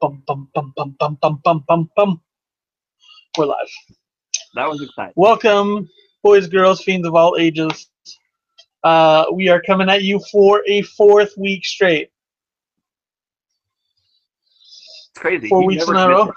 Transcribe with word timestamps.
bum 0.00 0.22
bum 0.26 0.48
bum 0.54 0.72
bum 0.76 0.96
bum 0.98 1.18
bum 1.20 1.40
bum 1.44 1.64
bum 1.66 1.90
bum. 1.96 2.20
We're 3.36 3.46
live. 3.46 3.68
That 4.54 4.68
was 4.68 4.82
exciting. 4.82 5.12
Welcome, 5.16 5.88
boys, 6.22 6.48
girls, 6.48 6.82
fiends 6.82 7.06
of 7.06 7.14
all 7.14 7.36
ages. 7.38 7.88
Uh, 8.84 9.26
we 9.32 9.48
are 9.48 9.60
coming 9.60 9.88
at 9.88 10.02
you 10.02 10.20
for 10.30 10.62
a 10.66 10.82
fourth 10.82 11.36
week 11.36 11.64
straight. 11.64 12.10
It's 14.60 15.10
crazy. 15.16 15.48
Four 15.48 15.62
You 15.62 15.66
weeks 15.68 15.88
in 15.88 15.96
a 15.96 16.08
row. 16.08 16.32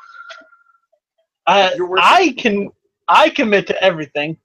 I 1.47 1.77
I 1.97 2.35
can 2.37 2.69
I 3.07 3.29
commit 3.29 3.67
to 3.67 3.83
everything. 3.83 4.37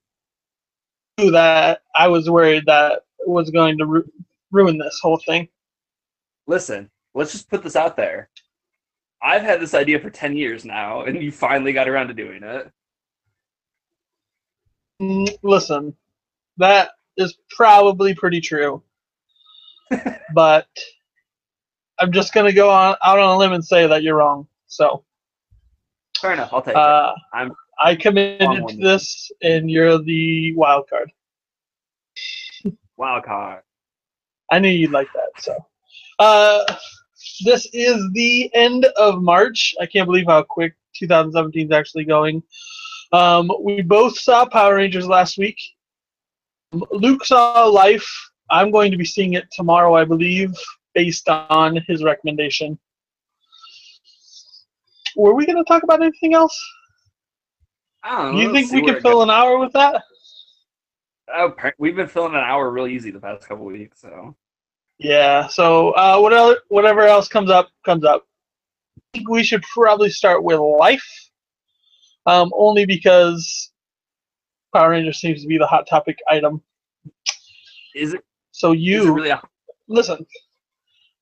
To 1.18 1.30
that, 1.30 1.82
I 1.94 2.08
was 2.08 2.28
worried 2.28 2.64
that 2.66 3.04
was 3.26 3.50
going 3.50 3.78
to 3.78 3.86
ru- 3.86 4.12
ruin 4.50 4.76
this 4.76 4.98
whole 5.02 5.18
thing. 5.26 5.48
Listen, 6.46 6.90
let's 7.14 7.32
just 7.32 7.48
put 7.48 7.62
this 7.62 7.74
out 7.74 7.96
there. 7.96 8.28
I've 9.22 9.42
had 9.42 9.60
this 9.60 9.74
idea 9.74 9.98
for 9.98 10.10
10 10.10 10.36
years 10.36 10.64
now, 10.64 11.02
and 11.02 11.22
you 11.22 11.32
finally 11.32 11.72
got 11.72 11.88
around 11.88 12.08
to 12.08 12.14
doing 12.14 12.42
it. 12.42 12.70
Mm, 15.02 15.36
Listen, 15.42 15.94
that 16.58 16.90
is 17.16 17.36
probably 17.50 18.14
pretty 18.14 18.40
true, 18.40 18.82
but 20.34 20.66
I'm 21.98 22.12
just 22.12 22.32
gonna 22.32 22.52
go 22.52 22.70
on 22.70 22.96
out 23.04 23.18
on 23.18 23.34
a 23.34 23.38
limb 23.38 23.52
and 23.52 23.64
say 23.64 23.86
that 23.86 24.02
you're 24.02 24.16
wrong. 24.16 24.46
So 24.66 25.04
Fair 26.18 26.32
enough. 26.32 26.52
I'll 26.52 26.62
take 26.62 26.70
it. 26.72 26.76
uh, 26.76 27.14
I'm- 27.34 27.54
I 27.78 27.94
committed 27.94 28.40
to 28.68 28.76
this, 28.78 29.30
and 29.42 29.70
you're 29.70 29.98
the 30.02 30.54
wild 30.54 30.88
card. 30.88 31.12
Wild 32.96 33.24
card. 33.24 33.62
I 34.50 34.58
knew 34.60 34.70
you'd 34.70 34.92
like 34.92 35.08
that. 35.12 35.42
So, 35.42 35.58
uh, 36.18 36.64
this 37.44 37.68
is 37.72 38.08
the 38.12 38.50
end 38.54 38.86
of 38.96 39.22
March. 39.22 39.74
I 39.80 39.86
can't 39.86 40.06
believe 40.06 40.26
how 40.26 40.42
quick 40.42 40.74
2017 40.96 41.66
is 41.66 41.72
actually 41.72 42.04
going. 42.04 42.42
Um, 43.12 43.50
we 43.60 43.82
both 43.82 44.18
saw 44.18 44.46
Power 44.46 44.76
Rangers 44.76 45.06
last 45.06 45.38
week. 45.38 45.58
Luke 46.72 47.24
saw 47.24 47.64
Life. 47.66 48.10
I'm 48.50 48.70
going 48.70 48.90
to 48.90 48.96
be 48.96 49.04
seeing 49.04 49.34
it 49.34 49.46
tomorrow, 49.52 49.94
I 49.94 50.04
believe, 50.04 50.54
based 50.94 51.28
on 51.28 51.80
his 51.86 52.02
recommendation. 52.02 52.78
Were 55.16 55.34
we 55.34 55.46
going 55.46 55.58
to 55.58 55.64
talk 55.64 55.82
about 55.82 56.02
anything 56.02 56.34
else? 56.34 56.58
I 58.02 58.22
don't 58.22 58.34
know. 58.34 58.40
you 58.40 58.52
think 58.52 58.70
we 58.70 58.82
can 58.82 59.00
fill 59.00 59.22
an 59.22 59.30
hour 59.30 59.58
with 59.58 59.72
that? 59.72 60.02
Oh, 61.34 61.54
we've 61.78 61.96
been 61.96 62.06
filling 62.06 62.34
an 62.34 62.40
hour 62.40 62.70
real 62.70 62.86
easy 62.86 63.10
the 63.10 63.20
past 63.20 63.48
couple 63.48 63.64
weeks, 63.64 64.00
so. 64.00 64.36
Yeah. 64.98 65.48
So 65.48 65.90
uh, 65.90 66.18
whatever 66.18 66.56
whatever 66.68 67.02
else 67.02 67.28
comes 67.28 67.50
up 67.50 67.70
comes 67.84 68.04
up. 68.04 68.26
I 68.98 69.18
think 69.18 69.28
we 69.28 69.42
should 69.42 69.62
probably 69.62 70.10
start 70.10 70.42
with 70.42 70.58
life, 70.58 71.06
um, 72.26 72.50
only 72.54 72.86
because 72.86 73.70
Power 74.74 74.90
Rangers 74.90 75.20
seems 75.20 75.42
to 75.42 75.48
be 75.48 75.58
the 75.58 75.66
hot 75.66 75.86
topic 75.88 76.18
item. 76.28 76.62
Is 77.94 78.14
it, 78.14 78.22
So 78.52 78.72
is 78.72 78.78
it 78.78 78.82
you 78.82 79.14
really 79.14 79.30
a 79.30 79.40
listen. 79.88 80.26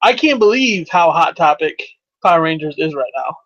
I 0.02 0.12
can't 0.12 0.38
believe 0.38 0.88
how 0.90 1.10
hot 1.10 1.36
topic 1.36 1.80
Power 2.22 2.42
Rangers 2.42 2.74
is 2.78 2.94
right 2.94 3.12
now. 3.14 3.36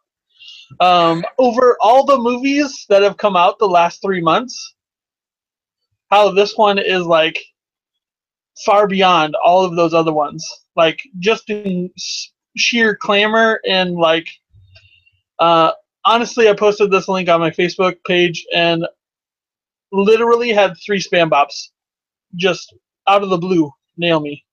Um, 0.80 1.24
over 1.38 1.76
all 1.80 2.04
the 2.04 2.18
movies 2.18 2.84
that 2.88 3.02
have 3.02 3.16
come 3.16 3.36
out 3.36 3.58
the 3.58 3.68
last 3.68 4.02
three 4.02 4.20
months, 4.20 4.74
how 6.10 6.30
this 6.30 6.56
one 6.56 6.78
is 6.78 7.04
like 7.04 7.38
far 8.64 8.86
beyond 8.86 9.34
all 9.36 9.64
of 9.64 9.76
those 9.76 9.94
other 9.94 10.12
ones. 10.12 10.46
Like 10.76 11.00
just 11.18 11.50
in 11.50 11.90
sheer 12.56 12.96
clamor 12.96 13.60
and 13.66 13.94
like, 13.94 14.28
uh, 15.38 15.72
honestly, 16.04 16.48
I 16.48 16.54
posted 16.54 16.90
this 16.90 17.08
link 17.08 17.28
on 17.28 17.40
my 17.40 17.50
Facebook 17.50 17.96
page 18.06 18.46
and 18.54 18.86
literally 19.92 20.52
had 20.52 20.76
three 20.84 21.00
spam 21.00 21.30
bops 21.30 21.68
just 22.36 22.74
out 23.08 23.22
of 23.22 23.30
the 23.30 23.38
blue 23.38 23.70
nail 23.97 24.20
me 24.20 24.44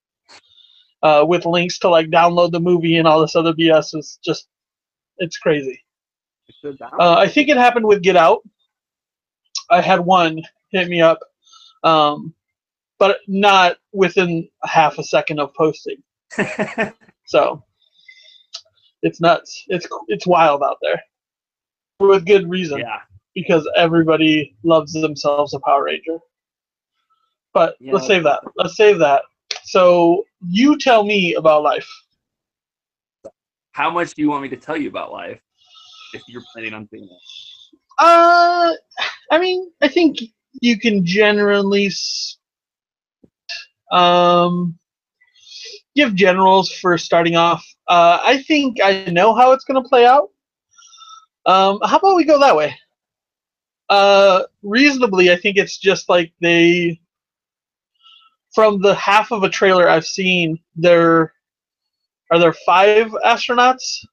uh, 1.02 1.24
with 1.26 1.46
links 1.46 1.78
to 1.80 1.88
like 1.88 2.08
download 2.08 2.52
the 2.52 2.60
movie 2.60 2.96
and 2.96 3.06
all 3.06 3.20
this 3.20 3.36
other 3.36 3.52
BS. 3.52 3.94
It's 3.94 4.18
just, 4.24 4.48
it's 5.18 5.38
crazy. 5.38 5.80
Uh, 6.98 7.16
I 7.18 7.28
think 7.28 7.48
it 7.48 7.56
happened 7.56 7.86
with 7.86 8.02
Get 8.02 8.16
Out. 8.16 8.42
I 9.70 9.80
had 9.80 10.00
one 10.00 10.42
hit 10.70 10.88
me 10.88 11.00
up, 11.00 11.20
um, 11.82 12.34
but 12.98 13.18
not 13.28 13.76
within 13.92 14.48
half 14.64 14.98
a 14.98 15.04
second 15.04 15.40
of 15.40 15.52
posting. 15.54 16.02
So 17.26 17.64
it's 19.02 19.20
nuts. 19.20 19.64
It's 19.68 19.86
it's 20.08 20.26
wild 20.26 20.62
out 20.62 20.78
there, 20.80 21.02
with 22.00 22.24
good 22.24 22.48
reason 22.48 22.78
yeah. 22.78 23.00
because 23.34 23.68
everybody 23.76 24.56
loves 24.62 24.92
themselves 24.92 25.52
a 25.52 25.60
Power 25.60 25.84
Ranger. 25.84 26.18
But 27.52 27.76
Yeah. 27.80 27.94
let's 27.94 28.06
save 28.06 28.22
that. 28.24 28.42
Let's 28.56 28.76
save 28.76 28.98
that. 29.00 29.22
So 29.64 30.24
you 30.46 30.78
tell 30.78 31.04
me 31.04 31.34
about 31.34 31.62
life. 31.64 31.88
How 33.72 33.90
much 33.90 34.14
do 34.14 34.22
you 34.22 34.30
want 34.30 34.42
me 34.42 34.48
to 34.50 34.56
tell 34.56 34.76
you 34.76 34.88
about 34.88 35.12
life 35.12 35.40
if 36.14 36.22
you're 36.28 36.44
planning 36.52 36.74
on 36.74 36.84
doing 36.86 37.04
it? 37.04 37.76
Uh, 37.98 38.72
I 39.32 39.38
mean, 39.38 39.70
I 39.82 39.88
think 39.88 40.18
you 40.60 40.78
can 40.78 41.04
generally 41.04 41.90
um 43.92 44.78
give 45.96 46.14
generals 46.14 46.70
for 46.70 46.96
starting 46.98 47.36
off. 47.36 47.66
Uh, 47.88 48.20
I 48.22 48.42
think 48.42 48.78
I 48.82 49.06
know 49.06 49.34
how 49.34 49.52
it's 49.52 49.64
going 49.64 49.82
to 49.82 49.88
play 49.88 50.04
out. 50.04 50.30
Um, 51.46 51.80
how 51.84 51.96
about 51.96 52.16
we 52.16 52.24
go 52.24 52.38
that 52.38 52.54
way? 52.54 52.76
Uh, 53.88 54.42
reasonably, 54.62 55.30
I 55.32 55.36
think 55.36 55.56
it's 55.56 55.78
just 55.78 56.08
like 56.08 56.32
they, 56.40 57.00
from 58.52 58.82
the 58.82 58.94
half 58.94 59.30
of 59.32 59.42
a 59.42 59.48
trailer 59.48 59.88
I've 59.88 60.06
seen, 60.06 60.58
there 60.74 61.32
are 62.30 62.38
there 62.38 62.52
five 62.52 63.08
astronauts 63.24 64.04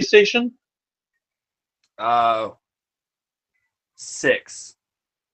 station 0.00 0.52
Uh, 1.98 2.50
six. 3.96 4.76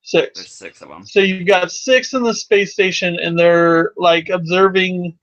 Six. 0.05 0.39
There's 0.39 0.51
six 0.51 0.81
of 0.81 0.89
them. 0.89 1.05
So 1.05 1.19
you've 1.19 1.47
got 1.47 1.71
six 1.71 2.13
in 2.13 2.23
the 2.23 2.33
space 2.33 2.73
station, 2.73 3.17
and 3.19 3.37
they're 3.37 3.91
like 3.97 4.29
observing 4.29 5.17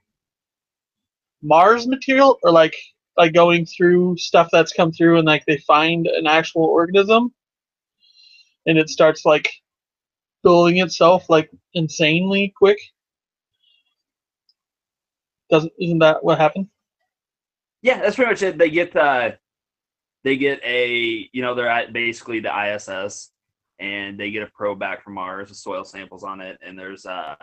Mars 1.42 1.86
material, 1.86 2.38
or 2.42 2.50
like 2.50 2.74
like 3.16 3.32
going 3.32 3.64
through 3.64 4.16
stuff 4.18 4.48
that's 4.52 4.72
come 4.72 4.92
through, 4.92 5.18
and 5.18 5.26
like 5.26 5.44
they 5.46 5.58
find 5.58 6.06
an 6.06 6.26
actual 6.26 6.64
organism, 6.64 7.32
and 8.66 8.76
it 8.76 8.90
starts 8.90 9.24
like 9.24 9.48
building 10.42 10.78
itself 10.78 11.30
like 11.30 11.50
insanely 11.74 12.52
quick. 12.56 12.78
Doesn't 15.48 15.72
isn't 15.78 16.00
that 16.00 16.24
what 16.24 16.38
happened? 16.38 16.68
Yeah, 17.82 18.00
that's 18.00 18.16
pretty 18.16 18.30
much 18.30 18.42
it. 18.42 18.58
They 18.58 18.70
get 18.70 18.96
uh 18.96 19.32
they 20.24 20.36
get 20.36 20.60
a 20.64 21.28
you 21.32 21.42
know, 21.42 21.54
they're 21.54 21.68
at 21.68 21.92
basically 21.92 22.40
the 22.40 22.74
ISS 22.74 23.31
and 23.82 24.18
they 24.18 24.30
get 24.30 24.42
a 24.44 24.50
probe 24.54 24.78
back 24.78 25.02
from 25.02 25.14
Mars 25.14 25.48
with 25.48 25.58
soil 25.58 25.84
samples 25.84 26.22
on 26.22 26.40
it, 26.40 26.56
and 26.64 26.78
there's 26.78 27.04
uh, 27.04 27.34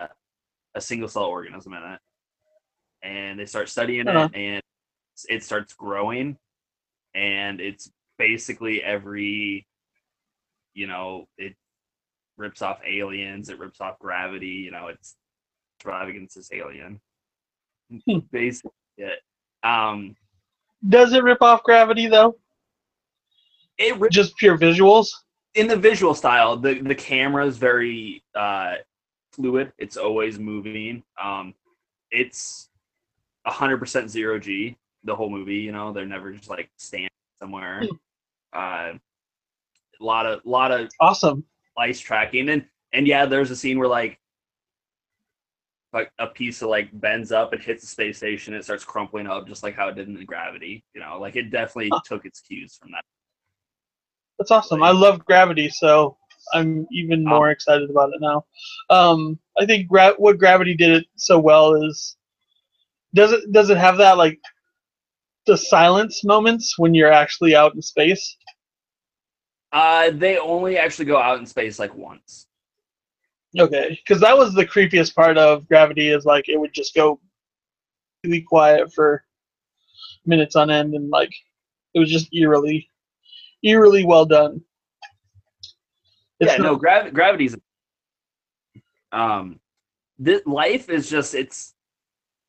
a 0.73 0.81
single 0.81 1.09
cell 1.09 1.25
organism 1.25 1.73
in 1.73 1.83
it. 1.83 1.99
And 3.03 3.39
they 3.39 3.45
start 3.45 3.67
studying 3.69 4.07
Uh-huh. 4.07 4.29
it 4.33 4.37
and 4.39 4.63
it 5.29 5.43
starts 5.43 5.73
growing 5.73 6.37
and 7.13 7.59
it's 7.59 7.91
basically 8.17 8.81
every 8.83 9.65
you 10.73 10.87
know, 10.87 11.27
it 11.37 11.53
rips 12.37 12.61
off 12.61 12.79
aliens, 12.87 13.49
it 13.49 13.59
rips 13.59 13.81
off 13.81 13.99
gravity, 13.99 14.47
you 14.65 14.71
know, 14.71 14.87
it's 14.87 15.15
driving 15.79 16.15
against 16.15 16.35
this 16.35 16.51
alien. 16.53 17.01
Hmm. 18.05 18.19
Basically 18.31 18.71
it. 18.97 19.19
Um 19.63 20.15
Does 20.87 21.11
it 21.13 21.23
rip 21.23 21.41
off 21.41 21.63
gravity 21.63 22.07
though? 22.07 22.37
it 23.77 23.97
rips 23.99 24.15
Just 24.15 24.35
pure 24.37 24.57
visuals. 24.57 25.07
In 25.55 25.67
the 25.67 25.75
visual 25.75 26.13
style, 26.13 26.55
the 26.57 26.79
the 26.81 26.95
camera 26.95 27.45
is 27.45 27.57
very 27.57 28.23
uh, 28.35 28.75
fluid. 29.33 29.73
It's 29.77 29.97
always 29.97 30.39
moving. 30.39 31.03
Um, 31.21 31.53
it's 32.11 32.69
hundred 33.45 33.77
percent 33.79 34.09
zero 34.09 34.39
G. 34.39 34.77
The 35.03 35.15
whole 35.15 35.29
movie, 35.29 35.55
you 35.55 35.71
know, 35.71 35.91
they're 35.91 36.05
never 36.05 36.31
just 36.31 36.49
like 36.49 36.69
standing 36.77 37.09
somewhere. 37.39 37.87
Uh, 38.53 38.93
a 39.99 40.03
lot 40.03 40.25
of 40.25 40.41
lot 40.45 40.71
of 40.71 40.89
Awesome. 40.99 41.43
ice 41.77 41.99
tracking, 41.99 42.49
and 42.49 42.65
and 42.93 43.07
yeah, 43.07 43.25
there's 43.25 43.51
a 43.51 43.55
scene 43.55 43.79
where 43.79 43.87
like 43.87 44.19
like 45.93 46.11
a 46.19 46.27
piece 46.27 46.61
of 46.61 46.69
like 46.69 46.89
bends 46.99 47.31
up 47.31 47.53
and 47.53 47.61
hits 47.61 47.81
the 47.81 47.87
space 47.87 48.17
station. 48.17 48.53
It 48.53 48.63
starts 48.63 48.83
crumpling 48.83 49.25
up, 49.27 49.47
just 49.47 49.63
like 49.63 49.75
how 49.75 49.87
it 49.87 49.95
did 49.95 50.07
in 50.07 50.23
Gravity. 50.25 50.83
You 50.93 51.01
know, 51.01 51.17
like 51.19 51.35
it 51.35 51.49
definitely 51.49 51.89
Huh. 51.91 52.01
took 52.05 52.25
its 52.25 52.41
cues 52.41 52.75
from 52.75 52.91
that. 52.91 53.03
That's 54.39 54.51
awesome. 54.51 54.81
I 54.81 54.91
love 54.91 55.25
Gravity, 55.25 55.69
so 55.69 56.17
I'm 56.53 56.87
even 56.91 57.23
more 57.25 57.51
excited 57.51 57.89
about 57.89 58.09
it 58.09 58.21
now. 58.21 58.45
Um, 58.89 59.37
I 59.59 59.65
think 59.65 59.89
gra- 59.89 60.15
what 60.17 60.39
Gravity 60.39 60.75
did 60.75 60.91
it 60.91 61.05
so 61.17 61.37
well 61.37 61.75
is 61.75 62.15
does 63.13 63.33
it 63.33 63.51
does 63.51 63.69
it 63.69 63.77
have 63.77 63.97
that 63.97 64.17
like 64.17 64.39
the 65.45 65.57
silence 65.57 66.23
moments 66.23 66.77
when 66.77 66.93
you're 66.93 67.11
actually 67.11 67.55
out 67.55 67.75
in 67.75 67.81
space? 67.81 68.37
Uh, 69.71 70.11
they 70.11 70.37
only 70.37 70.77
actually 70.77 71.05
go 71.05 71.17
out 71.17 71.39
in 71.39 71.45
space 71.45 71.77
like 71.77 71.93
once. 71.95 72.47
Okay, 73.57 73.99
because 74.03 74.21
that 74.21 74.37
was 74.37 74.53
the 74.53 74.65
creepiest 74.65 75.15
part 75.15 75.37
of 75.37 75.67
Gravity 75.67 76.09
is 76.09 76.25
like 76.25 76.47
it 76.47 76.59
would 76.59 76.73
just 76.73 76.95
go 76.95 77.19
really 78.23 78.41
quiet 78.41 78.93
for 78.93 79.23
minutes 80.25 80.55
on 80.55 80.69
end, 80.69 80.93
and 80.93 81.09
like 81.09 81.31
it 81.93 81.99
was 81.99 82.11
just 82.11 82.33
eerily, 82.33 82.88
eerily 83.63 84.05
well 84.05 84.25
done. 84.25 84.61
It's 86.39 86.51
yeah, 86.51 86.57
no, 86.57 86.75
grav- 86.75 87.13
gravity's. 87.13 87.55
Um, 89.11 89.59
this 90.17 90.41
life 90.45 90.89
is 90.89 91.09
just 91.09 91.35
it's, 91.35 91.73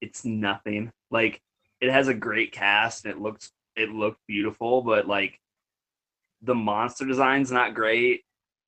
it's 0.01 0.25
nothing. 0.25 0.93
Like 1.11 1.41
it 1.81 1.91
has 1.91 2.09
a 2.09 2.15
great 2.15 2.53
cast. 2.53 3.05
And 3.05 3.15
it 3.15 3.21
looks 3.21 3.51
it 3.77 3.91
looked 3.91 4.21
beautiful, 4.29 4.83
but 4.83 5.07
like 5.07 5.39
the 6.43 6.55
monster 6.55 7.05
design's 7.05 7.51
not 7.51 7.75
great. 7.75 8.23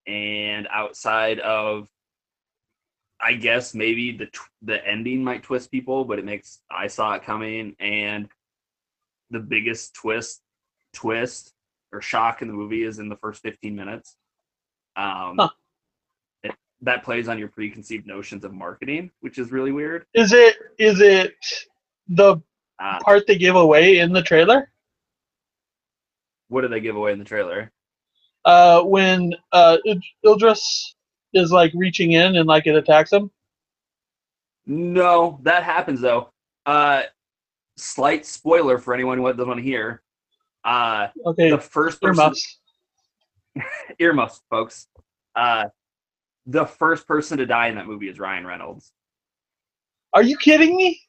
And 0.07 0.67
outside 0.69 1.39
of, 1.39 1.87
I 3.21 3.33
guess 3.33 3.73
maybe 3.73 4.11
the 4.17 4.25
tw- 4.25 4.49
the 4.61 4.85
ending 4.85 5.23
might 5.23 5.43
twist 5.43 5.71
people, 5.71 6.03
but 6.03 6.19
it 6.19 6.25
makes 6.25 6.59
I 6.69 6.87
saw 6.87 7.13
it 7.13 7.23
coming. 7.23 7.75
And 7.79 8.27
the 9.29 9.39
biggest 9.39 9.93
twist, 9.93 10.41
twist 10.93 11.52
or 11.93 12.01
shock 12.01 12.41
in 12.41 12.47
the 12.47 12.53
movie 12.53 12.83
is 12.83 12.99
in 12.99 13.07
the 13.07 13.15
first 13.17 13.41
fifteen 13.41 13.75
minutes. 13.75 14.17
Um, 14.95 15.35
Huh. 15.39 15.49
it, 16.43 16.55
that 16.81 17.03
plays 17.03 17.27
on 17.29 17.39
your 17.39 17.47
preconceived 17.47 18.05
notions 18.07 18.43
of 18.43 18.53
marketing, 18.53 19.11
which 19.21 19.37
is 19.37 19.51
really 19.51 19.71
weird. 19.71 20.05
Is 20.13 20.33
it 20.33 20.57
is 20.79 20.99
it 21.01 21.35
the 22.07 22.37
Uh, 22.79 22.99
part 23.01 23.25
they 23.27 23.37
give 23.37 23.55
away 23.55 23.99
in 23.99 24.11
the 24.11 24.21
trailer? 24.23 24.69
what 26.49 26.61
do 26.61 26.67
they 26.67 26.79
give 26.81 26.95
away 26.95 27.11
in 27.11 27.17
the 27.19 27.25
trailer? 27.25 27.71
Uh, 28.45 28.83
when 28.83 29.33
uh, 29.53 29.77
Idris 30.27 30.95
is 31.33 31.51
like 31.51 31.71
reaching 31.73 32.11
in 32.11 32.35
and 32.35 32.45
like 32.47 32.67
it 32.67 32.75
attacks 32.75 33.11
him. 33.11 33.31
No, 34.67 35.39
that 35.43 35.63
happens 35.63 35.99
though. 36.01 36.29
Uh, 36.67 37.03
slight 37.77 38.25
spoiler 38.25 38.77
for 38.77 38.93
anyone 38.93 39.17
who 39.17 39.23
doesn't 39.31 39.47
want 39.47 39.57
to 39.59 39.63
hear. 39.63 40.03
Uh, 40.63 41.07
Okay, 41.25 41.49
the 41.49 41.57
first 41.59 42.01
person, 42.01 42.23
earmuffs. 42.23 42.59
earmuffs, 43.99 44.41
folks. 44.49 44.87
Uh, 45.35 45.65
the 46.45 46.65
first 46.65 47.07
person 47.07 47.37
to 47.37 47.45
die 47.45 47.67
in 47.67 47.75
that 47.75 47.87
movie 47.87 48.09
is 48.09 48.19
Ryan 48.19 48.45
Reynolds. 48.45 48.91
Are 50.13 50.23
you 50.23 50.37
kidding 50.37 50.75
me? 50.75 50.99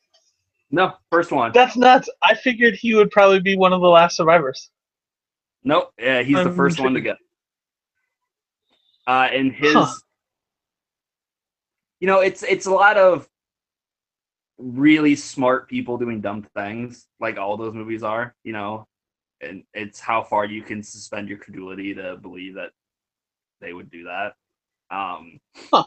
No, 0.70 0.94
first 1.10 1.30
one. 1.30 1.52
That's 1.52 1.76
nuts. 1.76 2.08
I 2.22 2.34
figured 2.34 2.74
he 2.74 2.94
would 2.94 3.10
probably 3.10 3.40
be 3.40 3.56
one 3.56 3.72
of 3.72 3.80
the 3.80 3.88
last 3.88 4.16
survivors. 4.16 4.70
Nope. 5.62 5.92
Yeah, 5.98 6.22
he's 6.22 6.34
the 6.36 6.42
I'm 6.42 6.56
first 6.56 6.80
one 6.80 6.94
to 6.94 7.00
go. 7.00 7.14
Uh, 9.06 9.28
and 9.32 9.52
his, 9.52 9.74
Huh. 9.74 9.92
you 12.00 12.06
know, 12.06 12.20
it's 12.20 12.42
it's 12.42 12.66
a 12.66 12.70
lot 12.70 12.96
of 12.96 13.28
really 14.58 15.14
smart 15.14 15.68
people 15.68 15.98
doing 15.98 16.20
dumb 16.20 16.46
things, 16.56 17.06
like 17.20 17.36
all 17.38 17.56
those 17.56 17.74
movies 17.74 18.02
are. 18.02 18.34
You 18.44 18.52
know, 18.52 18.86
and 19.44 19.64
it's 19.74 20.00
how 20.00 20.22
far 20.22 20.44
you 20.44 20.62
can 20.62 20.82
suspend 20.82 21.28
your 21.28 21.38
credulity 21.38 21.94
to 21.94 22.16
believe 22.16 22.54
that 22.54 22.70
they 23.60 23.72
would 23.72 23.90
do 23.90 24.04
that. 24.04 24.34
Um, 24.90 25.40
Huh. 25.72 25.84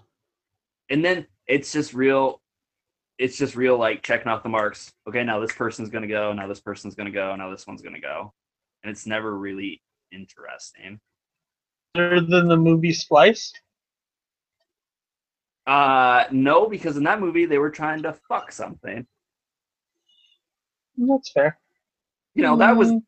And 0.89 1.03
then 1.03 1.27
it's 1.47 1.71
just 1.71 1.93
real. 1.93 2.41
It's 3.17 3.37
just 3.37 3.55
real, 3.55 3.77
like 3.77 4.03
checking 4.03 4.27
off 4.27 4.43
the 4.43 4.49
marks. 4.49 4.93
Okay, 5.07 5.23
now 5.23 5.39
this 5.39 5.53
person's 5.53 5.89
gonna 5.89 6.07
go. 6.07 6.33
Now 6.33 6.47
this 6.47 6.61
person's 6.61 6.95
gonna 6.95 7.11
go. 7.11 7.35
Now 7.35 7.49
this 7.49 7.67
one's 7.67 7.81
gonna 7.81 7.99
go 7.99 8.33
and 8.83 8.91
it's 8.95 9.05
never 9.05 9.37
really 9.37 9.81
interesting. 10.11 10.99
Better 11.93 12.21
than 12.21 12.47
the 12.47 12.57
movie 12.57 12.93
Splice. 12.93 13.53
Uh 15.65 16.23
no, 16.31 16.67
because 16.67 16.95
in 16.95 17.03
that 17.03 17.19
movie 17.19 17.45
they 17.45 17.57
were 17.57 17.69
trying 17.69 18.03
to 18.03 18.13
fuck 18.13 18.51
something. 18.51 19.05
That's 20.97 21.31
fair. 21.31 21.59
You 22.33 22.43
know, 22.43 22.55
that 22.57 22.77
was 22.77 22.91
Mm, 22.91 23.01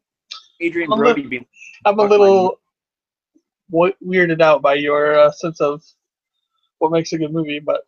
Adrian 0.59 0.91
I'm 0.91 0.99
Brody 0.99 1.23
being 1.23 1.45
I'm 1.85 1.99
a 1.99 2.03
little 2.03 2.59
w- 3.71 3.93
weirded 4.05 4.41
out 4.41 4.61
by 4.61 4.75
your 4.75 5.17
uh, 5.19 5.31
sense 5.31 5.61
of 5.61 5.81
what 6.79 6.91
makes 6.91 7.13
a 7.13 7.17
good 7.17 7.31
movie, 7.33 7.59
but 7.59 7.81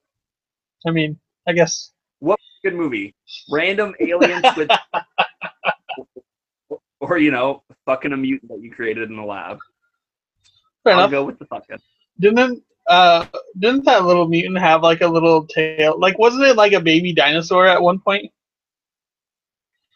I 0.86 0.92
mean, 0.92 1.20
I 1.48 1.54
guess 1.54 1.92
what 2.20 2.40
good 2.64 2.76
movie. 2.76 3.16
Random 3.50 3.94
aliens 4.00 4.46
with 4.56 4.70
or 7.00 7.18
you 7.18 7.32
know, 7.32 7.64
fucking 7.86 8.14
a 8.14 8.18
mutant 8.18 8.52
that 8.52 8.62
you 8.62 8.72
created 8.72 9.10
in 9.10 9.16
the 9.16 9.24
lab. 9.24 9.60
fair 10.84 10.94
I'll 10.94 11.00
enough. 11.00 11.12
go 11.12 11.24
with 11.26 11.40
the 11.40 11.46
fucking. 11.46 11.80
Didn't 12.20 12.64
uh 12.88 13.26
didn't 13.60 13.86
that 13.86 14.06
little 14.06 14.28
mutant 14.28 14.60
have 14.60 14.84
like 14.84 15.02
a 15.02 15.08
little 15.08 15.46
tail? 15.46 16.00
Like 16.00 16.18
wasn't 16.20 16.44
it 16.46 16.56
like 16.56 16.74
a 16.74 16.80
baby 16.82 17.14
dinosaur 17.14 17.68
at 17.68 17.82
one 17.82 18.00
point? 18.00 18.32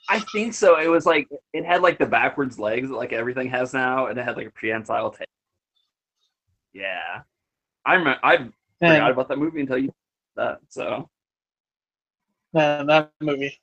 I 0.07 0.19
think 0.19 0.53
so. 0.53 0.79
It 0.79 0.87
was 0.87 1.05
like 1.05 1.27
it 1.53 1.65
had 1.65 1.81
like 1.81 1.97
the 1.97 2.05
backwards 2.05 2.59
legs 2.59 2.89
that 2.89 2.95
like 2.95 3.13
everything 3.13 3.49
has 3.49 3.73
now, 3.73 4.07
and 4.07 4.17
it 4.19 4.23
had 4.23 4.37
like 4.37 4.47
a 4.47 4.51
prehensile 4.51 5.11
tail. 5.11 5.25
Yeah, 6.73 7.21
I'm 7.85 8.07
I 8.21 8.49
forgot 8.79 9.11
about 9.11 9.27
that 9.29 9.37
movie 9.39 9.61
until 9.61 9.77
you 9.77 9.87
said 9.87 9.93
that. 10.35 10.59
So 10.69 11.09
man, 12.53 12.87
that 12.87 13.11
movie. 13.21 13.57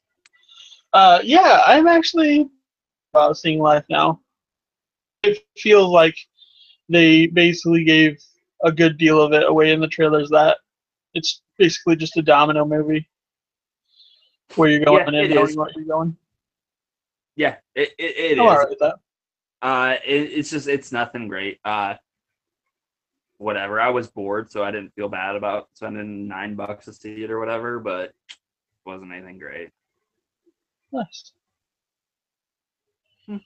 Uh, 0.92 1.20
yeah, 1.22 1.62
I'm 1.66 1.86
actually 1.86 2.50
uh, 3.14 3.32
seeing 3.32 3.60
life 3.60 3.84
now. 3.88 4.20
It 5.22 5.44
feels 5.58 5.88
like 5.90 6.16
they 6.88 7.26
basically 7.26 7.84
gave 7.84 8.20
a 8.64 8.72
good 8.72 8.98
deal 8.98 9.20
of 9.22 9.32
it 9.32 9.48
away 9.48 9.72
in 9.72 9.80
the 9.80 9.88
trailers. 9.88 10.28
That 10.30 10.58
it's 11.14 11.42
basically 11.58 11.96
just 11.96 12.16
a 12.16 12.22
domino 12.22 12.64
movie 12.64 13.08
where 14.56 14.70
you're 14.70 14.84
going 14.84 15.06
Yeah, 15.14 15.20
in 15.20 15.30
it 15.30 15.34
knowing 15.34 15.50
is. 15.50 15.56
you're 15.76 15.84
going. 15.84 16.16
It 17.74 17.90
it, 17.98 18.38
it 18.38 18.38
is. 18.38 18.76
that. 18.80 18.96
Uh, 19.60 19.96
it, 20.04 20.32
it's 20.32 20.50
just 20.50 20.68
it's 20.68 20.92
nothing 20.92 21.28
great. 21.28 21.58
Uh, 21.64 21.94
whatever. 23.38 23.80
I 23.80 23.90
was 23.90 24.08
bored, 24.08 24.50
so 24.50 24.62
I 24.64 24.70
didn't 24.70 24.94
feel 24.94 25.08
bad 25.08 25.36
about 25.36 25.68
spending 25.74 26.28
nine 26.28 26.54
bucks 26.54 26.86
to 26.86 26.92
see 26.92 27.24
it 27.24 27.30
or 27.30 27.38
whatever. 27.38 27.78
But 27.80 28.10
it 28.28 28.36
wasn't 28.84 29.12
anything 29.12 29.38
great. 29.38 29.70
Nice. 30.92 31.32
Hmm. 33.26 33.36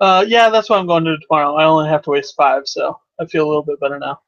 Uh, 0.00 0.24
yeah, 0.26 0.50
that's 0.50 0.68
what 0.68 0.78
I'm 0.78 0.86
going 0.86 1.04
to 1.04 1.16
do 1.16 1.22
tomorrow. 1.22 1.54
I 1.54 1.64
only 1.64 1.88
have 1.88 2.02
to 2.02 2.10
waste 2.10 2.34
five, 2.36 2.62
so 2.66 2.98
I 3.20 3.26
feel 3.26 3.46
a 3.46 3.48
little 3.48 3.62
bit 3.62 3.80
better 3.80 3.98
now. 3.98 4.20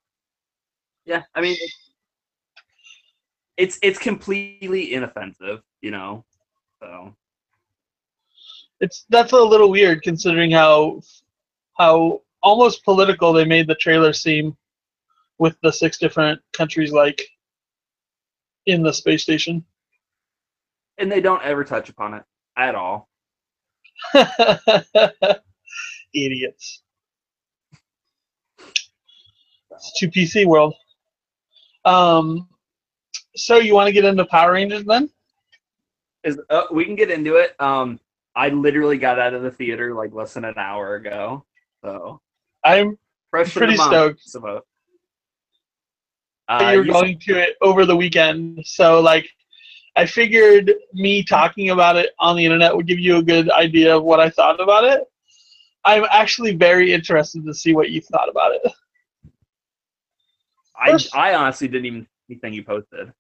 Yeah, 1.05 1.23
I 1.35 1.41
mean, 1.41 1.57
it's, 3.57 3.79
it's 3.83 3.99
completely 3.99 4.95
inoffensive, 4.95 5.62
you 5.81 5.91
know. 5.91 6.25
So 6.81 7.15
It's 8.80 9.04
that's 9.08 9.32
a 9.32 9.37
little 9.37 9.70
weird 9.70 10.02
considering 10.02 10.50
how 10.50 11.00
how 11.76 12.23
almost 12.42 12.85
political 12.85 13.32
they 13.32 13.44
made 13.44 13.66
the 13.66 13.75
trailer 13.75 14.12
seem 14.12 14.56
with 15.38 15.56
the 15.62 15.73
six 15.73 15.99
different 15.99 16.40
countries 16.52 16.92
like 16.92 17.23
in 18.66 18.82
the 18.82 18.92
space 18.92 19.23
station. 19.23 19.64
and 20.99 21.11
they 21.11 21.20
don't 21.20 21.42
ever 21.42 21.64
touch 21.64 21.88
upon 21.88 22.14
it 22.14 22.23
at 22.56 22.75
all. 22.75 23.08
Idiots. 26.14 26.82
It's 29.70 29.92
to 29.99 30.08
PC 30.08 30.44
world. 30.47 30.75
Um, 31.85 32.49
so 33.37 33.56
you 33.58 33.75
want 33.75 33.87
to 33.87 33.92
get 33.92 34.04
into 34.04 34.25
Power 34.25 34.52
Rangers 34.52 34.85
then? 34.85 35.08
Is 36.25 36.40
uh, 36.50 36.64
we 36.73 36.85
can 36.85 36.97
get 36.97 37.11
into 37.11 37.37
it. 37.37 37.54
Um, 37.61 38.00
I 38.38 38.50
literally 38.50 38.99
got 38.99 39.18
out 39.18 39.35
of 39.35 39.42
the 39.42 39.50
theater 39.50 39.95
like 39.95 40.14
less 40.14 40.35
than 40.35 40.45
an 40.45 40.54
hour 40.57 40.95
ago, 40.95 41.45
so 41.83 42.21
I'm 42.64 42.97
Pretty 43.30 43.76
stoked. 43.76 44.21
So, 44.23 44.62
uh, 46.49 46.71
you're 46.73 46.87
you- 46.87 46.92
going 46.92 47.18
to 47.18 47.37
it 47.37 47.57
over 47.61 47.85
the 47.85 47.97
weekend. 47.97 48.64
So 48.64 49.00
like 49.00 49.28
I 49.97 50.07
figured 50.07 50.73
me 50.95 51.25
talking 51.25 51.71
about 51.71 51.97
it 51.97 52.11
on 52.21 52.37
the 52.37 52.45
internet 52.45 52.75
would 52.75 52.87
give 52.87 53.00
you 53.00 53.16
a 53.16 53.23
good 53.23 53.50
idea 53.50 53.97
of 53.97 54.04
what 54.04 54.21
I 54.21 54.30
thought 54.30 54.61
about 54.61 54.85
it. 54.85 55.02
I'm 55.85 56.04
actually 56.11 56.54
very 56.54 56.92
interested 56.92 57.45
to 57.45 57.52
see 57.52 57.75
what 57.75 57.90
you 57.90 58.00
thought 58.00 58.28
about 58.28 58.52
it. 58.54 58.73
I, 60.80 60.92
first- 60.92 61.14
I 61.14 61.35
honestly 61.35 61.66
didn't 61.66 61.87
even 61.87 62.02
see 62.02 62.35
anything 62.35 62.52
you 62.52 62.62
posted. 62.62 63.12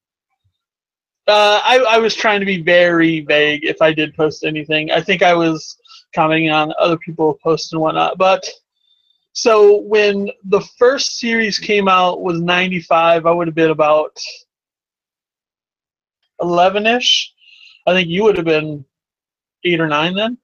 Uh, 1.28 1.60
I, 1.62 1.78
I 1.90 1.98
was 1.98 2.14
trying 2.14 2.40
to 2.40 2.46
be 2.46 2.62
very 2.62 3.20
vague 3.20 3.64
if 3.64 3.82
I 3.82 3.92
did 3.92 4.14
post 4.14 4.44
anything. 4.44 4.90
I 4.90 5.00
think 5.02 5.22
I 5.22 5.34
was 5.34 5.78
commenting 6.14 6.50
on 6.50 6.72
other 6.78 6.96
people 6.96 7.38
posts 7.42 7.72
and 7.72 7.80
whatnot. 7.82 8.16
But 8.16 8.48
so 9.32 9.82
when 9.82 10.30
the 10.44 10.62
first 10.78 11.18
series 11.18 11.58
came 11.58 11.86
out 11.86 12.22
was 12.22 12.40
95, 12.40 13.26
I 13.26 13.30
would 13.30 13.46
have 13.46 13.54
been 13.54 13.70
about 13.70 14.16
11 16.40 16.86
ish. 16.86 17.32
I 17.86 17.92
think 17.92 18.08
you 18.08 18.24
would 18.24 18.36
have 18.36 18.46
been 18.46 18.84
eight 19.64 19.80
or 19.80 19.88
nine 19.88 20.14
then. 20.14 20.38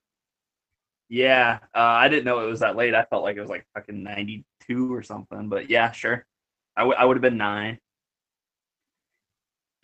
Yeah, 1.09 1.59
uh, 1.75 1.79
I 1.79 2.09
didn't 2.09 2.25
know 2.25 2.41
it 2.41 2.51
was 2.51 2.61
that 2.61 2.77
late. 2.77 2.95
I 2.95 3.05
felt 3.05 3.23
like 3.23 3.37
it 3.37 3.41
was 3.41 3.51
like 3.51 3.67
fucking 3.75 4.03
ninety 4.03 4.45
two 4.67 4.93
or 4.93 5.03
something. 5.03 5.49
But 5.49 5.69
yeah, 5.69 5.93
sure. 5.93 6.27
I, 6.77 6.81
w- 6.81 6.97
I 6.99 7.05
would 7.05 7.17
have 7.17 7.23
been 7.23 7.37
nine. 7.37 7.79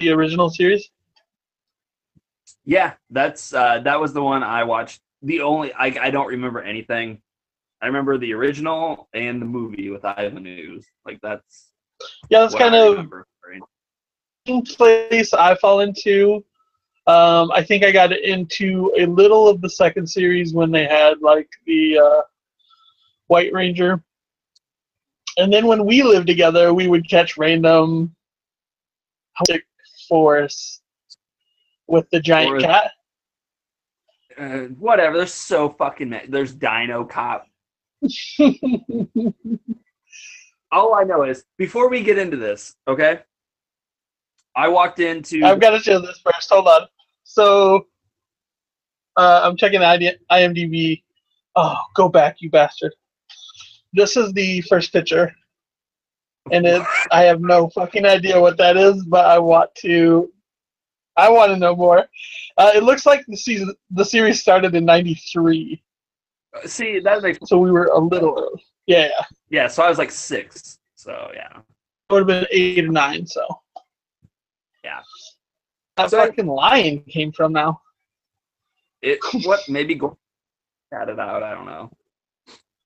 The 0.00 0.10
original 0.10 0.48
series. 0.48 0.90
Yeah, 2.64 2.94
that's 3.10 3.52
uh, 3.52 3.80
that 3.80 4.00
was 4.00 4.12
the 4.14 4.22
one 4.22 4.42
I 4.42 4.64
watched. 4.64 5.00
The 5.22 5.42
only 5.42 5.72
I 5.74 5.86
I 6.00 6.10
don't 6.10 6.26
remember 6.26 6.62
anything. 6.62 7.20
I 7.82 7.86
remember 7.86 8.16
the 8.18 8.32
original 8.32 9.08
and 9.14 9.40
the 9.40 9.46
movie 9.46 9.90
with 9.90 10.04
Ivan 10.04 10.46
Ooze. 10.46 10.86
Like 11.04 11.20
that's 11.22 11.72
Yeah, 12.30 12.40
that's 12.40 12.54
kind 12.54 12.74
I 12.74 12.78
of 12.78 13.10
right? 13.46 13.62
place 14.76 15.34
I 15.34 15.54
fall 15.56 15.80
into. 15.80 16.44
Um, 17.06 17.50
I 17.52 17.62
think 17.62 17.84
I 17.84 17.90
got 17.90 18.12
into 18.12 18.92
a 18.98 19.04
little 19.06 19.48
of 19.48 19.60
the 19.60 19.70
second 19.70 20.06
series 20.06 20.54
when 20.54 20.70
they 20.70 20.86
had 20.86 21.20
like 21.20 21.48
the 21.66 21.98
uh, 21.98 22.22
White 23.26 23.52
Ranger, 23.52 24.02
and 25.36 25.52
then 25.52 25.66
when 25.66 25.84
we 25.84 26.02
lived 26.02 26.26
together, 26.26 26.72
we 26.72 26.88
would 26.88 27.08
catch 27.08 27.36
random 27.36 28.14
forests 30.10 30.82
with 31.86 32.10
the 32.10 32.20
giant 32.20 32.50
Forest. 32.50 32.66
cat. 32.66 32.90
Uh, 34.38 34.58
whatever. 34.78 35.16
There's 35.16 35.32
so 35.32 35.70
fucking 35.70 36.10
many. 36.10 36.26
There's 36.26 36.52
Dino 36.52 37.04
Cop. 37.04 37.46
All 40.72 40.94
I 40.94 41.04
know 41.04 41.22
is 41.22 41.44
before 41.56 41.88
we 41.88 42.02
get 42.02 42.18
into 42.18 42.36
this, 42.36 42.74
okay? 42.88 43.20
I 44.56 44.68
walked 44.68 44.98
into 45.00 45.44
I've 45.44 45.60
got 45.60 45.70
to 45.70 45.78
show 45.78 46.00
this 46.00 46.20
first. 46.24 46.50
Hold 46.50 46.66
on. 46.68 46.82
So, 47.24 47.86
uh, 49.16 49.40
I'm 49.44 49.56
checking 49.56 49.80
the 49.80 49.86
ID- 49.86 50.18
IMDb. 50.30 51.02
Oh, 51.56 51.76
go 51.94 52.08
back, 52.08 52.36
you 52.40 52.50
bastard. 52.50 52.92
This 53.92 54.16
is 54.16 54.32
the 54.32 54.60
first 54.62 54.92
picture. 54.92 55.32
And 56.52 56.66
it's, 56.66 56.86
I 57.12 57.22
have 57.22 57.40
no 57.40 57.68
fucking 57.70 58.06
idea 58.06 58.40
what 58.40 58.56
that 58.58 58.76
is, 58.76 59.04
but 59.04 59.26
I 59.26 59.38
want 59.38 59.74
to, 59.76 60.32
I 61.16 61.28
want 61.30 61.52
to 61.52 61.56
know 61.58 61.76
more. 61.76 62.08
Uh, 62.56 62.72
it 62.74 62.82
looks 62.82 63.06
like 63.06 63.24
the 63.28 63.36
season, 63.36 63.74
the 63.90 64.04
series 64.04 64.40
started 64.40 64.74
in 64.74 64.84
'93, 64.84 65.82
see 66.64 66.98
that 67.00 67.22
makes 67.22 67.38
so 67.44 67.58
we 67.58 67.70
were 67.70 67.86
a 67.86 67.98
little 67.98 68.36
early. 68.38 68.64
Yeah, 68.86 69.08
yeah. 69.08 69.24
yeah. 69.50 69.66
So 69.68 69.82
I 69.82 69.88
was 69.88 69.98
like 69.98 70.10
six. 70.10 70.78
So 70.94 71.30
yeah. 71.34 71.58
It 71.58 72.12
would 72.12 72.20
have 72.20 72.26
been 72.26 72.46
eight 72.50 72.84
or 72.84 72.88
nine. 72.88 73.26
So. 73.26 73.46
Yeah. 74.82 75.00
That 75.96 76.10
So- 76.10 76.18
fucking 76.18 76.46
lion 76.46 77.00
came 77.04 77.32
from 77.32 77.52
now. 77.52 77.80
It 79.02 79.18
what 79.44 79.60
maybe 79.68 79.94
go 79.94 80.18
cat 80.92 81.08
it 81.08 81.18
out. 81.18 81.42
I 81.42 81.54
don't 81.54 81.66
know. 81.66 81.90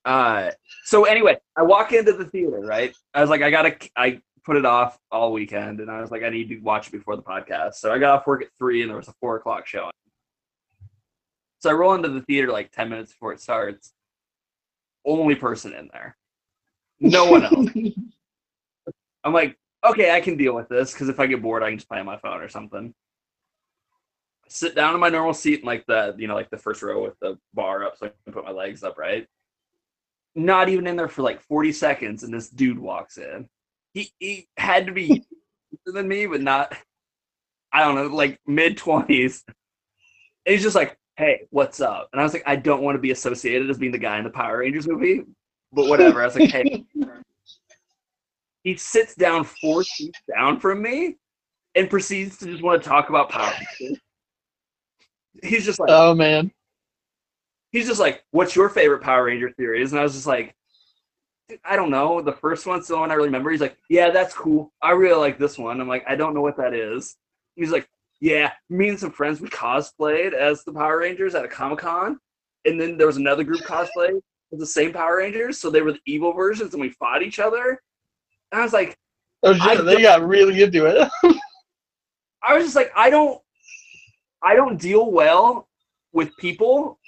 Uh, 0.04 0.50
so 0.84 1.04
anyway, 1.04 1.38
I 1.56 1.62
walk 1.62 1.92
into 1.92 2.12
the 2.12 2.26
theater. 2.26 2.60
Right, 2.60 2.94
I 3.14 3.20
was 3.20 3.30
like, 3.30 3.42
I 3.42 3.50
gotta. 3.50 3.76
I 3.96 4.20
put 4.44 4.56
it 4.56 4.66
off 4.66 4.98
all 5.10 5.32
weekend, 5.32 5.80
and 5.80 5.90
I 5.90 6.00
was 6.00 6.10
like, 6.10 6.22
I 6.22 6.28
need 6.28 6.50
to 6.50 6.58
watch 6.58 6.88
it 6.88 6.92
before 6.92 7.16
the 7.16 7.22
podcast. 7.22 7.74
So 7.74 7.92
I 7.92 7.98
got 7.98 8.18
off 8.18 8.26
work 8.26 8.42
at 8.42 8.48
three, 8.58 8.82
and 8.82 8.90
there 8.90 8.96
was 8.98 9.08
a 9.08 9.14
four 9.20 9.36
o'clock 9.36 9.66
show. 9.66 9.90
So 11.60 11.70
I 11.70 11.72
roll 11.72 11.94
into 11.94 12.10
the 12.10 12.20
theater 12.22 12.52
like 12.52 12.70
ten 12.70 12.90
minutes 12.90 13.12
before 13.12 13.32
it 13.32 13.40
starts. 13.40 13.92
Only 15.06 15.34
person 15.34 15.72
in 15.72 15.88
there. 15.92 16.16
No 17.00 17.30
one 17.30 17.44
else. 17.44 17.70
I'm 19.24 19.32
like, 19.32 19.58
okay, 19.84 20.10
I 20.10 20.20
can 20.20 20.36
deal 20.36 20.54
with 20.54 20.68
this 20.68 20.92
because 20.92 21.08
if 21.08 21.18
I 21.18 21.26
get 21.26 21.42
bored, 21.42 21.62
I 21.62 21.70
can 21.70 21.78
just 21.78 21.88
play 21.88 21.98
on 21.98 22.06
my 22.06 22.18
phone 22.18 22.42
or 22.42 22.48
something. 22.48 22.94
Sit 24.48 24.74
down 24.74 24.94
in 24.94 25.00
my 25.00 25.08
normal 25.08 25.32
seat 25.32 25.60
in 25.60 25.66
like 25.66 25.86
the 25.86 26.14
you 26.18 26.28
know 26.28 26.34
like 26.34 26.50
the 26.50 26.58
first 26.58 26.82
row 26.82 27.02
with 27.02 27.18
the 27.20 27.38
bar 27.54 27.84
up 27.84 27.96
so 27.96 28.06
I 28.06 28.10
can 28.24 28.34
put 28.34 28.44
my 28.44 28.50
legs 28.50 28.82
up 28.82 28.98
right. 28.98 29.26
Not 30.34 30.68
even 30.68 30.86
in 30.86 30.96
there 30.96 31.08
for 31.08 31.22
like 31.22 31.40
40 31.42 31.72
seconds, 31.72 32.22
and 32.22 32.32
this 32.34 32.48
dude 32.48 32.78
walks 32.78 33.18
in. 33.18 33.48
He 33.92 34.10
he 34.18 34.48
had 34.56 34.86
to 34.86 34.92
be 34.92 35.24
than 35.86 36.08
me, 36.08 36.26
but 36.26 36.40
not. 36.40 36.76
I 37.72 37.80
don't 37.80 37.96
know, 37.96 38.06
like 38.06 38.38
mid 38.46 38.78
20s. 38.78 39.42
And 39.46 40.52
he's 40.52 40.62
just 40.62 40.76
like, 40.76 40.96
"Hey, 41.16 41.42
what's 41.50 41.80
up?" 41.80 42.08
And 42.12 42.20
I 42.20 42.24
was 42.24 42.32
like, 42.32 42.44
"I 42.46 42.56
don't 42.56 42.82
want 42.82 42.96
to 42.96 43.00
be 43.00 43.10
associated 43.10 43.70
as 43.70 43.78
being 43.78 43.92
the 43.92 43.98
guy 43.98 44.18
in 44.18 44.24
the 44.24 44.30
Power 44.30 44.58
Rangers 44.58 44.86
movie, 44.86 45.22
but 45.72 45.88
whatever." 45.88 46.22
I 46.22 46.26
was 46.26 46.36
like, 46.36 46.50
"Hey." 46.50 46.84
he 48.64 48.76
sits 48.76 49.14
down 49.14 49.44
four 49.44 49.84
seats 49.84 50.20
down 50.34 50.58
from 50.58 50.82
me 50.82 51.16
and 51.74 51.90
proceeds 51.90 52.38
to 52.38 52.46
just 52.46 52.62
want 52.62 52.82
to 52.82 52.88
talk 52.88 53.08
about 53.10 53.28
Power 53.28 53.52
Rangers. 53.80 53.98
He's 55.42 55.64
just 55.64 55.78
like, 55.78 55.90
oh 55.90 56.14
man. 56.14 56.50
He's 57.74 57.88
just 57.88 58.00
like, 58.00 58.24
"What's 58.30 58.54
your 58.56 58.68
favorite 58.68 59.02
Power 59.02 59.24
Ranger 59.24 59.52
series?" 59.58 59.92
And 59.92 60.00
I 60.00 60.04
was 60.04 60.14
just 60.14 60.26
like, 60.26 60.54
"I 61.64 61.76
don't 61.76 61.90
know. 61.90 62.22
The 62.22 62.32
first 62.32 62.66
one's 62.66 62.86
the 62.86 62.96
one 62.96 63.10
I 63.10 63.14
really 63.14 63.28
remember." 63.28 63.50
He's 63.50 63.60
like, 63.60 63.76
"Yeah, 63.90 64.10
that's 64.10 64.32
cool. 64.32 64.72
I 64.80 64.92
really 64.92 65.18
like 65.18 65.38
this 65.38 65.58
one." 65.58 65.80
I'm 65.80 65.88
like, 65.88 66.04
"I 66.08 66.14
don't 66.14 66.34
know 66.34 66.40
what 66.40 66.56
that 66.56 66.72
is." 66.72 67.16
He's 67.56 67.72
like, 67.72 67.88
"Yeah, 68.20 68.52
me 68.70 68.88
and 68.88 68.98
some 68.98 69.10
friends 69.10 69.40
we 69.40 69.48
cosplayed 69.48 70.32
as 70.32 70.64
the 70.64 70.72
Power 70.72 70.98
Rangers 71.00 71.34
at 71.34 71.44
a 71.44 71.48
Comic 71.48 71.80
Con, 71.80 72.18
and 72.64 72.80
then 72.80 72.96
there 72.96 73.08
was 73.08 73.16
another 73.16 73.44
group 73.44 73.60
cosplayed 73.62 74.20
as 74.52 74.58
the 74.60 74.66
same 74.66 74.92
Power 74.92 75.18
Rangers, 75.18 75.58
so 75.58 75.68
they 75.68 75.82
were 75.82 75.92
the 75.92 76.00
evil 76.06 76.32
versions, 76.32 76.72
and 76.72 76.80
we 76.80 76.90
fought 76.90 77.22
each 77.22 77.40
other." 77.40 77.82
And 78.52 78.60
I 78.60 78.64
was 78.64 78.72
like, 78.72 78.96
Oh 79.44 79.52
shit, 79.52 79.84
they 79.84 80.00
got 80.00 80.26
really 80.26 80.62
into 80.62 80.86
it. 80.86 81.08
I 82.42 82.54
was 82.54 82.64
just 82.64 82.76
like, 82.76 82.90
I 82.96 83.10
don't, 83.10 83.40
I 84.42 84.54
don't 84.54 84.80
deal 84.80 85.10
well 85.10 85.68
with 86.12 86.34
people, 86.38 86.98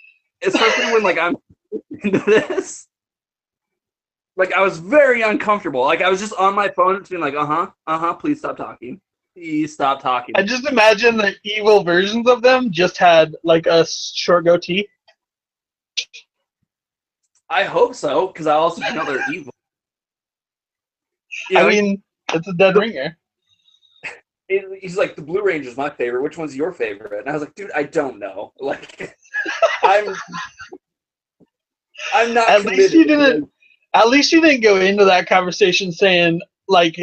especially 0.47 0.93
when 0.93 1.03
like 1.03 1.19
I'm 1.19 1.37
into 2.03 2.19
this. 2.19 2.89
Like 4.37 4.53
I 4.53 4.61
was 4.61 4.79
very 4.79 5.23
uncomfortable. 5.23 5.81
Like 5.81 6.03
I 6.03 6.11
was 6.11 6.21
just 6.21 6.35
on 6.35 6.55
my 6.55 6.69
phone, 6.69 6.99
just 6.99 7.11
being 7.11 7.23
like, 7.23 7.35
uh 7.35 7.47
huh, 7.47 7.71
uh 7.87 7.99
huh. 7.99 8.15
Please 8.15 8.39
stop 8.39 8.57
talking. 8.57 9.01
Please 9.35 9.73
stop 9.73 10.01
talking. 10.01 10.35
I 10.37 10.43
just 10.43 10.67
imagine 10.67 11.17
the 11.17 11.35
evil 11.45 11.83
versions 11.85 12.29
of 12.29 12.43
them 12.43 12.71
just 12.71 12.97
had 12.97 13.35
like 13.45 13.67
a 13.67 13.87
short 13.87 14.45
goatee. 14.45 14.89
I 17.49 17.65
hope 17.65 17.95
so, 17.95 18.27
because 18.27 18.47
I 18.47 18.55
also 18.55 18.81
know 18.93 19.05
they're 19.05 19.25
evil. 19.33 19.53
You 21.51 21.57
know, 21.57 21.67
I 21.67 21.71
mean, 21.71 22.03
it's 22.33 22.49
a 22.49 22.53
dead 22.55 22.77
ringer. 22.77 23.17
he's 24.49 24.97
like, 24.97 25.17
the 25.17 25.23
Blue 25.23 25.43
Ranger's 25.43 25.77
my 25.77 25.91
favorite. 25.91 26.23
Which 26.23 26.39
one's 26.39 26.57
your 26.57 26.73
favorite? 26.73 27.13
And 27.13 27.29
I 27.29 27.33
was 27.33 27.43
like, 27.43 27.55
dude, 27.55 27.71
I 27.75 27.85
don't 27.85 28.19
know. 28.19 28.53
Like, 28.61 29.17
I'm, 29.83 30.15
I'm 32.15 32.35
not. 32.35 32.49
At 32.49 32.65
least 32.65 32.95
you 32.95 33.05
didn't- 33.05 33.51
At 33.95 34.09
least 34.09 34.33
you 34.33 34.41
didn't 34.43 34.61
go 34.63 34.77
into 34.77 35.05
that 35.07 35.27
conversation 35.29 35.91
saying 35.93 36.41
like 36.69 36.97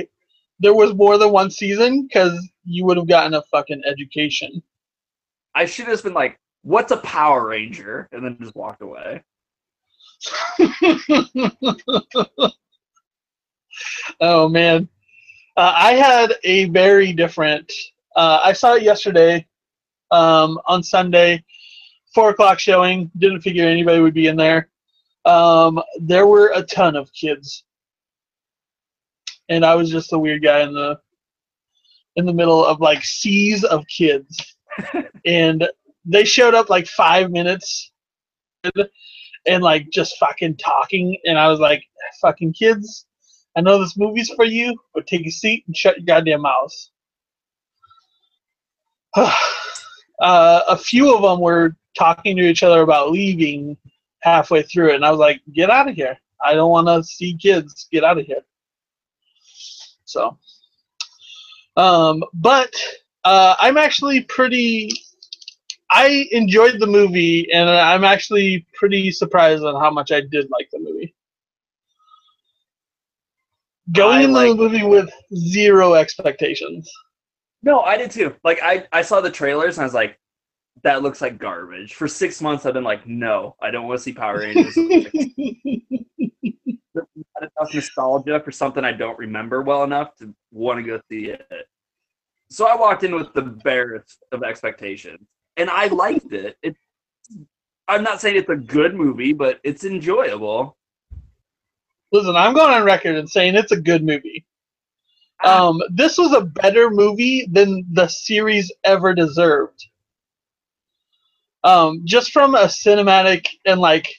there 0.60 0.74
was 0.74 0.94
more 0.94 1.18
than 1.18 1.32
one 1.32 1.50
season 1.50 2.04
because 2.08 2.38
you 2.64 2.86
would 2.86 2.98
have 2.98 3.08
gotten 3.08 3.34
a 3.34 3.42
fucking 3.52 3.82
education. 3.86 4.62
I 5.56 5.66
should 5.66 5.86
have 5.86 5.94
just 5.94 6.04
been 6.04 6.14
like, 6.14 6.40
"What's 6.62 6.92
a 6.92 6.98
Power 6.98 7.48
Ranger?" 7.48 8.10
and 8.12 8.24
then 8.24 8.38
just 8.40 8.56
walked 8.56 8.82
away. 8.82 9.24
oh 14.22 14.48
man, 14.50 14.88
uh, 15.58 15.74
I 15.76 15.94
had 15.94 16.34
a 16.44 16.66
very 16.66 17.14
different. 17.14 17.72
Uh, 18.16 18.40
I 18.44 18.54
saw 18.54 18.76
it 18.76 18.84
yesterday 18.84 19.46
um, 20.12 20.60
on 20.68 20.84
Sunday, 20.84 21.44
four 22.14 22.30
o'clock 22.30 22.60
showing. 22.60 23.12
Didn't 23.18 23.42
figure 23.42 23.66
anybody 23.66 24.00
would 24.00 24.14
be 24.14 24.28
in 24.28 24.36
there. 24.36 24.70
Um, 25.26 25.82
there 26.00 26.28
were 26.28 26.52
a 26.54 26.64
ton 26.64 26.96
of 26.96 27.12
kids, 27.14 27.64
and 29.50 29.66
I 29.66 29.76
was 29.76 29.90
just 29.90 30.10
the 30.10 30.20
weird 30.20 30.44
guy 30.44 30.62
in 30.62 30.74
the 30.74 31.00
in 32.16 32.26
the 32.26 32.34
middle 32.34 32.64
of 32.64 32.82
like 32.82 33.04
seas 33.04 33.64
of 33.64 33.86
kids, 33.88 34.56
and 35.26 35.68
they 36.06 36.26
showed 36.26 36.54
up 36.54 36.70
like 36.70 36.88
five 36.88 37.32
minutes 37.32 37.92
and 39.46 39.64
like 39.64 39.90
just 39.90 40.18
fucking 40.18 40.58
talking, 40.58 41.18
and 41.26 41.38
I 41.38 41.48
was 41.50 41.60
like, 41.60 41.84
"Fucking 42.22 42.54
kids, 42.54 43.06
I 43.56 43.62
know 43.62 43.80
this 43.80 43.98
movie's 43.98 44.30
for 44.30 44.46
you, 44.46 44.78
but 44.94 45.08
take 45.08 45.26
a 45.26 45.32
seat 45.32 45.64
and 45.68 45.76
shut 45.76 45.98
your 45.98 46.06
goddamn 46.06 46.42
mouths." 46.42 46.92
uh, 49.16 49.32
a 50.20 50.78
few 50.78 51.16
of 51.16 51.22
them 51.22 51.40
were 51.40 51.76
talking 51.96 52.36
to 52.38 52.44
each 52.44 52.64
other 52.64 52.82
about 52.82 53.12
leaving 53.12 53.78
halfway 54.22 54.64
through 54.64 54.92
it, 54.92 54.96
and 54.96 55.06
I 55.06 55.12
was 55.12 55.20
like, 55.20 55.42
"Get 55.54 55.70
out 55.70 55.90
of 55.90 55.96
here! 55.96 56.18
I 56.44 56.54
don't 56.54 56.72
want 56.72 56.88
to 56.88 57.04
see 57.04 57.36
kids. 57.36 57.88
Get 57.92 58.04
out 58.04 58.18
of 58.18 58.26
here." 58.26 58.42
So, 60.06 60.38
um, 61.78 62.24
but 62.34 62.74
uh, 63.24 63.56
I'm 63.60 63.78
actually 63.78 64.22
pretty. 64.22 64.92
I 65.92 66.28
enjoyed 66.32 66.80
the 66.80 66.88
movie, 66.88 67.52
and 67.52 67.70
I'm 67.70 68.04
actually 68.04 68.66
pretty 68.74 69.12
surprised 69.12 69.64
on 69.64 69.80
how 69.80 69.92
much 69.92 70.12
I 70.12 70.22
did 70.22 70.50
like 70.50 70.70
the 70.72 70.80
movie. 70.80 71.14
Going 73.92 74.18
I 74.18 74.22
into 74.22 74.34
like- 74.34 74.50
the 74.50 74.56
movie 74.56 74.84
with 74.84 75.10
zero 75.36 75.94
expectations. 75.94 76.92
No, 77.62 77.80
I 77.82 77.98
did 77.98 78.12
too. 78.12 78.36
Like 78.44 78.60
I, 78.62 78.86
I 78.92 79.02
saw 79.02 79.22
the 79.22 79.32
trailers 79.32 79.78
and 79.78 79.84
I 79.84 79.86
was 79.86 79.94
like, 79.94 80.20
that 80.82 81.04
looks 81.04 81.22
like 81.22 81.38
garbage. 81.38 81.94
For 81.94 82.08
six 82.08 82.42
months, 82.42 82.66
I've 82.66 82.74
been 82.74 82.84
like, 82.84 83.08
no, 83.08 83.56
I 83.62 83.72
don't 83.72 83.88
want 83.88 84.00
to 84.00 84.04
see 84.04 84.14
Power 84.14 84.40
Rangers. 84.40 84.76
not 86.96 87.08
enough 87.42 87.74
nostalgia 87.74 88.40
for 88.44 88.52
something 88.52 88.84
I 88.84 88.92
don't 88.92 89.18
remember 89.18 89.62
well 89.62 89.84
enough 89.84 90.16
to 90.18 90.34
want 90.52 90.80
to 90.80 90.84
go 90.84 91.00
see 91.10 91.30
it. 91.30 91.48
So 92.50 92.68
I 92.68 92.76
walked 92.76 93.04
in 93.04 93.16
with 93.16 93.34
the 93.34 93.42
barest 93.42 94.24
of 94.32 94.44
expectations, 94.44 95.26
and 95.58 95.70
I 95.70 95.88
liked 95.88 96.34
it. 96.34 96.58
It. 96.62 96.76
I'm 97.88 98.04
not 98.04 98.22
saying 98.22 98.36
it's 98.36 98.50
a 98.50 98.56
good 98.56 98.96
movie, 98.96 99.34
but 99.34 99.60
it's 99.64 99.84
enjoyable. 99.84 100.78
Listen, 102.12 102.36
I'm 102.36 102.54
going 102.54 102.74
on 102.74 102.84
record 102.84 103.16
and 103.16 103.30
saying 103.30 103.56
it's 103.56 103.72
a 103.72 103.80
good 103.80 104.04
movie. 104.04 104.46
Ah. 105.44 105.68
Um, 105.68 105.82
this 105.90 106.18
was 106.18 106.32
a 106.34 106.42
better 106.42 106.90
movie 106.90 107.48
than 107.52 107.86
the 107.92 108.08
series 108.08 108.72
ever 108.84 109.14
deserved. 109.14 109.88
Um, 111.64 112.02
just 112.06 112.32
from 112.32 112.56
a 112.56 112.66
cinematic 112.66 113.48
and 113.66 113.82
like 113.82 114.14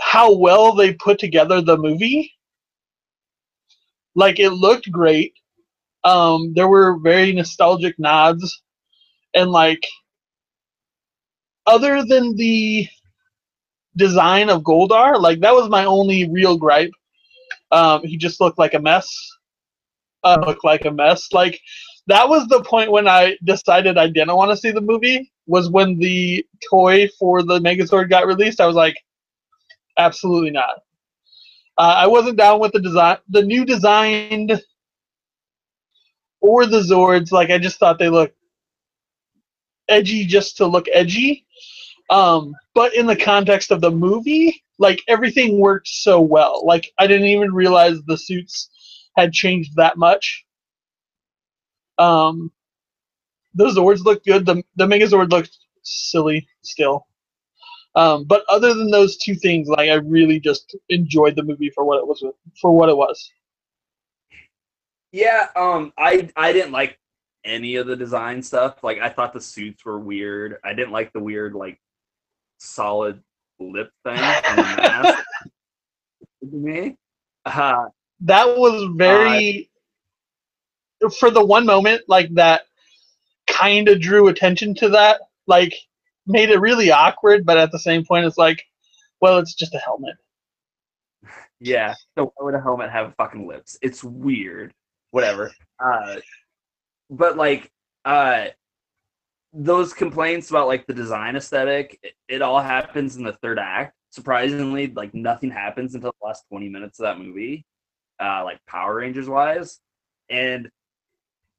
how 0.00 0.34
well 0.36 0.74
they 0.74 0.94
put 0.94 1.18
together 1.18 1.60
the 1.60 1.76
movie. 1.78 2.32
Like 4.14 4.40
it 4.40 4.50
looked 4.50 4.90
great. 4.92 5.34
Um, 6.04 6.54
there 6.54 6.68
were 6.68 6.98
very 7.00 7.32
nostalgic 7.32 7.98
nods, 7.98 8.62
and 9.34 9.50
like 9.50 9.86
other 11.66 12.04
than 12.04 12.36
the 12.36 12.88
design 13.96 14.50
of 14.50 14.62
Goldar, 14.62 15.20
like 15.20 15.40
that 15.40 15.54
was 15.54 15.70
my 15.70 15.84
only 15.86 16.28
real 16.30 16.58
gripe. 16.58 16.92
Um, 17.72 18.02
he 18.04 18.16
just 18.18 18.40
looked 18.40 18.58
like 18.58 18.74
a 18.74 18.80
mess. 18.80 19.10
Uh, 20.24 20.42
looked 20.46 20.64
like 20.64 20.84
a 20.84 20.92
mess. 20.92 21.32
Like 21.32 21.60
that 22.08 22.28
was 22.28 22.46
the 22.48 22.62
point 22.64 22.92
when 22.92 23.08
I 23.08 23.36
decided 23.44 23.98
I 23.98 24.08
didn't 24.08 24.36
want 24.36 24.52
to 24.52 24.58
see 24.58 24.72
the 24.72 24.82
movie. 24.82 25.31
Was 25.46 25.70
when 25.70 25.98
the 25.98 26.46
toy 26.70 27.08
for 27.18 27.42
the 27.42 27.58
Megazord 27.58 28.08
got 28.08 28.26
released. 28.26 28.60
I 28.60 28.66
was 28.66 28.76
like, 28.76 28.96
absolutely 29.98 30.50
not. 30.50 30.82
Uh, 31.78 31.94
I 31.98 32.06
wasn't 32.06 32.38
down 32.38 32.60
with 32.60 32.72
the 32.72 32.80
design, 32.80 33.18
the 33.28 33.42
new 33.42 33.64
designed, 33.64 34.60
or 36.40 36.66
the 36.66 36.80
Zords. 36.80 37.32
Like 37.32 37.50
I 37.50 37.58
just 37.58 37.78
thought 37.78 37.98
they 37.98 38.08
looked 38.08 38.36
edgy 39.88 40.24
just 40.24 40.56
to 40.58 40.66
look 40.66 40.86
edgy. 40.92 41.46
Um, 42.10 42.54
but 42.74 42.94
in 42.94 43.06
the 43.06 43.16
context 43.16 43.70
of 43.70 43.80
the 43.80 43.90
movie, 43.90 44.62
like 44.78 45.00
everything 45.08 45.58
worked 45.58 45.88
so 45.88 46.20
well. 46.20 46.64
Like 46.66 46.92
I 46.98 47.06
didn't 47.06 47.28
even 47.28 47.52
realize 47.52 48.02
the 48.02 48.18
suits 48.18 48.68
had 49.16 49.32
changed 49.32 49.76
that 49.76 49.96
much. 49.96 50.44
Um, 51.98 52.50
the 53.54 53.66
Zords 53.66 54.04
look 54.04 54.24
good. 54.24 54.46
The 54.46 54.62
the 54.76 54.86
Megazord 54.86 55.30
looked 55.30 55.56
silly 55.82 56.46
still. 56.62 57.06
Um, 57.94 58.24
but 58.24 58.42
other 58.48 58.72
than 58.72 58.90
those 58.90 59.18
two 59.18 59.34
things, 59.34 59.68
like 59.68 59.90
I 59.90 59.94
really 59.94 60.40
just 60.40 60.74
enjoyed 60.88 61.36
the 61.36 61.42
movie 61.42 61.70
for 61.74 61.84
what 61.84 61.98
it 61.98 62.06
was 62.06 62.24
for 62.60 62.74
what 62.74 62.88
it 62.88 62.96
was. 62.96 63.30
Yeah, 65.12 65.48
um, 65.56 65.92
I 65.98 66.30
I 66.36 66.52
didn't 66.52 66.72
like 66.72 66.98
any 67.44 67.76
of 67.76 67.86
the 67.86 67.96
design 67.96 68.42
stuff. 68.42 68.82
Like 68.82 68.98
I 68.98 69.10
thought 69.10 69.34
the 69.34 69.40
suits 69.40 69.84
were 69.84 69.98
weird. 69.98 70.56
I 70.64 70.72
didn't 70.72 70.92
like 70.92 71.12
the 71.12 71.20
weird 71.20 71.54
like 71.54 71.78
solid 72.58 73.22
lip 73.60 73.90
thing 74.04 74.18
on 74.18 74.56
the 74.56 74.62
mask. 74.62 75.24
to 76.40 76.56
me, 76.56 76.96
uh, 77.44 77.86
That 78.20 78.56
was 78.56 78.88
very 78.96 79.70
for 81.18 81.30
the 81.30 81.44
one 81.44 81.66
moment 81.66 82.02
like 82.08 82.32
that 82.34 82.62
kind 83.62 83.88
of 83.88 84.00
drew 84.00 84.28
attention 84.28 84.74
to 84.76 84.88
that. 84.90 85.20
Like 85.46 85.74
made 86.26 86.50
it 86.50 86.60
really 86.60 86.90
awkward, 86.90 87.44
but 87.44 87.58
at 87.58 87.72
the 87.72 87.78
same 87.78 88.04
point, 88.04 88.26
it's 88.26 88.38
like, 88.38 88.62
well, 89.20 89.38
it's 89.38 89.54
just 89.54 89.74
a 89.74 89.78
helmet. 89.78 90.16
yeah. 91.60 91.94
So 92.16 92.32
why 92.36 92.44
would 92.44 92.54
a 92.54 92.60
helmet 92.60 92.90
have 92.90 93.14
fucking 93.16 93.46
lips? 93.46 93.78
It's 93.82 94.02
weird. 94.04 94.72
Whatever. 95.10 95.52
Uh, 95.78 96.16
but 97.10 97.36
like, 97.36 97.70
uh, 98.04 98.46
those 99.52 99.92
complaints 99.92 100.48
about 100.50 100.66
like 100.66 100.86
the 100.86 100.94
design 100.94 101.36
aesthetic, 101.36 101.98
it, 102.02 102.14
it 102.28 102.42
all 102.42 102.60
happens 102.60 103.16
in 103.16 103.24
the 103.24 103.36
third 103.42 103.58
act. 103.58 103.94
Surprisingly, 104.10 104.88
like 104.88 105.14
nothing 105.14 105.50
happens 105.50 105.94
until 105.94 106.12
the 106.20 106.26
last 106.26 106.44
twenty 106.48 106.68
minutes 106.68 106.98
of 106.98 107.04
that 107.04 107.18
movie, 107.18 107.64
uh, 108.20 108.42
like 108.44 108.58
Power 108.66 108.96
Rangers 108.96 109.28
wise, 109.28 109.78
and 110.30 110.70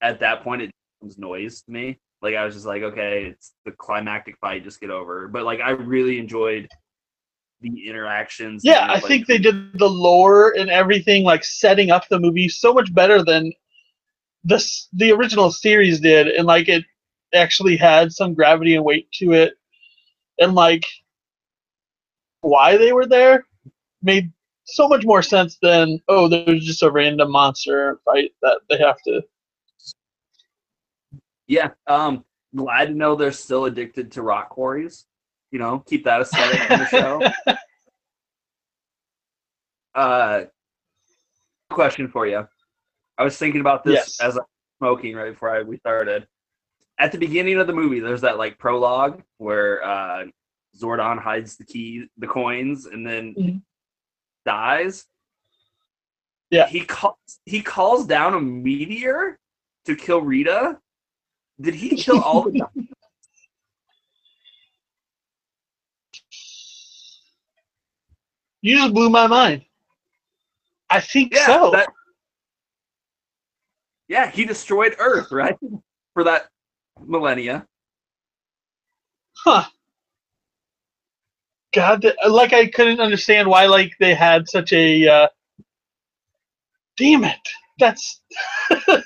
at 0.02 0.20
that 0.20 0.44
point, 0.44 0.64
it 0.64 0.72
becomes 1.04 1.18
noise 1.18 1.62
to 1.64 1.72
me. 1.72 2.00
Like 2.22 2.36
I 2.36 2.46
was 2.46 2.56
just 2.56 2.66
like, 2.66 2.84
okay, 2.84 3.26
it's 3.26 3.54
the 3.66 3.72
climactic 3.72 4.38
fight, 4.40 4.64
just 4.64 4.80
get 4.80 4.90
over. 4.90 5.28
But 5.28 5.44
like 5.44 5.60
I 5.60 5.72
really 5.72 6.20
enjoyed 6.20 6.70
the 7.62 7.88
interactions. 7.88 8.64
Yeah, 8.64 8.86
I 8.88 8.96
like, 8.96 9.04
think 9.04 9.28
they 9.28 9.38
did 9.38 9.78
the 9.78 9.90
lore 9.90 10.54
and 10.58 10.70
everything, 10.70 11.24
like 11.24 11.44
setting 11.44 11.92
up 11.92 12.08
the 12.08 12.20
movie 12.20 12.50
so 12.50 12.74
much 12.74 12.94
better 12.94 13.24
than 13.24 13.52
this 14.44 14.88
the 14.94 15.12
original 15.12 15.52
series 15.52 16.00
did, 16.00 16.28
and 16.28 16.46
like 16.46 16.70
it 16.70 16.86
actually 17.34 17.78
had 17.78 18.12
some 18.12 18.34
gravity 18.34 18.76
and 18.76 18.86
weight 18.86 19.12
to 19.14 19.34
it, 19.34 19.54
and 20.40 20.56
like 20.56 20.86
why 22.42 22.78
they 22.78 22.92
were 22.92 23.06
there 23.06 23.46
made 24.02 24.32
so 24.66 24.88
much 24.88 25.06
more 25.06 25.22
sense 25.22 25.58
than 25.62 26.00
oh, 26.08 26.28
there's 26.28 26.66
just 26.66 26.84
a 26.84 26.92
random 26.92 27.32
monster 27.32 28.00
fight 28.06 28.32
that 28.42 28.60
they 28.70 28.78
have 28.78 29.02
to. 29.06 29.22
Yeah, 31.48 31.72
um, 31.88 32.24
glad 32.56 32.86
to 32.88 32.94
know 32.94 33.16
they're 33.16 33.32
still 33.32 33.66
addicted 33.66 34.12
to 34.14 34.22
rock 34.22 34.50
quarries. 34.50 35.06
You 35.52 35.60
know, 35.60 35.80
keep 35.80 36.06
that 36.06 36.22
aesthetic 36.22 36.70
in 36.70 36.80
the 36.80 36.86
show. 36.86 37.22
Uh, 39.96 40.46
question 41.70 42.08
for 42.08 42.26
you. 42.26 42.48
I 43.18 43.24
was 43.24 43.38
thinking 43.38 43.62
about 43.62 43.84
this 43.84 43.94
Yes. 43.94 44.20
as 44.20 44.36
I 44.38 44.40
was 44.40 44.48
smoking 44.80 45.16
right 45.16 45.32
before 45.32 45.52
I, 45.56 45.62
we 45.62 45.78
started. 45.78 46.28
At 46.98 47.12
the 47.12 47.20
beginning 47.20 47.58
of 47.60 47.68
the 47.68 47.74
movie, 47.74 48.00
there's 48.00 48.22
that 48.22 48.40
like 48.40 48.58
prologue 48.58 49.22
where 49.38 49.84
uh, 49.84 50.26
Zordon 50.76 51.22
hides 51.22 51.58
the 51.58 51.66
key, 51.66 52.08
the 52.18 52.28
coins, 52.28 52.88
and 52.88 53.06
then 53.06 53.36
Mhm. 53.36 53.62
dies. 54.46 55.06
Yeah. 56.50 56.68
He 56.68 56.86
calls 56.86 57.18
he 57.46 57.62
calls 57.62 58.06
down 58.08 58.34
a 58.34 58.42
meteor 58.42 59.40
to 59.86 59.96
kill 59.96 60.22
Rita. 60.22 60.80
Did 61.64 61.76
he 61.76 61.96
kill 61.96 62.22
all 62.22 62.44
the 62.44 62.68
You 68.62 68.78
just 68.78 68.94
blew 68.94 69.10
my 69.10 69.28
mind. 69.28 69.66
I 70.90 71.00
think 71.02 71.34
Yeah, 71.34 71.46
so. 71.48 71.72
that- 71.72 71.90
yeah, 74.10 74.30
he 74.30 74.44
destroyed 74.46 74.96
Earth, 75.00 75.32
right? 75.32 75.58
For 76.14 76.24
that 76.26 76.50
millennia. 77.02 77.66
Huh. 79.38 79.64
God, 81.74 82.06
like 82.30 82.54
I 82.54 82.68
couldn't 82.68 83.00
understand 83.00 83.48
why 83.48 83.66
like 83.66 83.94
they 84.00 84.14
had 84.14 84.48
such 84.50 84.74
a. 84.74 85.08
Uh... 85.08 85.28
Damn 86.98 87.24
it! 87.24 87.40
That's 87.80 88.22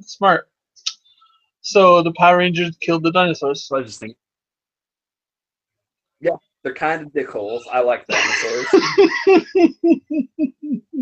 smart. 0.00 0.48
So 1.62 2.02
the 2.02 2.12
Power 2.12 2.38
Rangers 2.38 2.76
killed 2.80 3.04
the 3.04 3.12
dinosaurs. 3.12 3.66
So 3.66 3.78
I 3.78 3.82
just 3.82 4.00
think, 4.00 4.16
yeah, 6.20 6.36
they're 6.62 6.74
kind 6.74 7.02
of 7.02 7.12
dickholes. 7.12 7.62
I 7.72 7.80
like 7.80 8.04
dinosaurs. 8.06 8.66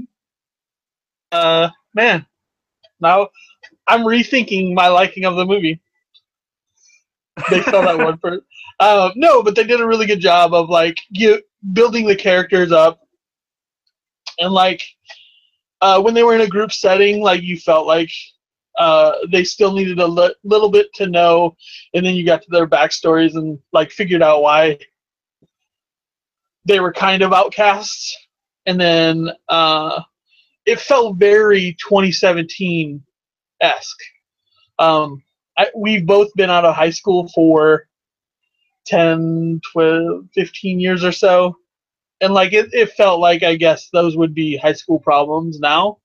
uh, 1.32 1.70
man, 1.94 2.26
now 3.00 3.28
I'm 3.86 4.02
rethinking 4.02 4.74
my 4.74 4.88
liking 4.88 5.24
of 5.24 5.36
the 5.36 5.46
movie. 5.46 5.80
They 7.48 7.62
saw 7.62 7.80
that 7.82 7.98
one 7.98 8.18
first. 8.18 8.42
Uh, 8.80 9.10
no, 9.14 9.42
but 9.42 9.54
they 9.54 9.62
did 9.62 9.78
a 9.82 9.86
really 9.86 10.06
good 10.06 10.20
job 10.20 10.54
of 10.54 10.70
like 10.70 10.96
you 11.10 11.38
building 11.74 12.06
the 12.06 12.16
characters 12.16 12.72
up, 12.72 13.06
and 14.38 14.54
like 14.54 14.82
uh, 15.82 16.00
when 16.00 16.14
they 16.14 16.22
were 16.22 16.34
in 16.34 16.40
a 16.40 16.48
group 16.48 16.72
setting, 16.72 17.20
like 17.20 17.42
you 17.42 17.58
felt 17.58 17.86
like 17.86 18.10
uh, 18.80 19.12
they 19.30 19.44
still 19.44 19.72
needed 19.72 19.98
a 19.98 20.06
li- 20.06 20.34
little 20.42 20.70
bit 20.70 20.92
to 20.94 21.06
know, 21.06 21.54
and 21.92 22.04
then 22.04 22.14
you 22.14 22.24
got 22.24 22.40
to 22.40 22.50
their 22.50 22.66
backstories 22.66 23.34
and 23.34 23.58
like 23.72 23.90
figured 23.90 24.22
out 24.22 24.40
why 24.40 24.78
they 26.64 26.80
were 26.80 26.92
kind 26.92 27.22
of 27.22 27.34
outcasts, 27.34 28.16
and 28.64 28.80
then 28.80 29.30
uh, 29.50 30.00
it 30.64 30.80
felt 30.80 31.18
very 31.18 31.76
2017 31.86 33.02
esque. 33.60 33.98
Um, 34.78 35.22
we've 35.76 36.06
both 36.06 36.32
been 36.34 36.48
out 36.48 36.64
of 36.64 36.74
high 36.74 36.88
school 36.88 37.28
for 37.34 37.86
10, 38.86 39.60
12, 39.72 40.24
15 40.32 40.80
years 40.80 41.04
or 41.04 41.12
so. 41.12 41.54
And 42.22 42.32
like 42.32 42.54
it, 42.54 42.70
it 42.72 42.92
felt 42.92 43.20
like 43.20 43.42
I 43.42 43.56
guess 43.56 43.90
those 43.90 44.16
would 44.16 44.34
be 44.34 44.56
high 44.56 44.72
school 44.72 44.98
problems 44.98 45.60
now. 45.60 45.98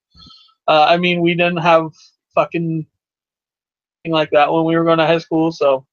Uh, 0.67 0.85
I 0.89 0.97
mean, 0.97 1.21
we 1.21 1.35
didn't 1.35 1.57
have 1.57 1.91
fucking 2.35 2.85
thing 4.03 4.11
like 4.11 4.29
that 4.31 4.51
when 4.51 4.65
we 4.65 4.75
were 4.75 4.83
going 4.83 4.99
to 4.99 5.07
high 5.07 5.17
school, 5.17 5.51
so 5.51 5.85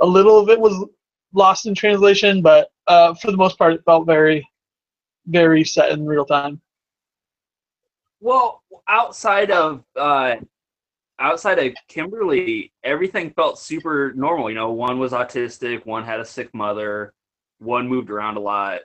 a 0.00 0.06
little 0.06 0.38
of 0.38 0.48
it 0.48 0.60
was 0.60 0.86
lost 1.32 1.66
in 1.66 1.74
translation, 1.74 2.42
but 2.42 2.70
uh, 2.86 3.14
for 3.14 3.30
the 3.30 3.36
most 3.36 3.58
part, 3.58 3.74
it 3.74 3.82
felt 3.84 4.06
very, 4.06 4.46
very 5.26 5.64
set 5.64 5.90
in 5.90 6.06
real 6.06 6.24
time. 6.24 6.60
Well, 8.20 8.62
outside 8.88 9.50
of 9.50 9.84
uh, 9.96 10.36
outside 11.18 11.58
of 11.58 11.74
Kimberly, 11.88 12.72
everything 12.82 13.30
felt 13.30 13.58
super 13.58 14.12
normal. 14.14 14.50
You 14.50 14.56
know, 14.56 14.72
one 14.72 14.98
was 14.98 15.12
autistic, 15.12 15.86
one 15.86 16.04
had 16.04 16.20
a 16.20 16.24
sick 16.24 16.52
mother, 16.52 17.14
one 17.58 17.88
moved 17.88 18.10
around 18.10 18.36
a 18.36 18.40
lot. 18.40 18.80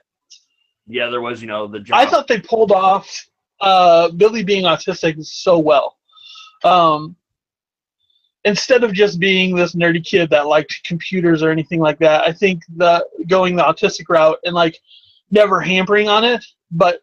The 0.86 1.00
other 1.00 1.20
was, 1.20 1.40
you 1.40 1.48
know, 1.48 1.66
the 1.66 1.80
job. 1.80 1.98
I 1.98 2.06
thought 2.06 2.28
they 2.28 2.40
pulled 2.40 2.72
off 2.72 3.26
uh, 3.60 4.10
Billy 4.10 4.44
being 4.44 4.64
autistic 4.64 5.24
so 5.24 5.58
well. 5.58 5.96
Um, 6.64 7.16
instead 8.44 8.84
of 8.84 8.92
just 8.92 9.18
being 9.18 9.54
this 9.54 9.74
nerdy 9.74 10.04
kid 10.04 10.30
that 10.30 10.46
liked 10.46 10.82
computers 10.84 11.42
or 11.42 11.50
anything 11.50 11.80
like 11.80 11.98
that, 11.98 12.22
I 12.22 12.32
think 12.32 12.62
the 12.76 13.06
going 13.26 13.56
the 13.56 13.62
autistic 13.62 14.08
route 14.08 14.38
and 14.44 14.54
like 14.54 14.78
never 15.30 15.60
hampering 15.60 16.08
on 16.08 16.24
it, 16.24 16.44
but 16.70 17.02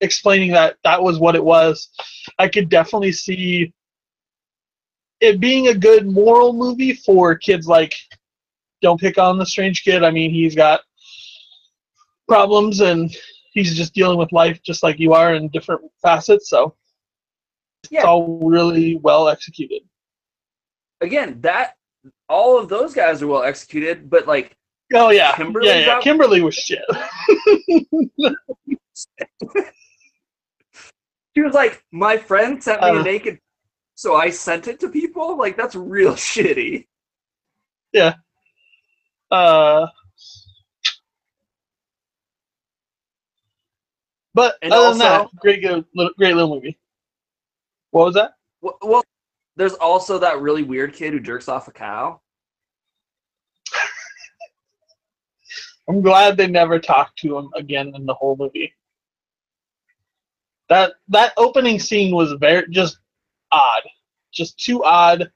explaining 0.00 0.52
that 0.52 0.76
that 0.84 1.02
was 1.02 1.18
what 1.18 1.34
it 1.34 1.44
was, 1.44 1.88
I 2.38 2.48
could 2.48 2.68
definitely 2.68 3.12
see 3.12 3.72
it 5.20 5.40
being 5.40 5.68
a 5.68 5.74
good 5.74 6.06
moral 6.06 6.52
movie 6.52 6.94
for 6.94 7.34
kids 7.34 7.66
like 7.66 7.94
don't 8.80 9.00
pick 9.00 9.18
on 9.18 9.38
the 9.38 9.46
strange 9.46 9.82
kid. 9.82 10.04
I 10.04 10.10
mean, 10.10 10.30
he's 10.30 10.54
got 10.54 10.80
problems 12.28 12.80
and 12.80 13.14
he's 13.64 13.74
just 13.76 13.94
dealing 13.94 14.18
with 14.18 14.30
life 14.32 14.62
just 14.62 14.82
like 14.82 14.98
you 14.98 15.12
are 15.12 15.34
in 15.34 15.48
different 15.48 15.82
facets. 16.02 16.48
So 16.50 16.74
Yeah. 17.90 18.00
it's 18.00 18.06
all 18.06 18.38
really 18.48 18.96
well 18.96 19.28
executed. 19.28 19.82
again 21.00 21.40
that 21.42 21.76
all 22.28 22.58
of 22.58 22.68
those 22.68 22.92
guys 22.94 23.22
are 23.22 23.26
well 23.28 23.42
executed, 23.42 24.08
but 24.10 24.26
like 24.26 24.54
Oh 24.94 25.10
yeah, 25.10 25.34
Kimberly's 25.36 25.68
yeah, 25.68 25.86
yeah. 25.86 26.00
Kimberly 26.00 26.40
was 26.40 26.54
shit. 26.54 26.82
she 31.34 31.42
was 31.42 31.54
like, 31.54 31.84
my 31.92 32.16
friend 32.16 32.62
sent 32.62 32.80
me 32.80 32.88
Uh. 32.88 33.00
a 33.00 33.02
naked, 33.02 33.38
so 33.94 34.16
I 34.16 34.30
sent 34.30 34.66
it 34.68 34.80
to 34.80 34.88
people. 34.88 35.36
Like 35.36 35.56
that's 35.56 35.74
real 35.74 36.12
shitty. 36.30 36.86
Yeah. 37.92 38.14
Uh, 39.30 39.86
but 44.38 44.56
And 44.62 44.72
other 44.72 44.90
than 44.90 44.98
that, 44.98 45.28
great, 45.40 45.62
good, 45.62 45.84
little, 45.96 46.12
great 46.16 46.36
little 46.36 46.54
movie. 46.54 46.78
What 47.90 48.04
was 48.04 48.14
that? 48.14 48.34
Well, 48.60 48.78
well, 48.82 49.04
there's 49.56 49.74
also 49.74 50.16
that 50.20 50.40
really 50.40 50.62
weird 50.62 50.94
kid 50.94 51.12
who 51.12 51.18
jerks 51.18 51.48
off 51.48 51.66
a 51.66 51.72
cow. 51.72 52.20
I'm 55.88 56.02
glad 56.02 56.36
they 56.36 56.46
never 56.46 56.78
talked 56.78 57.18
to 57.18 57.36
him 57.36 57.50
again 57.56 57.92
in 57.96 58.06
the 58.06 58.14
whole 58.14 58.36
movie. 58.36 58.72
That 60.68 60.92
that 61.08 61.32
opening 61.36 61.80
scene 61.80 62.14
was 62.14 62.32
very 62.34 62.70
just 62.70 62.96
odd, 63.50 63.82
just 64.32 64.56
too 64.56 64.84
odd, 64.84 65.32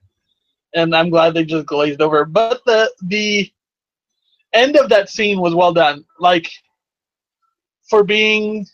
and 0.77 0.95
I'm 0.95 1.11
glad 1.11 1.35
they 1.35 1.45
just 1.45 1.67
glazed 1.67 2.01
over. 2.01 2.25
But 2.25 2.63
the 2.67 2.89
the 3.03 3.53
end 4.53 4.77
of 4.77 4.89
that 4.91 5.09
scene 5.09 5.41
was 5.41 5.57
well 5.57 5.73
done, 5.73 6.05
like 6.21 6.49
for 7.89 8.05
being 8.05 8.65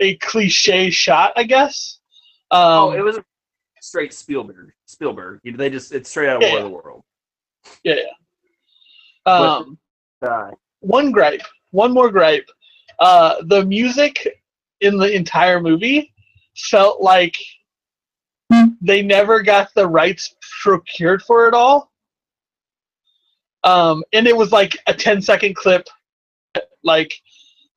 a 0.00 0.16
cliche 0.16 0.90
shot, 0.90 1.32
I 1.36 1.44
guess. 1.44 1.98
Um, 2.50 2.60
oh, 2.60 2.92
it 2.92 3.00
was 3.02 3.16
a 3.18 3.24
straight 3.80 4.12
Spielberg. 4.12 4.72
Spielberg. 4.86 5.40
You 5.42 5.52
know, 5.52 5.58
they 5.58 5.70
just 5.70 5.92
it's 5.92 6.10
straight 6.10 6.28
out 6.28 6.36
of 6.36 6.42
Yeah, 6.42 6.50
War 6.52 6.58
of 6.58 6.64
the 6.64 6.70
World. 6.70 7.02
yeah. 7.82 7.94
yeah. 9.26 9.32
Um, 9.32 9.78
Uh, 10.22 10.50
one 10.80 11.10
gripe, 11.10 11.42
one 11.72 11.92
more 11.92 12.10
gripe. 12.10 12.48
Uh, 13.00 13.36
the 13.48 13.64
music 13.64 14.26
in 14.80 14.96
the 14.98 15.12
entire 15.14 15.60
movie 15.60 16.12
felt 16.56 17.02
like 17.02 17.36
they 18.80 19.02
never 19.02 19.42
got 19.42 19.68
the 19.74 19.86
rights 19.86 20.34
procured 20.62 21.22
for 21.22 21.48
it 21.48 21.54
all. 21.54 21.90
Um, 23.64 24.04
and 24.12 24.26
it 24.28 24.36
was 24.36 24.52
like 24.52 24.76
a 24.86 24.94
10 24.94 25.20
second 25.20 25.56
clip, 25.56 25.88
like 26.84 27.12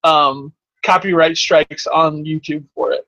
um, 0.03 0.53
copyright 0.83 1.37
strikes 1.37 1.87
on 1.87 2.23
YouTube 2.23 2.65
for 2.75 2.91
it. 2.91 3.07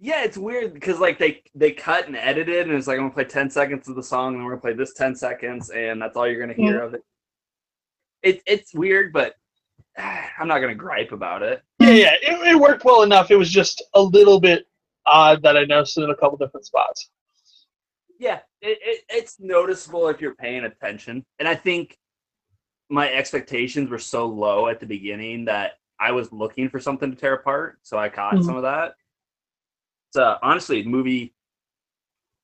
yeah, 0.00 0.22
it's 0.24 0.38
weird 0.38 0.74
because 0.74 0.98
like 1.00 1.18
they 1.18 1.42
they 1.54 1.72
cut 1.72 2.06
and 2.06 2.16
edited, 2.16 2.68
and 2.68 2.76
it's 2.76 2.86
like 2.86 2.96
I'm 2.96 3.04
gonna 3.04 3.14
play 3.14 3.24
ten 3.24 3.50
seconds 3.50 3.88
of 3.88 3.96
the 3.96 4.02
song, 4.02 4.34
and 4.34 4.44
we're 4.44 4.52
gonna 4.52 4.60
play 4.60 4.72
this 4.74 4.94
ten 4.94 5.14
seconds, 5.14 5.70
and 5.70 6.00
that's 6.00 6.16
all 6.16 6.26
you're 6.26 6.40
gonna 6.40 6.52
mm-hmm. 6.52 6.62
hear 6.62 6.80
of 6.80 6.94
it. 6.94 7.02
It 8.22 8.42
it's 8.46 8.74
weird, 8.74 9.12
but 9.12 9.34
I'm 9.98 10.48
not 10.48 10.60
gonna 10.60 10.74
gripe 10.74 11.12
about 11.12 11.42
it. 11.42 11.62
Yeah, 11.80 11.90
yeah, 11.90 12.14
it, 12.22 12.48
it 12.48 12.58
worked 12.58 12.84
well 12.84 13.02
enough. 13.02 13.30
It 13.30 13.36
was 13.36 13.50
just 13.50 13.82
a 13.94 14.02
little 14.02 14.40
bit 14.40 14.66
odd 15.06 15.42
that 15.42 15.56
I 15.56 15.64
noticed 15.64 15.98
it 15.98 16.02
in 16.02 16.10
a 16.10 16.16
couple 16.16 16.38
different 16.38 16.66
spots. 16.66 17.10
yeah, 18.18 18.40
it, 18.60 18.78
it, 18.82 19.04
it's 19.08 19.38
noticeable 19.40 20.08
if 20.08 20.20
you're 20.20 20.34
paying 20.34 20.64
attention. 20.64 21.24
And 21.38 21.48
I 21.48 21.54
think 21.54 21.96
my 22.90 23.10
expectations 23.12 23.90
were 23.90 23.98
so 23.98 24.26
low 24.26 24.68
at 24.68 24.80
the 24.80 24.86
beginning 24.86 25.44
that 25.46 25.72
I 26.00 26.12
was 26.12 26.32
looking 26.32 26.68
for 26.68 26.80
something 26.80 27.10
to 27.10 27.16
tear 27.16 27.34
apart. 27.34 27.78
So 27.82 27.98
I 27.98 28.08
caught 28.08 28.34
Mhm. 28.36 28.44
some 28.44 28.56
of 28.56 28.62
that. 28.62 28.94
So 30.10 30.36
honestly, 30.42 30.82
the 30.82 30.88
movie 30.88 31.34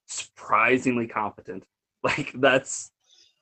surprisingly 0.07 1.07
competent. 1.07 1.65
Like 2.05 2.33
that's 2.35 2.93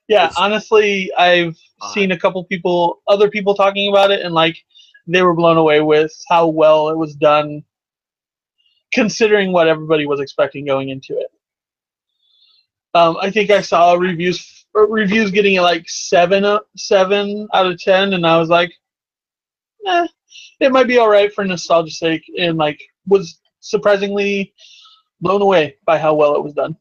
Yeah, 0.07 0.31
honestly, 0.37 1.11
I've 1.19 1.57
Fine. 1.81 1.93
seen 1.95 2.13
a 2.13 2.19
couple 2.19 2.45
people, 2.45 3.03
other 3.09 3.29
people 3.29 3.55
talking 3.57 3.89
about 3.89 4.13
it, 4.13 4.21
and 4.25 4.33
like 4.33 4.57
they 5.09 5.23
were 5.23 5.35
blown 5.35 5.57
away 5.57 5.81
with 5.81 6.13
how 6.29 6.47
well 6.47 6.89
it 6.91 6.97
was 6.97 7.17
done, 7.17 7.65
considering 8.93 9.53
what 9.53 9.67
everybody 9.67 10.07
was 10.07 10.21
expecting 10.21 10.65
going 10.65 10.91
into 10.91 11.19
it. 11.19 11.29
Um, 12.95 13.17
I 13.21 13.31
think 13.31 13.51
I 13.51 13.63
saw 13.63 13.95
reviews 13.95 14.65
reviews 14.75 15.31
getting 15.33 15.55
it 15.57 15.63
like 15.63 15.89
seven, 15.89 16.45
uh, 16.45 16.61
seven 16.77 17.49
out 17.53 17.67
of 17.67 17.81
ten, 17.81 18.13
and 18.15 18.27
I 18.27 18.39
was 18.39 18.49
like, 18.49 18.73
eh, 19.87 20.07
it 20.61 20.73
might 20.73 20.87
be 20.87 20.99
all 20.99 21.09
right 21.09 21.33
for 21.33 21.45
nostalgia's 21.45 21.99
sake, 21.99 22.25
and 22.39 22.57
like 22.59 22.81
was 23.07 23.41
surprisingly 23.61 24.55
blown 25.21 25.43
away 25.43 25.77
by 25.85 25.99
how 25.99 26.15
well 26.15 26.35
it 26.35 26.43
was 26.43 26.55
done. 26.55 26.77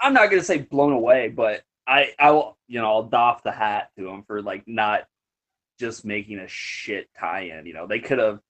I'm 0.00 0.14
not 0.14 0.30
gonna 0.30 0.42
say 0.42 0.58
blown 0.58 0.92
away, 0.92 1.28
but 1.28 1.62
I 1.86 2.12
I 2.18 2.30
will 2.30 2.56
you 2.68 2.80
know 2.80 2.86
I'll 2.86 3.02
doff 3.04 3.42
the 3.42 3.52
hat 3.52 3.90
to 3.96 4.04
them 4.04 4.22
for 4.26 4.42
like 4.42 4.62
not 4.66 5.06
just 5.78 6.04
making 6.04 6.38
a 6.38 6.48
shit 6.48 7.08
tie-in. 7.18 7.66
You 7.66 7.74
know 7.74 7.86
they 7.86 8.00
could 8.00 8.18
have 8.18 8.40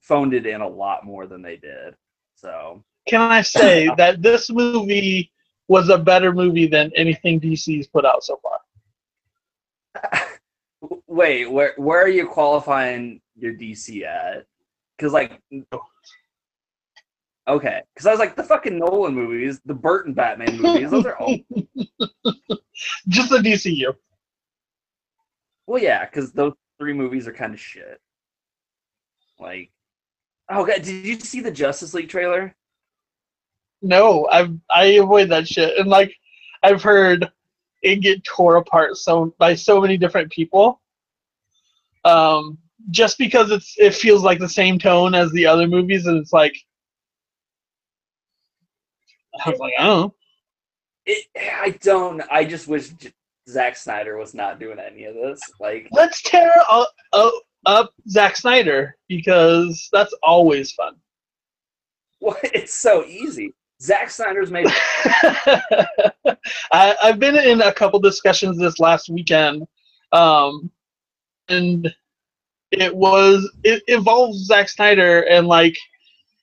phoned 0.00 0.34
it 0.34 0.46
in 0.46 0.60
a 0.60 0.68
lot 0.68 1.04
more 1.04 1.26
than 1.26 1.42
they 1.42 1.56
did. 1.56 1.94
So 2.36 2.84
can 3.06 3.20
I 3.20 3.42
say 3.42 3.88
that 3.96 4.22
this 4.22 4.50
movie 4.50 5.32
was 5.68 5.88
a 5.88 5.98
better 5.98 6.32
movie 6.32 6.66
than 6.66 6.92
anything 6.94 7.40
DC's 7.40 7.86
put 7.86 8.04
out 8.04 8.24
so 8.24 8.38
far? 8.42 8.58
wait, 11.06 11.50
where 11.50 11.74
where 11.76 12.02
are 12.02 12.08
you 12.08 12.26
qualifying 12.26 13.20
your 13.36 13.54
DC 13.54 14.04
at? 14.04 14.46
Because 14.96 15.12
like 15.12 15.40
okay, 17.48 17.82
because 17.94 18.06
I 18.06 18.10
was 18.10 18.20
like 18.20 18.36
the 18.36 18.42
fucking 18.44 18.78
Nolan 18.78 19.14
movies, 19.14 19.60
the 19.64 19.74
Burton 19.74 20.14
Batman 20.14 20.58
movies, 20.60 20.90
those 20.90 21.06
are 21.06 21.16
all 21.16 21.36
Just 23.08 23.30
the 23.30 23.38
DCU. 23.38 23.94
well 25.66 25.82
yeah, 25.82 26.04
because 26.04 26.32
those 26.32 26.54
three 26.78 26.92
movies 26.92 27.26
are 27.28 27.32
kind 27.32 27.54
of 27.54 27.60
shit. 27.60 28.00
Like 29.38 29.70
oh 30.48 30.64
god, 30.64 30.82
did 30.82 31.06
you 31.06 31.18
see 31.20 31.40
the 31.40 31.50
Justice 31.50 31.94
League 31.94 32.08
trailer? 32.08 32.54
No, 33.82 34.28
I 34.30 34.48
I 34.70 34.84
avoid 34.84 35.30
that 35.30 35.48
shit, 35.48 35.76
and 35.78 35.88
like 35.88 36.14
I've 36.62 36.82
heard 36.82 37.30
it 37.82 37.96
get 37.96 38.24
tore 38.24 38.56
apart 38.56 38.96
so 38.96 39.34
by 39.38 39.54
so 39.54 39.80
many 39.80 39.96
different 39.96 40.30
people. 40.30 40.80
Um, 42.04 42.58
just 42.90 43.16
because 43.18 43.50
it's 43.50 43.74
it 43.78 43.94
feels 43.94 44.22
like 44.22 44.38
the 44.38 44.48
same 44.48 44.78
tone 44.78 45.14
as 45.14 45.30
the 45.32 45.46
other 45.46 45.68
movies, 45.68 46.06
and 46.06 46.18
it's 46.18 46.32
like 46.32 46.56
I 49.44 49.50
was 49.50 49.58
like, 49.58 49.74
oh, 49.78 50.14
It, 51.06 51.26
I 51.36 51.70
don't. 51.80 52.22
I 52.30 52.44
just 52.44 52.68
wish 52.68 52.90
Zack 53.48 53.76
Snyder 53.76 54.16
was 54.16 54.34
not 54.34 54.60
doing 54.60 54.78
any 54.78 55.04
of 55.04 55.14
this. 55.14 55.40
Like, 55.60 55.88
let's 55.92 56.22
tear 56.22 56.52
up, 56.70 56.88
up, 57.12 57.32
up 57.66 57.90
Zack 58.08 58.36
Snyder 58.36 58.96
because 59.08 59.88
that's 59.92 60.14
always 60.22 60.72
fun. 60.72 60.96
what? 62.18 62.38
It's 62.42 62.74
so 62.74 63.04
easy. 63.04 63.54
Zack 63.82 64.10
Snyder's 64.10 64.50
made. 64.50 64.66
I, 66.70 66.94
I've 67.02 67.18
been 67.18 67.36
in 67.36 67.60
a 67.62 67.72
couple 67.72 67.98
discussions 67.98 68.56
this 68.56 68.78
last 68.78 69.10
weekend, 69.10 69.66
um, 70.12 70.70
and 71.48 71.92
it 72.70 72.94
was 72.94 73.50
it 73.64 73.82
involves 73.88 74.46
Zack 74.46 74.68
Snyder 74.68 75.22
and 75.22 75.48
like 75.48 75.76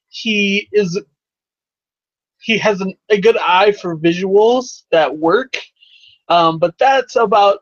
he 0.09 0.67
is 0.73 1.01
he 2.41 2.57
has 2.57 2.81
an, 2.81 2.93
a 3.09 3.19
good 3.19 3.37
eye 3.37 3.71
for 3.71 3.95
visuals 3.95 4.83
that 4.91 5.17
work, 5.17 5.57
um, 6.27 6.59
but 6.59 6.77
that's 6.77 7.15
about 7.15 7.59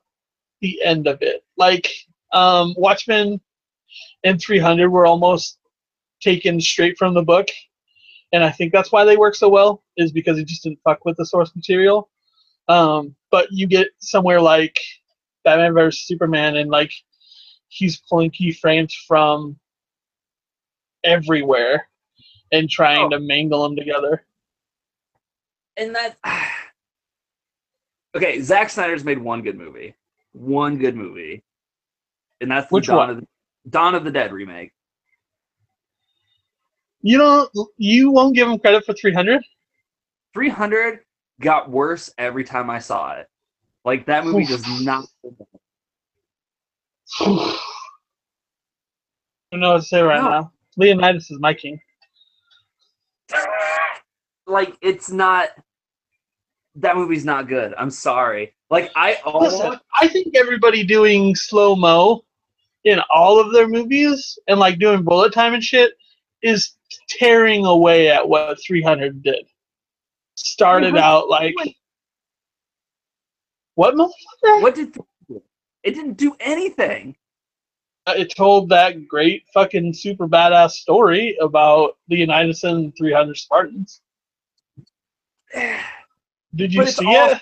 the 0.61 0.81
end 0.83 1.07
of 1.07 1.21
it. 1.21 1.43
Like 1.55 1.91
um, 2.33 2.73
Watchmen 2.77 3.39
and 4.23 4.41
300 4.41 4.89
were 4.89 5.05
almost 5.05 5.59
taken 6.19 6.59
straight 6.59 6.97
from 6.97 7.13
the 7.13 7.23
book, 7.23 7.47
and 8.33 8.43
I 8.43 8.51
think 8.51 8.73
that's 8.73 8.91
why 8.91 9.05
they 9.05 9.17
work 9.17 9.35
so 9.35 9.49
well 9.49 9.83
is 9.97 10.11
because 10.11 10.37
he 10.37 10.43
just 10.45 10.63
didn't 10.63 10.79
fuck 10.83 11.05
with 11.05 11.17
the 11.17 11.25
source 11.25 11.55
material. 11.55 12.09
Um, 12.67 13.15
but 13.31 13.47
you 13.51 13.67
get 13.67 13.87
somewhere 13.99 14.41
like 14.41 14.77
Batman 15.43 15.73
vs 15.73 16.05
Superman, 16.07 16.57
and 16.57 16.69
like 16.69 16.91
he's 17.69 17.97
pulling 18.09 18.31
keyframes 18.31 18.93
from 19.07 19.57
everywhere 21.03 21.87
and 22.51 22.69
trying 22.69 23.05
Oh. 23.05 23.09
to 23.09 23.19
mangle 23.19 23.63
them 23.63 23.75
together. 23.75 24.25
and 25.77 25.95
that 25.95 26.17
okay 28.15 28.41
Zack 28.41 28.69
Snyder's 28.69 29.03
made 29.03 29.19
one 29.19 29.41
good 29.43 29.57
movie 29.57 29.93
one 30.33 30.77
good 30.77 30.95
movie 30.95 31.43
and 32.41 32.49
that's 32.51 32.67
the 32.69 32.73
Which 32.75 32.87
Dawn 32.87 32.97
one? 32.97 33.09
of 33.11 33.17
the, 33.17 33.27
Dawn 33.69 33.95
of 33.95 34.03
the 34.03 34.11
Dead 34.11 34.31
remake 34.31 34.71
You 37.01 37.17
don't. 37.19 37.51
You 37.77 38.11
won't 38.11 38.35
give 38.35 38.47
him 38.49 38.59
credit 38.59 38.85
for 38.85 38.93
300. 38.93 39.43
300 40.33 40.99
got 41.41 41.69
worse 41.69 42.11
every 42.17 42.43
time 42.43 42.69
I 42.69 42.79
saw 42.79 43.13
it 43.13 43.27
like 43.85 44.05
that 44.07 44.25
movie 44.25 44.45
does 44.45 44.67
not 44.67 45.05
I 47.21 47.57
don't 49.51 49.61
know 49.61 49.73
what 49.73 49.79
to 49.81 49.83
say 49.85 50.01
right 50.01 50.21
No. 50.21 50.29
now. 50.29 50.51
Leonidas 50.77 51.31
is 51.31 51.39
my 51.39 51.53
king. 51.53 51.79
like 54.47 54.75
it's 54.81 55.09
not 55.11 55.49
that 56.75 56.95
movie's 56.95 57.25
not 57.25 57.47
good 57.47 57.73
I'm 57.77 57.89
sorry 57.91 58.55
like 58.69 58.91
I 58.95 59.15
almost 59.25 59.61
Listen, 59.61 59.79
I 60.01 60.07
think 60.07 60.35
everybody 60.37 60.83
doing 60.83 61.35
slow 61.35 61.75
mo 61.75 62.23
in 62.85 62.99
all 63.13 63.39
of 63.39 63.53
their 63.53 63.67
movies 63.67 64.39
and 64.47 64.59
like 64.59 64.79
doing 64.79 65.03
bullet 65.03 65.33
time 65.33 65.53
and 65.55 65.63
shit 65.63 65.93
is 66.43 66.76
tearing 67.09 67.65
away 67.65 68.09
at 68.09 68.27
what 68.27 68.57
300 68.65 69.21
did. 69.23 69.45
Started 70.35 70.93
Wait, 70.93 71.01
out 71.03 71.29
like 71.29 71.55
what 73.75 73.95
motherfucker? 73.95 74.61
what 74.61 74.75
did 74.75 74.95
it 75.83 75.93
didn't 75.93 76.13
do 76.17 76.35
anything 76.39 77.15
It 78.07 78.33
told 78.35 78.69
that 78.69 79.07
great 79.07 79.45
fucking 79.53 79.93
super 79.93 80.27
badass 80.27 80.71
story 80.71 81.37
about 81.41 81.97
Leonidas 82.09 82.63
and 82.63 82.93
300 82.97 83.37
Spartans. 83.37 84.01
Did 86.55 86.73
you 86.73 86.85
see 86.87 87.05
all- 87.05 87.31
it? 87.31 87.41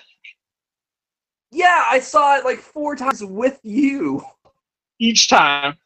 yeah 1.52 1.84
I 1.90 1.98
saw 2.00 2.36
it 2.36 2.44
like 2.44 2.58
four 2.58 2.96
times 2.96 3.24
with 3.24 3.58
you 3.62 4.22
Each 4.98 5.28
time. 5.28 5.76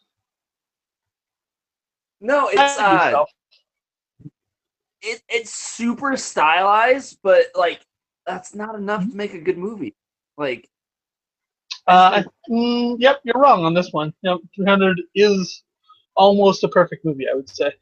no 2.20 2.48
it's 2.48 2.78
uh. 2.78 3.24
It, 5.02 5.22
it's 5.28 5.50
super 5.52 6.16
stylized, 6.16 7.18
but 7.22 7.44
like 7.54 7.80
that's 8.26 8.54
not 8.54 8.74
enough 8.74 9.08
to 9.08 9.16
make 9.16 9.34
a 9.34 9.40
good 9.40 9.58
movie. 9.58 9.94
Like 10.36 10.68
Uh, 11.86 12.22
I- 12.22 12.50
mm, 12.52 12.96
yep, 12.98 13.20
you're 13.24 13.40
wrong 13.40 13.64
on 13.64 13.74
this 13.74 13.92
one. 13.92 14.12
Yep, 14.22 14.38
300 14.54 15.00
is 15.14 15.64
almost 16.16 16.64
a 16.64 16.68
perfect 16.68 17.04
movie, 17.04 17.26
I 17.28 17.34
would 17.34 17.48
say. 17.48 17.72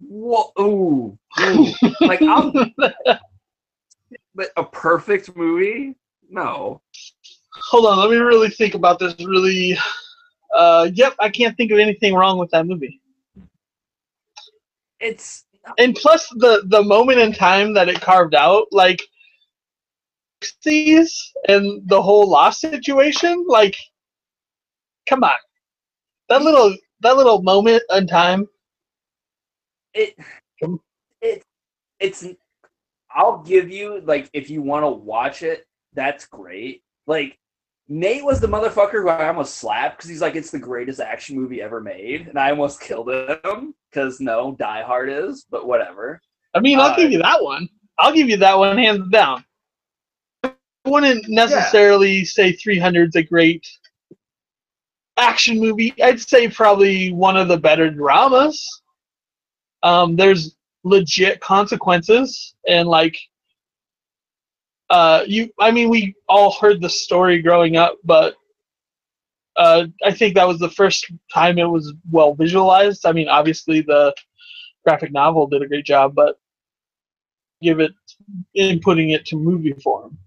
whoa, 0.00 0.52
ooh, 0.60 1.18
ooh. 1.40 1.66
like 2.02 2.22
I'll, 2.22 2.52
but 4.34 4.50
a 4.56 4.64
perfect 4.64 5.34
movie? 5.36 5.96
No. 6.28 6.82
Hold 7.70 7.86
on, 7.86 7.98
let 7.98 8.10
me 8.10 8.16
really 8.16 8.50
think 8.50 8.74
about 8.74 8.98
this. 8.98 9.14
Really, 9.24 9.78
uh, 10.54 10.90
yep, 10.92 11.14
I 11.18 11.30
can't 11.30 11.56
think 11.56 11.72
of 11.72 11.78
anything 11.78 12.14
wrong 12.14 12.38
with 12.38 12.50
that 12.50 12.66
movie. 12.66 13.00
It's 15.00 15.45
And 15.78 15.94
plus, 15.94 16.28
the 16.36 16.64
the 16.68 16.82
moment 16.82 17.18
in 17.18 17.32
time 17.32 17.74
that 17.74 17.88
it 17.88 18.00
carved 18.00 18.34
out, 18.34 18.66
like, 18.70 19.00
60s 20.42 21.10
and 21.48 21.82
the 21.88 22.00
whole 22.00 22.28
lost 22.28 22.60
situation, 22.60 23.44
like, 23.48 23.76
come 25.08 25.24
on, 25.24 25.32
that 26.28 26.42
little 26.42 26.74
that 27.00 27.16
little 27.16 27.42
moment 27.42 27.82
in 27.90 28.06
time. 28.06 28.46
it 29.94 30.14
it 31.20 31.42
it's 32.00 32.24
I'll 33.10 33.38
give 33.38 33.70
you 33.70 34.02
like 34.02 34.28
if 34.32 34.50
you 34.50 34.62
want 34.62 34.84
to 34.84 34.90
watch 34.90 35.42
it, 35.42 35.66
that's 35.94 36.26
great. 36.26 36.82
Like 37.06 37.38
Nate 37.88 38.24
was 38.24 38.40
the 38.40 38.48
motherfucker 38.48 39.02
who 39.02 39.08
I 39.08 39.28
almost 39.28 39.56
slapped 39.56 39.98
because 39.98 40.10
he's 40.10 40.20
like, 40.20 40.34
it's 40.34 40.50
the 40.50 40.58
greatest 40.58 41.00
action 41.00 41.36
movie 41.36 41.62
ever 41.62 41.80
made, 41.80 42.28
and 42.28 42.38
I 42.38 42.50
almost 42.50 42.80
killed 42.80 43.10
him 43.10 43.74
because 43.96 44.20
no, 44.20 44.54
Die 44.58 44.82
Hard 44.82 45.08
is, 45.08 45.46
but 45.50 45.66
whatever. 45.66 46.20
I 46.54 46.60
mean, 46.60 46.78
I'll 46.78 46.90
Uh, 46.90 46.96
give 46.96 47.10
you 47.12 47.22
that 47.22 47.42
one. 47.42 47.66
I'll 47.98 48.12
give 48.12 48.28
you 48.28 48.36
that 48.36 48.58
one 48.58 48.76
hands 48.76 49.08
down. 49.10 49.42
I 50.44 50.52
wouldn't 50.84 51.26
necessarily 51.28 52.24
say 52.24 52.52
300's 52.52 53.16
a 53.16 53.22
great 53.22 53.66
action 55.16 55.58
movie. 55.58 55.94
I'd 56.02 56.20
say 56.20 56.46
probably 56.48 57.10
one 57.10 57.38
of 57.38 57.48
the 57.48 57.56
better 57.56 57.90
dramas. 57.90 58.82
Um, 59.82 60.14
there's 60.14 60.56
legit 60.84 61.40
consequences 61.40 62.54
and 62.68 62.88
like 62.88 63.18
uh 64.90 65.24
you 65.26 65.50
I 65.58 65.72
mean 65.72 65.88
we 65.88 66.14
all 66.28 66.52
heard 66.52 66.80
the 66.80 66.88
story 66.88 67.42
growing 67.42 67.76
up, 67.76 67.96
but 68.04 68.36
uh 69.56 69.86
I 70.04 70.12
think 70.12 70.34
that 70.34 70.48
was 70.48 70.58
the 70.58 70.70
first 70.70 71.06
time 71.32 71.58
it 71.58 71.64
was 71.64 71.92
well 72.10 72.34
visualized. 72.34 73.06
I 73.06 73.12
mean 73.12 73.28
obviously 73.28 73.80
the 73.80 74.14
graphic 74.84 75.12
novel 75.12 75.46
did 75.46 75.62
a 75.62 75.68
great 75.68 75.84
job, 75.84 76.14
but 76.14 76.38
give 77.62 77.80
it 77.80 77.92
in 78.54 78.80
putting 78.80 79.10
it 79.10 79.24
to 79.26 79.36
movie 79.36 79.72
form. 79.82 80.18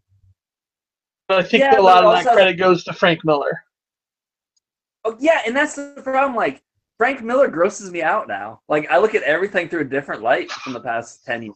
But 1.27 1.39
I 1.39 1.43
think 1.43 1.61
Yeah, 1.61 1.79
a 1.79 1.81
lot 1.81 2.03
of 2.03 2.11
that 2.11 2.33
credit 2.33 2.57
goes 2.57 2.83
to 2.85 2.93
Frank 2.93 3.23
Miller. 3.23 3.63
Oh 5.05 5.15
yeah, 5.19 5.41
and 5.45 5.55
that's 5.55 5.75
the 5.75 6.01
problem. 6.03 6.35
Like 6.35 6.61
Frank 6.97 7.21
Miller 7.21 7.47
grosses 7.47 7.91
me 7.91 8.01
out 8.01 8.27
now. 8.27 8.61
Like 8.67 8.89
I 8.91 8.97
look 8.97 9.15
at 9.15 9.23
everything 9.23 9.69
through 9.69 9.81
a 9.81 9.85
different 9.85 10.21
light 10.21 10.51
from 10.51 10.73
the 10.73 10.81
past 10.81 11.23
ten 11.25 11.43
years. 11.43 11.55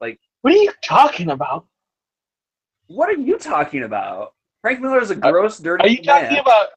Like 0.00 0.20
what 0.42 0.52
are 0.52 0.58
you 0.58 0.70
talking 0.84 1.30
about? 1.30 1.66
What 2.88 3.08
are 3.08 3.20
you 3.20 3.38
talking 3.38 3.82
about? 3.82 4.34
Frank 4.62 4.80
Miller 4.80 5.00
is 5.00 5.10
a 5.10 5.16
gross, 5.16 5.58
dirty 5.58 5.82
Are 5.84 5.88
you 5.88 6.02
man. 6.04 6.22
talking 6.22 6.38
about? 6.38 6.68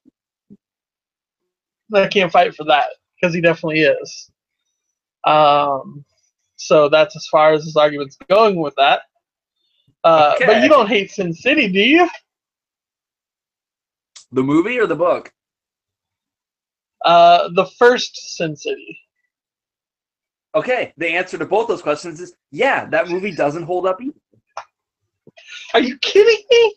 I 1.94 2.08
can't 2.08 2.32
fight 2.32 2.56
for 2.56 2.64
that 2.66 2.88
because 3.20 3.34
he 3.34 3.42
definitely 3.42 3.82
is. 3.82 4.32
Um, 5.26 6.06
so 6.56 6.90
that's 6.90 7.16
as 7.16 7.28
far 7.28 7.54
as 7.54 7.64
his 7.64 7.76
argument's 7.76 8.18
going 8.30 8.58
with 8.58 8.76
that. 8.78 9.02
Uh, 10.04 10.36
But 10.46 10.64
you 10.64 10.70
don't 10.70 10.88
hate 10.88 11.12
Sin 11.12 11.34
City, 11.34 11.68
do 11.68 11.80
you? 11.80 12.10
the 14.32 14.44
movie 14.44 14.80
or 14.80 14.86
the 14.86 14.96
book? 14.96 15.32
Uh, 17.04 17.50
the 17.56 17.66
first 17.78 18.16
Sin 18.38 18.56
City. 18.56 19.00
Okay, 20.56 20.94
the 20.98 21.08
answer 21.08 21.38
to 21.38 21.46
both 21.46 21.68
those 21.68 21.82
questions 21.82 22.20
is 22.20 22.34
yeah. 22.52 22.86
That 22.86 23.08
movie 23.10 23.32
doesn't 23.36 23.64
hold 23.64 23.86
up 23.86 24.02
either. 24.02 24.18
Are 25.74 25.80
you 25.80 25.98
kidding 26.00 26.44
me? 26.50 26.76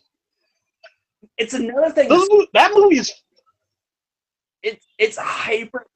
It's 1.39 1.55
another 1.55 1.91
thing. 1.91 2.09
That 2.53 2.73
movie 2.75 2.99
is 2.99 3.13
It's 4.63 4.87
it's 4.99 5.17
hyper, 5.17 5.87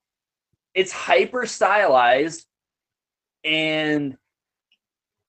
it's 0.75 0.93
hyper 0.93 1.47
stylized, 1.47 2.47
and 3.45 4.17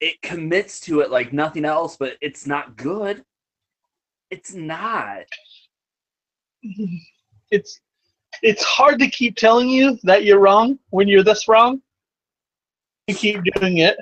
it 0.00 0.20
commits 0.22 0.80
to 0.80 1.00
it 1.00 1.10
like 1.10 1.32
nothing 1.32 1.64
else. 1.64 1.96
But 1.96 2.16
it's 2.20 2.46
not 2.46 2.76
good. 2.76 3.24
It's 4.30 4.54
not. 4.54 5.24
it's 7.50 7.80
it's 8.42 8.62
hard 8.62 8.98
to 9.00 9.08
keep 9.08 9.36
telling 9.36 9.68
you 9.68 9.98
that 10.02 10.24
you're 10.24 10.38
wrong 10.38 10.78
when 10.90 11.08
you're 11.08 11.22
this 11.22 11.48
wrong. 11.48 11.80
You 13.06 13.14
keep 13.14 13.42
doing 13.54 13.78
it 13.78 13.96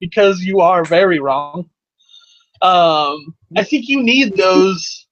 because 0.00 0.42
you 0.42 0.60
are 0.60 0.84
very 0.84 1.18
wrong. 1.18 1.68
Um, 2.62 3.34
I 3.56 3.64
think 3.64 3.88
you 3.88 4.02
need 4.02 4.36
those. 4.36 5.03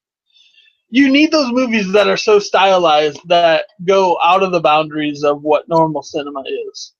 You 0.93 1.11
need 1.11 1.31
those 1.31 1.51
movies 1.51 1.91
that 1.93 2.07
are 2.07 2.17
so 2.17 2.37
stylized 2.37 3.19
that 3.25 3.65
go 3.83 4.15
out 4.23 4.43
of 4.43 4.51
the 4.51 4.61
boundaries 4.61 5.23
of 5.23 5.41
what 5.41 5.67
normal 5.67 6.03
cinema 6.03 6.43
is. 6.69 6.93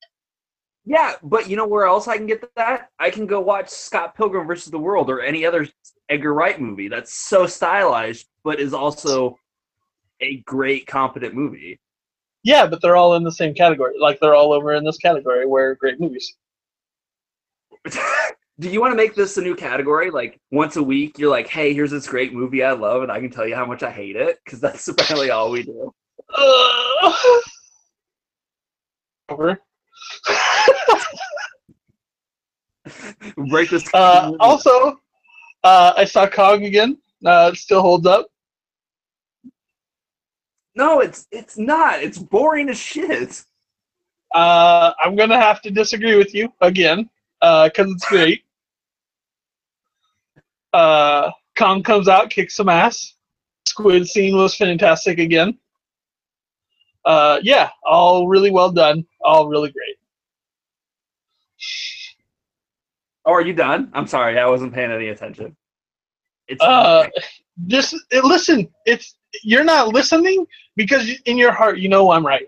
Yeah, 0.83 1.13
but 1.21 1.47
you 1.47 1.55
know 1.55 1.67
where 1.67 1.85
else 1.85 2.07
I 2.07 2.17
can 2.17 2.25
get 2.25 2.43
that? 2.55 2.89
I 2.97 3.11
can 3.11 3.27
go 3.27 3.39
watch 3.39 3.69
Scott 3.69 4.15
Pilgrim 4.15 4.47
versus 4.47 4.71
the 4.71 4.79
World 4.79 5.11
or 5.11 5.21
any 5.21 5.45
other 5.45 5.67
Edgar 6.09 6.33
Wright 6.33 6.59
movie 6.59 6.87
that's 6.87 7.13
so 7.13 7.45
stylized, 7.45 8.25
but 8.43 8.59
is 8.59 8.73
also 8.73 9.37
a 10.21 10.37
great, 10.37 10.87
competent 10.87 11.35
movie. 11.35 11.79
Yeah, 12.41 12.65
but 12.65 12.81
they're 12.81 12.95
all 12.95 13.13
in 13.13 13.23
the 13.23 13.31
same 13.31 13.53
category. 13.53 13.93
Like 13.99 14.19
they're 14.19 14.33
all 14.33 14.53
over 14.53 14.73
in 14.73 14.83
this 14.83 14.97
category 14.97 15.45
where 15.45 15.75
great 15.75 15.99
movies. 15.99 16.35
Do 18.59 18.69
you 18.69 18.79
want 18.79 18.91
to 18.91 18.95
make 18.95 19.15
this 19.15 19.37
a 19.37 19.41
new 19.41 19.55
category? 19.55 20.11
Like 20.11 20.39
once 20.51 20.75
a 20.75 20.83
week, 20.83 21.17
you're 21.17 21.31
like, 21.31 21.47
"Hey, 21.47 21.73
here's 21.73 21.89
this 21.89 22.07
great 22.07 22.33
movie 22.33 22.63
I 22.63 22.73
love, 22.73 23.01
and 23.01 23.11
I 23.11 23.19
can 23.19 23.31
tell 23.31 23.47
you 23.47 23.55
how 23.55 23.65
much 23.65 23.81
I 23.81 23.89
hate 23.89 24.15
it," 24.15 24.39
because 24.45 24.59
that's 24.59 24.87
apparently 24.89 25.31
all 25.31 25.49
we 25.49 25.63
do. 25.63 25.91
Over. 29.29 29.59
Break 33.49 33.69
this. 33.71 33.91
Uh, 33.93 34.33
also, 34.39 34.99
uh, 35.63 35.93
I 35.97 36.05
saw 36.05 36.27
Kong 36.27 36.65
again. 36.65 36.97
Uh, 37.25 37.51
it 37.53 37.57
still 37.57 37.81
holds 37.81 38.05
up. 38.05 38.27
no, 40.75 40.99
it's 40.99 41.27
it's 41.31 41.57
not. 41.57 42.03
It's 42.03 42.19
boring 42.19 42.69
as 42.69 42.77
shit. 42.77 43.43
Uh, 44.35 44.93
I'm 45.03 45.15
gonna 45.15 45.39
have 45.39 45.61
to 45.63 45.71
disagree 45.71 46.15
with 46.15 46.35
you 46.35 46.53
again 46.61 47.09
because 47.43 47.91
it's 47.91 48.05
great. 48.07 48.43
Uh, 50.71 51.29
Kong 51.57 51.83
comes 51.83 52.07
out, 52.07 52.29
kicks 52.29 52.55
some 52.55 52.69
ass. 52.69 53.15
Squid 53.67 54.07
scene 54.07 54.35
was 54.35 54.55
fantastic 54.55 55.19
again. 55.19 55.57
Uh, 57.05 57.39
yeah, 57.43 57.69
all 57.85 58.27
really 58.27 58.49
well 58.49 58.71
done. 58.71 59.05
All 59.21 59.47
really 59.49 59.71
great. 59.71 59.97
Oh, 63.25 63.33
are 63.33 63.41
you 63.41 63.53
done? 63.53 63.89
I'm 63.93 64.07
sorry, 64.07 64.39
I 64.39 64.47
wasn't 64.47 64.73
paying 64.73 64.91
any 64.91 65.09
attention. 65.09 65.55
It's 66.47 66.61
Uh, 66.63 67.07
just 67.67 67.95
eh, 68.11 68.21
listen. 68.23 68.69
It's 68.85 69.15
you're 69.43 69.63
not 69.63 69.89
listening 69.89 70.45
because 70.75 71.09
in 71.25 71.37
your 71.37 71.51
heart 71.51 71.77
you 71.79 71.89
know 71.89 72.11
I'm 72.11 72.25
right. 72.25 72.45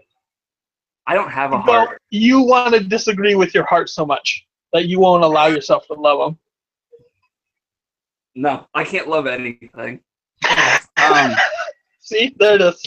I 1.08 1.14
don't 1.14 1.30
have 1.30 1.52
a 1.54 1.60
heart. 1.60 2.02
you 2.10 2.42
want 2.42 2.74
to 2.74 2.80
disagree 2.84 3.36
with 3.36 3.54
your 3.54 3.66
heart 3.66 3.90
so 3.90 4.06
much 4.06 4.45
that 4.76 4.88
you 4.88 5.00
won't 5.00 5.24
allow 5.24 5.48
yourself 5.48 5.88
to 5.88 5.94
love 5.94 6.20
them. 6.20 6.38
No, 8.36 8.68
I 8.74 8.84
can't 8.84 9.08
love 9.08 9.26
anything. 9.28 10.02
Um, 10.98 11.36
See, 12.00 12.34
there 12.40 12.56
it 12.56 12.62
is. 12.62 12.82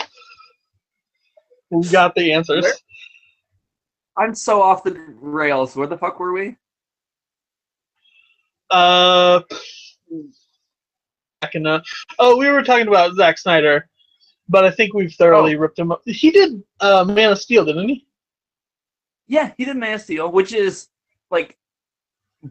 We 1.71 1.87
got 1.91 2.15
the 2.15 2.33
answers. 2.33 2.67
I'm 4.17 4.35
so 4.35 4.61
off 4.63 4.83
the 4.83 4.99
rails. 5.21 5.77
Where 5.77 5.87
the 5.87 5.97
fuck 5.99 6.19
were 6.19 6.33
we? 6.33 6.57
Uh, 8.71 9.41
back 11.41 11.55
in 11.55 11.63
the, 11.65 11.83
oh, 12.19 12.37
we 12.39 12.49
were 12.51 12.63
talking 12.63 12.89
about 12.89 13.15
Zack 13.15 13.39
Snyder, 13.39 13.89
but 14.49 14.65
I 14.65 14.71
think 14.71 14.95
we've 14.95 15.15
thoroughly 15.15 15.55
Oh. 15.55 15.59
ripped 15.59 15.79
him 15.79 15.93
up. 15.93 16.03
He 16.07 16.31
did 16.31 16.63
uh, 16.81 17.05
Man 17.05 17.33
of 17.33 17.39
Steel, 17.41 17.65
didn't 17.65 17.89
he? 17.89 18.07
Yeah, 19.29 19.53
he 19.59 19.65
did 19.65 19.77
Man 19.77 19.95
of 19.95 20.01
Steel, 20.01 20.33
which 20.33 20.53
is 20.53 20.89
like 21.31 21.57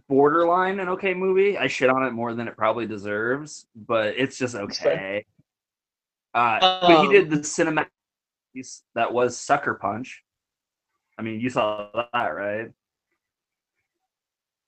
borderline 0.08 0.80
an 0.80 0.89
okay 0.89 1.13
movie. 1.13 1.58
I 1.58 1.67
shit 1.67 1.89
on 1.89 2.04
it 2.04 2.12
more 2.12 2.34
than 2.34 2.47
it 2.47 2.58
probably 2.58 2.86
deserves, 2.86 3.67
but 3.76 4.15
it's 4.17 4.38
just 4.38 4.56
okay. 4.56 5.26
Uh, 6.34 6.60
but 6.60 6.89
he 7.02 7.08
Um, 7.08 7.12
did 7.13 7.30
the 7.30 7.38
cinematic 7.38 7.88
piece 8.54 8.84
that 8.95 9.12
was 9.12 9.38
Sucker 9.38 9.76
Punch. 9.76 10.23
I 11.17 11.21
mean, 11.23 11.39
you 11.39 11.50
saw 11.50 11.89
that, 12.13 12.28
right? 12.28 12.71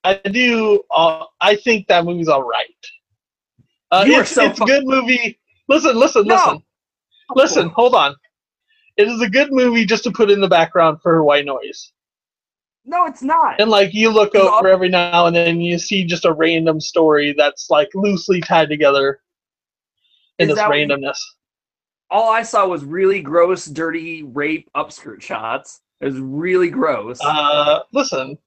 I 0.04 0.16
do. 0.16 0.82
Uh, 0.90 1.26
I 1.42 1.56
think 1.56 1.88
that 1.88 2.06
movie's 2.06 2.30
all 2.30 2.44
right. 2.44 2.66
Uh, 3.92 4.06
You 4.08 4.20
it's 4.22 4.32
so 4.32 4.46
it's 4.46 4.62
a 4.62 4.66
good 4.66 4.86
movie. 4.86 5.40
Listen, 5.68 5.98
listen, 5.98 6.26
No. 6.26 6.36
listen, 6.36 6.64
listen. 7.36 7.70
Hold 7.70 7.94
on. 7.96 8.16
It 8.98 9.08
is 9.08 9.22
a 9.22 9.30
good 9.30 9.52
movie 9.52 9.86
just 9.86 10.04
to 10.06 10.12
put 10.12 10.32
in 10.32 10.42
the 10.42 10.48
background 10.48 11.02
for 11.02 11.24
white 11.24 11.46
noise. 11.46 11.92
No, 12.86 13.06
it's 13.06 13.22
not. 13.22 13.60
And 13.60 13.70
like 13.70 13.94
you 13.94 14.10
look 14.10 14.36
over 14.36 14.68
all- 14.68 14.74
every 14.74 14.90
now 14.90 15.28
and 15.28 15.36
then, 15.36 15.62
you 15.62 15.78
see 15.78 16.06
just 16.06 16.26
a 16.26 16.34
random 16.34 16.80
story 16.80 17.34
that's 17.38 17.70
like 17.70 17.90
loosely 17.94 18.42
tied 18.42 18.70
together 18.70 19.22
in 20.40 20.50
Is 20.50 20.56
this 20.56 20.66
randomness. 20.66 21.20
All 22.10 22.32
I 22.32 22.42
saw 22.42 22.68
was 22.68 22.84
really 22.84 23.22
gross, 23.22 23.66
dirty 23.66 24.24
rape 24.24 24.70
upskirt 24.76 25.22
shots. 25.22 25.82
It 26.02 26.06
was 26.06 26.20
really 26.20 26.70
gross. 26.70 27.20
Uh, 27.22 27.82
listen, 27.94 28.38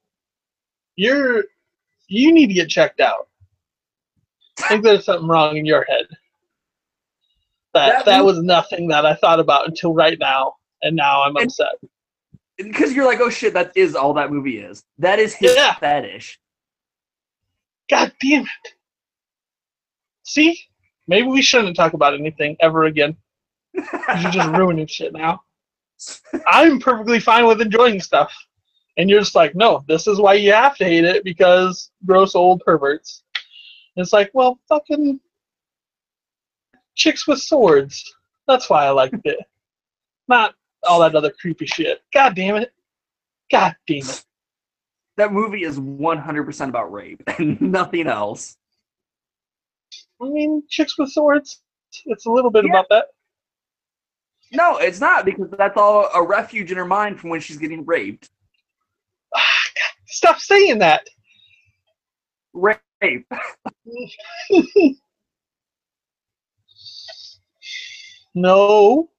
you're 0.97 1.45
you 2.09 2.33
need 2.33 2.49
to 2.49 2.55
get 2.55 2.68
checked 2.68 3.01
out. 3.01 3.29
I 4.59 4.68
think 4.68 4.85
there's 4.85 5.05
something 5.05 5.29
wrong 5.29 5.57
in 5.57 5.64
your 5.66 5.85
head. 5.85 6.07
That 7.75 7.88
That 7.88 8.05
that, 8.07 8.25
was 8.25 8.42
nothing 8.42 8.88
that 8.88 9.07
I 9.07 9.14
thought 9.14 9.40
about 9.40 9.68
until 9.68 9.95
right 9.95 10.18
now, 10.18 10.57
and 10.83 10.97
now 10.97 11.23
I'm 11.23 11.37
upset. 11.37 11.75
Because 12.59 12.93
you're 12.93 13.07
like, 13.07 13.21
oh 13.21 13.31
shit, 13.31 13.55
that 13.55 13.73
is 13.75 13.95
all 13.95 14.15
that 14.15 14.31
movie 14.31 14.59
is. 14.59 14.85
That 14.99 15.19
is 15.19 15.35
his 15.35 15.55
Yeah. 15.57 15.75
fetish. 15.77 16.38
God 17.91 18.12
damn 18.21 18.43
it! 18.43 18.75
See, 20.23 20.59
maybe 21.09 21.29
we 21.29 21.43
shouldn't 21.43 21.77
talk 21.77 21.93
about 21.95 22.15
anything 22.15 22.57
ever 22.61 22.85
again. 22.85 23.17
You're 23.75 24.31
just 24.31 24.49
ruining 24.51 24.87
shit 24.87 25.12
now. 25.12 25.43
I'm 26.47 26.79
perfectly 26.79 27.21
fine 27.21 27.47
with 27.47 27.61
enjoying 27.61 28.01
stuff, 28.01 28.33
and 28.97 29.11
you're 29.11 29.21
just 29.21 29.35
like, 29.35 29.55
no, 29.55 29.85
this 29.88 30.07
is 30.07 30.21
why 30.21 30.35
you 30.35 30.53
have 30.53 30.77
to 30.77 30.85
hate 30.85 31.05
it 31.05 31.25
because 31.25 31.91
gross 32.07 32.35
old 32.35 32.61
perverts. 32.65 33.25
And 33.97 34.03
it's 34.03 34.12
like, 34.12 34.31
well, 34.33 34.59
fucking 34.69 35.21
chicks 36.95 37.27
with 37.27 37.41
swords. 37.41 38.15
That's 38.47 38.71
why 38.71 38.87
I 38.87 38.91
liked 38.91 39.21
it, 39.25 39.38
not 40.29 40.55
all 40.85 41.01
that 41.01 41.14
other 41.14 41.31
creepy 41.40 41.66
shit. 41.66 42.03
God 42.12 42.35
damn 42.35 42.57
it! 42.57 42.73
God 43.51 43.75
damn 43.87 43.99
it! 43.99 44.25
that 45.16 45.33
movie 45.33 45.62
is 45.64 45.79
100% 45.79 46.68
about 46.68 46.92
rape 46.92 47.23
and 47.38 47.61
nothing 47.61 48.07
else. 48.07 48.57
I 50.21 50.29
mean, 50.29 50.62
chicks 50.68 50.99
with 50.99 51.11
swords. 51.11 51.61
It's 52.07 52.27
a 52.27 52.31
little 52.31 52.51
bit 52.51 52.64
Yeah. 52.64 52.71
about 52.71 52.87
that. 52.90 53.07
No, 54.53 54.79
it's 54.79 55.01
not 55.01 55.25
because 55.25 55.49
that's 55.57 55.77
all 55.77 56.09
a 56.14 56.23
refuge 56.23 56.71
in 56.71 56.79
her 56.79 56.85
mind 56.85 57.21
from 57.21 57.31
when 57.31 57.40
she's 57.40 57.57
getting 57.57 57.85
raped. 57.85 58.31
Stop 60.07 60.38
saying 60.38 60.79
that. 60.79 61.07
Rape. 62.53 62.81
No, 68.35 69.11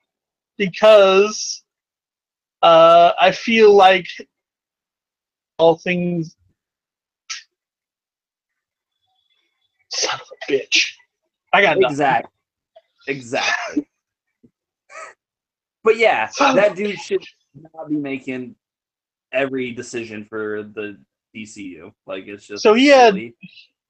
because 0.57 1.63
uh, 2.61 3.11
I 3.19 3.31
feel 3.31 3.73
like 3.73 4.07
all 5.57 5.77
things. 5.77 6.35
Son 9.89 10.19
of 10.19 10.27
a 10.49 10.51
bitch! 10.51 10.93
I 11.53 11.61
got 11.61 11.77
nothing. 11.79 11.91
Exactly. 11.93 12.31
Exactly. 13.07 13.87
but 15.83 15.97
yeah, 15.97 16.27
Son 16.31 16.55
that 16.55 16.75
dude 16.75 16.97
should 16.99 17.23
not 17.75 17.89
be 17.89 17.95
making 17.95 18.55
every 19.31 19.71
decision 19.71 20.25
for 20.25 20.63
the 20.63 20.97
DCU. 21.35 21.91
Like 22.07 22.25
it's 22.27 22.47
just 22.47 22.63
So 22.63 22.73
he 22.73 22.87
had- 22.87 23.15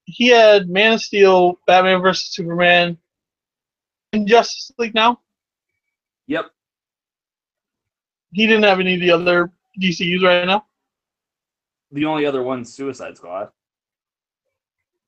He 0.06 0.28
had 0.28 0.68
Man 0.70 0.94
of 0.94 1.02
Steel, 1.02 1.60
Batman 1.66 2.02
vs 2.02 2.34
Superman, 2.34 2.98
and 4.12 4.28
Justice 4.28 4.72
League. 4.78 4.94
Now 4.94 5.22
Yep. 6.28 6.46
he 8.32 8.48
didn't 8.48 8.64
have 8.64 8.80
any 8.80 8.96
of 8.96 9.02
the 9.02 9.12
other 9.12 9.52
DCU's 9.80 10.24
right 10.24 10.46
now. 10.46 10.66
The 11.92 12.06
only 12.06 12.26
other 12.26 12.42
one's 12.44 12.74
Suicide 12.74 13.18
Squad. 13.18 13.50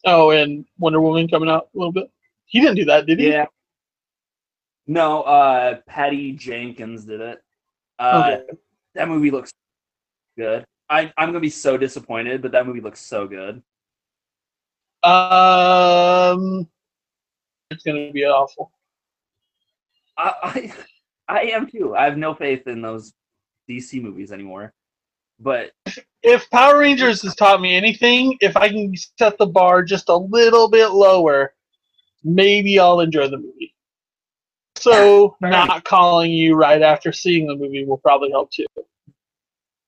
Oh, 0.06 0.32
and 0.32 0.66
Wonder 0.78 1.02
Woman 1.02 1.28
coming 1.28 1.50
out 1.50 1.70
a 1.74 1.78
little 1.78 1.92
bit. 1.92 2.12
He 2.46 2.60
didn't 2.62 2.76
do 2.76 2.86
that, 2.86 3.08
did 3.08 3.20
he? 3.20 3.30
Yeah. 3.30 3.46
No, 4.88 5.24
uh 5.24 5.80
Patty 5.88 6.34
Jenkins 6.34 7.06
did 7.06 7.22
it. 7.22 7.42
Uh 7.98 8.38
Okay. 8.38 8.58
that 8.94 9.08
movie 9.08 9.32
looks 9.32 9.52
good. 10.38 10.64
I, 10.90 11.12
I'm 11.18 11.30
gonna 11.30 11.40
be 11.40 11.50
so 11.50 11.78
disappointed, 11.78 12.44
but 12.44 12.52
that 12.52 12.68
movie 12.68 12.82
looks 12.82 13.00
so 13.02 13.28
good. 13.28 13.64
Um, 15.04 16.68
it's 17.72 17.84
gonna 17.84 18.12
be 18.12 18.26
awful. 18.26 18.72
I, 20.18 20.72
I 21.28 21.42
am 21.42 21.68
too. 21.70 21.96
I 21.96 22.06
have 22.06 22.18
no 22.18 22.34
faith 22.34 22.68
in 22.68 22.82
those 22.82 23.14
DC 23.70 24.02
movies 24.02 24.32
anymore. 24.32 24.74
But 25.40 25.72
If 26.24 26.50
Power 26.50 26.80
Rangers 26.80 27.22
has 27.24 27.36
taught 27.36 27.62
me 27.62 27.76
anything, 27.76 28.38
if 28.42 28.56
I 28.56 28.70
can 28.70 28.94
set 29.18 29.38
the 29.38 29.46
bar 29.46 29.84
just 29.84 30.10
a 30.10 30.16
little 30.16 30.70
bit 30.70 30.92
lower, 30.92 31.54
maybe 32.24 32.80
I'll 32.80 33.02
enjoy 33.02 33.28
the 33.28 33.38
movie. 33.38 33.74
So, 34.78 35.36
Fair 35.40 35.52
not 35.52 35.84
calling 35.84 36.32
you 36.32 36.56
right 36.56 36.82
after 36.82 37.12
seeing 37.12 37.48
the 37.48 37.56
movie 37.56 37.86
will 37.86 37.98
probably 37.98 38.32
help 38.32 38.52
too. 38.52 38.66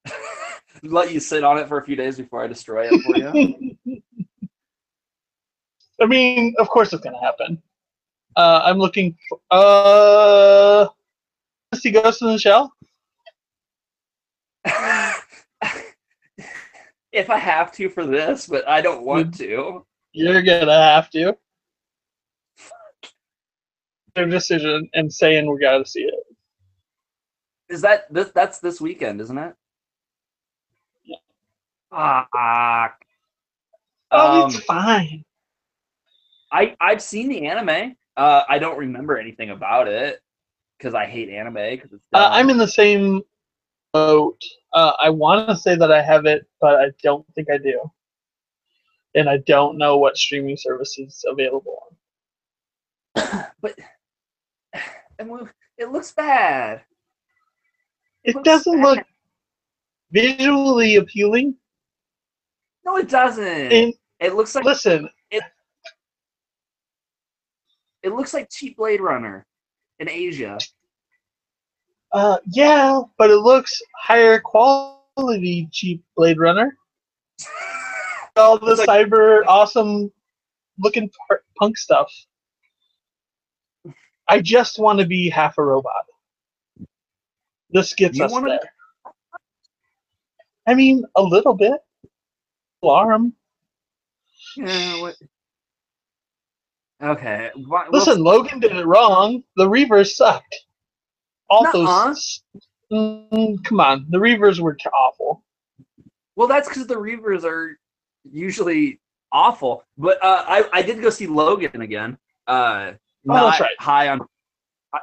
let 0.84 1.12
you 1.12 1.20
sit 1.20 1.44
on 1.44 1.58
it 1.58 1.68
for 1.68 1.78
a 1.78 1.84
few 1.84 1.96
days 1.96 2.18
before 2.18 2.44
I 2.44 2.48
destroy 2.48 2.88
it 2.88 3.02
for 3.02 3.18
you. 3.18 4.02
I 6.02 6.06
mean, 6.06 6.56
of 6.60 6.70
course 6.70 6.94
it's 6.94 7.04
gonna 7.04 7.20
happen. 7.22 7.62
Uh, 8.36 8.62
I'm 8.64 8.78
looking. 8.78 9.18
For, 9.28 9.40
uh, 9.50 10.88
see 11.76 11.92
Ghost 11.92 12.22
in 12.22 12.28
the 12.30 12.38
Shell. 12.40 12.72
if 17.12 17.30
I 17.30 17.38
have 17.38 17.72
to 17.74 17.90
for 17.90 18.06
this, 18.06 18.48
but 18.48 18.68
I 18.68 18.82
don't 18.82 19.04
want 19.06 19.38
to. 19.38 19.86
You're 20.14 20.42
gonna 20.42 20.74
have 20.74 21.10
to. 21.12 21.38
Their 24.16 24.26
decision 24.26 24.90
and 24.94 25.14
saying 25.14 25.50
we 25.52 25.60
gotta 25.60 25.86
see 25.86 26.02
it. 26.02 26.14
Is 27.70 27.82
that 27.82 28.12
this? 28.14 28.32
That's 28.34 28.60
this 28.60 28.82
weekend, 28.82 29.22
isn't 29.22 29.38
it? 29.38 29.54
Yeah. 31.04 31.18
Ah, 31.92 32.28
ah. 32.34 32.94
Oh, 34.12 34.44
Um, 34.44 34.50
it's 34.50 34.60
fine. 34.62 35.24
I 36.52 36.76
I've 36.80 37.02
seen 37.02 37.30
the 37.30 37.46
anime. 37.46 37.96
Uh, 38.16 38.44
I 38.50 38.58
don't 38.58 38.80
remember 38.80 39.18
anything 39.18 39.52
about 39.52 39.88
it 39.88 40.22
because 40.78 40.94
I 40.94 41.06
hate 41.06 41.30
anime 41.30 41.54
because 41.54 41.94
it's. 41.94 42.06
Uh. 42.14 42.30
I'm 42.32 42.50
in 42.50 42.58
the 42.58 42.68
same 42.68 43.22
boat. 43.94 44.42
Uh, 44.74 44.94
I 45.00 45.10
want 45.10 45.50
to 45.50 45.56
say 45.56 45.76
that 45.76 45.92
I 45.92 46.02
have 46.02 46.26
it, 46.26 46.46
but 46.62 46.76
I 46.80 46.88
don't 47.02 47.26
think 47.34 47.50
I 47.52 47.58
do. 47.58 47.80
And 49.16 49.30
I 49.30 49.38
don't 49.48 49.78
know 49.78 49.98
what 49.98 50.18
streaming 50.18 50.58
service 50.58 50.98
is 51.00 51.24
available 51.28 51.80
on. 53.16 53.46
but 53.62 53.76
and 55.20 55.30
we- 55.30 55.40
it 55.78 55.92
looks 55.92 56.12
bad. 56.12 56.82
It 58.24 58.36
Looks 58.36 58.46
doesn't 58.46 58.82
look 58.82 59.00
visually 60.12 60.96
appealing. 60.96 61.56
No, 62.84 62.98
it 62.98 63.10
doesn't. 63.10 63.46
And 63.46 63.94
it 64.20 64.34
looks 64.34 64.56
like 64.56 64.66
listen, 64.66 65.08
it 68.08 68.14
looks 68.14 68.34
like 68.34 68.50
cheap 68.50 68.78
Blade 68.78 69.02
Runner 69.02 69.46
in 70.00 70.10
Asia. 70.10 70.58
uh, 72.14 72.38
yeah, 72.48 73.02
but 73.18 73.30
it 73.30 73.38
looks 73.38 73.82
higher 73.96 74.40
quality 74.40 75.68
cheap 75.72 76.04
Blade 76.16 76.40
Runner. 76.40 76.78
All 78.36 78.60
the 78.60 78.76
like- 78.76 78.88
cyber 78.88 79.42
awesome 79.48 80.12
looking 80.80 81.10
punk 81.58 81.78
stuff. 81.78 82.12
I 84.30 84.42
just 84.42 84.78
want 84.78 85.00
to 85.00 85.06
be 85.06 85.30
half 85.30 85.58
a 85.58 85.64
robot. 85.64 86.06
This 87.70 87.94
gets 87.94 88.20
us 88.20 88.32
there. 88.34 88.60
I 90.68 90.74
mean, 90.74 91.06
a 91.16 91.24
little 91.24 91.54
bit. 91.54 91.80
Alarm. 92.84 93.34
Yeah, 94.58 95.02
what? 95.02 95.16
Okay. 97.02 97.52
why- 97.56 97.84
well, 97.90 97.92
Listen, 97.92 98.24
Logan 98.24 98.60
did 98.60 98.76
it 98.76 98.86
wrong. 98.86 99.44
The 99.56 99.66
Reavers 99.68 100.14
sucked. 100.14 100.56
All 101.50 101.72
those. 101.72 102.44
Mm, 102.92 103.64
come 103.64 103.80
on, 103.80 104.06
the 104.10 104.18
Reavers 104.18 104.60
were 104.60 104.78
awful. 104.94 105.44
Well, 106.36 106.48
that's 106.48 106.68
because 106.68 106.88
the 106.88 106.96
Reavers 106.96 107.44
are 107.44 107.78
usually 108.24 109.00
awful. 109.32 109.84
But 109.98 110.24
uh, 110.24 110.44
I 110.48 110.70
I 110.74 110.82
did 110.82 111.02
go 111.02 111.10
see 111.10 111.28
Logan 111.28 111.82
again. 111.82 112.18
Uh, 112.48 112.94
Oh, 113.30 113.34
not 113.34 113.46
that's 113.50 113.60
right. 113.60 113.76
high 113.80 114.08
on. 114.08 114.22
I, 114.94 115.00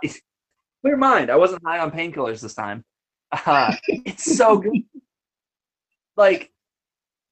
clear 0.81 0.97
mind. 0.97 1.31
I 1.31 1.37
wasn't 1.37 1.63
high 1.63 1.79
on 1.79 1.91
painkillers 1.91 2.41
this 2.41 2.55
time. 2.55 2.85
Uh, 3.47 3.75
it's 3.89 4.37
so 4.37 4.59
good. 4.59 4.73
Like 6.17 6.53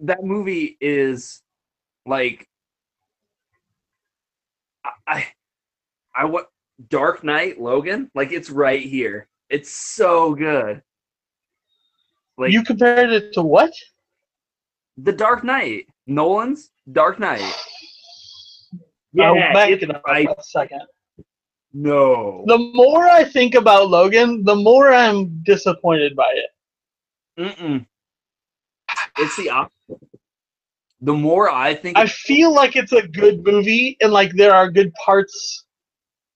that 0.00 0.24
movie 0.24 0.76
is 0.80 1.40
like 2.04 2.48
I 5.12 5.26
I, 6.14 6.24
what 6.24 6.48
Dark 6.88 7.24
Knight 7.24 7.60
Logan. 7.60 8.10
Like 8.14 8.32
it's 8.32 8.50
right 8.50 8.82
here. 8.82 9.28
It's 9.48 9.70
so 9.70 10.34
good. 10.34 10.82
Like 12.38 12.52
you 12.52 12.64
compared 12.64 13.10
it 13.10 13.32
to 13.34 13.42
what? 13.42 13.72
the 14.98 15.12
Dark 15.12 15.44
Knight, 15.44 15.86
Nolan's 16.06 16.70
Dark 16.92 17.18
Knight. 17.18 17.40
I'll 19.20 19.34
back 19.34 19.70
it's 19.70 19.82
it 19.82 19.94
up 19.94 20.02
right. 20.06 20.28
a 20.28 20.42
second. 20.42 20.82
No. 21.74 22.44
The 22.46 22.58
more 22.74 23.06
I 23.06 23.24
think 23.24 23.54
about 23.54 23.88
Logan, 23.88 24.44
the 24.44 24.54
more 24.54 24.92
I'm 24.92 25.42
disappointed 25.42 26.16
by 26.16 26.34
it. 26.34 26.50
Mm-mm. 27.38 27.86
It's 29.18 29.36
the 29.36 29.50
opposite. 29.50 30.08
The 31.04 31.12
more 31.12 31.50
I 31.50 31.74
think, 31.74 31.98
I 31.98 32.06
feel 32.06 32.54
like 32.54 32.76
it's 32.76 32.92
a 32.92 33.06
good 33.06 33.44
movie 33.44 33.96
and 34.00 34.12
like 34.12 34.32
there 34.34 34.54
are 34.54 34.70
good 34.70 34.92
parts 35.04 35.64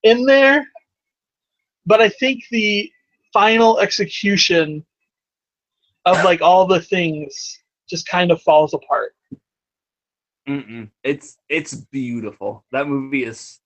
in 0.03 0.27
there, 0.27 0.67
but 1.87 2.01
I 2.01 2.09
think 2.09 2.43
the 2.51 2.91
final 3.33 3.79
execution 3.79 4.85
of 6.05 6.25
like 6.25 6.43
all 6.43 6.67
the 6.67 6.81
things 6.81 7.59
just 7.89 8.09
kind 8.09 8.33
of 8.33 8.43
falls 8.43 8.75
apart. 8.75 9.13
Mm-mm. 10.49 10.91
it's 11.03 11.39
it's 11.49 11.75
beautiful. 11.75 12.65
That 12.71 12.89
movie 12.89 13.25
is 13.25 13.61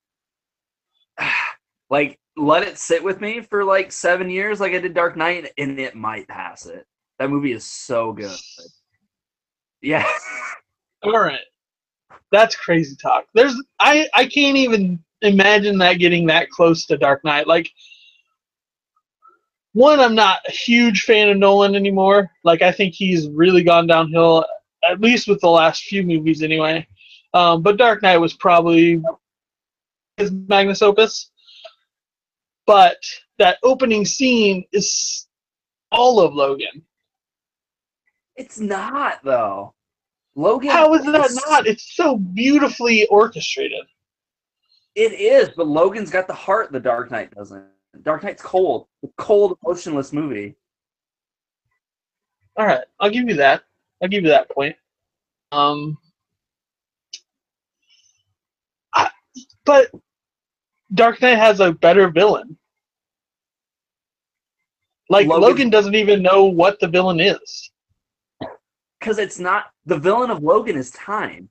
like 1.91 2.19
let 2.37 2.63
it 2.63 2.79
sit 2.79 3.03
with 3.03 3.21
me 3.21 3.41
for 3.41 3.65
like 3.65 3.93
seven 3.93 4.29
years, 4.31 4.61
like 4.61 4.73
I 4.73 4.79
did 4.79 4.95
Dark 4.95 5.17
Knight, 5.17 5.53
and 5.59 5.79
it 5.79 5.95
might 5.95 6.29
pass 6.29 6.67
it. 6.67 6.87
That 7.19 7.31
movie 7.31 7.53
is 7.53 7.65
so 7.65 8.13
good. 8.13 8.37
Yeah. 9.83 10.07
All 11.03 11.19
right. 11.19 11.41
That's 12.33 12.55
crazy 12.55 12.97
talk. 12.97 13.27
There's 13.35 13.61
I 13.79 14.09
I 14.15 14.27
can't 14.27 14.57
even 14.57 15.03
imagine 15.23 15.79
that 15.79 15.95
getting 15.95 16.27
that 16.27 16.51
close 16.51 16.87
to 16.87 16.97
Dark 16.97 17.25
Knight. 17.25 17.47
Like 17.47 17.71
one, 19.73 20.01
I'm 20.01 20.15
not 20.15 20.41
a 20.49 20.53
huge 20.53 21.03
fan 21.03 21.29
of 21.29 21.37
Nolan 21.37 21.75
anymore. 21.75 22.31
Like 22.45 22.63
I 22.63 22.73
think 22.73 22.95
he's 22.95 23.29
really 23.29 23.63
gone 23.63 23.87
downhill, 23.87 24.45
at 24.89 25.01
least 25.01 25.29
with 25.29 25.41
the 25.41 25.51
last 25.51 25.85
few 25.85 26.03
movies 26.03 26.43
anyway. 26.43 26.87
Um, 27.35 27.63
but 27.63 27.77
Dark 27.77 28.03
Knight 28.03 28.19
was 28.19 28.35
probably 28.35 29.03
his 30.17 30.31
magnus 30.31 30.83
opus. 30.83 31.31
But 32.67 32.99
that 33.39 33.59
opening 33.63 34.05
scene 34.05 34.65
is 34.73 35.27
all 35.91 36.21
of 36.21 36.35
Logan. 36.35 36.83
It's 38.37 38.61
not 38.61 39.21
though. 39.25 39.75
Logan. 40.41 40.71
How 40.71 40.95
is 40.95 41.05
that 41.05 41.31
not? 41.49 41.67
It's 41.67 41.95
so 41.95 42.17
beautifully 42.17 43.07
orchestrated. 43.07 43.85
It 44.95 45.13
is, 45.13 45.51
but 45.57 45.67
Logan's 45.67 46.11
got 46.11 46.27
the 46.27 46.35
heart 46.35 46.73
the 46.73 46.81
Dark 46.81 47.11
Knight 47.11 47.31
doesn't. 47.35 47.65
Dark 48.03 48.25
Knight's 48.25 48.43
cold. 48.43 48.87
The 49.03 49.11
cold, 49.19 49.59
emotionless 49.65 50.13
movie. 50.13 50.55
All 52.57 52.67
right, 52.67 52.85
I'll 52.99 53.11
give 53.11 53.29
you 53.29 53.35
that. 53.37 53.63
I'll 54.03 54.09
give 54.09 54.25
you 54.25 54.31
that 54.31 54.51
point. 54.51 54.75
Um, 55.53 55.99
I, 58.95 59.11
but 59.65 59.91
Dark 60.95 61.21
Knight 61.21 61.39
has 61.39 61.61
a 61.61 61.73
better 61.73 62.09
villain. 62.09 62.57
Like 65.11 65.27
Logan- 65.27 65.43
Logan, 65.43 65.71
doesn't 65.71 65.95
even 65.95 66.23
know 66.23 66.45
what 66.45 66.81
the 66.81 66.89
villain 66.89 67.21
is. 67.21 67.71
Because 69.01 69.19
it's 69.19 69.39
not 69.39 69.71
the 69.87 69.99
villain 69.99 70.31
of 70.31 70.43
Logan 70.43 70.77
is 70.77 70.91
time. 70.91 71.49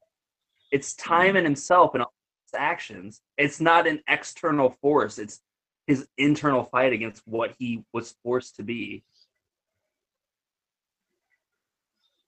It's 0.72 0.94
time 0.94 1.36
and 1.36 1.46
himself 1.46 1.96
and 1.96 2.04
all 2.04 2.14
his 2.46 2.60
actions. 2.60 3.22
It's 3.38 3.60
not 3.60 3.88
an 3.88 4.02
external 4.08 4.70
force. 4.82 5.18
It's 5.18 5.42
his 5.88 6.08
internal 6.20 6.64
fight 6.64 6.94
against 6.94 7.24
what 7.26 7.56
he 7.58 7.84
was 7.92 8.16
forced 8.24 8.56
to 8.58 8.64
be. 8.64 9.04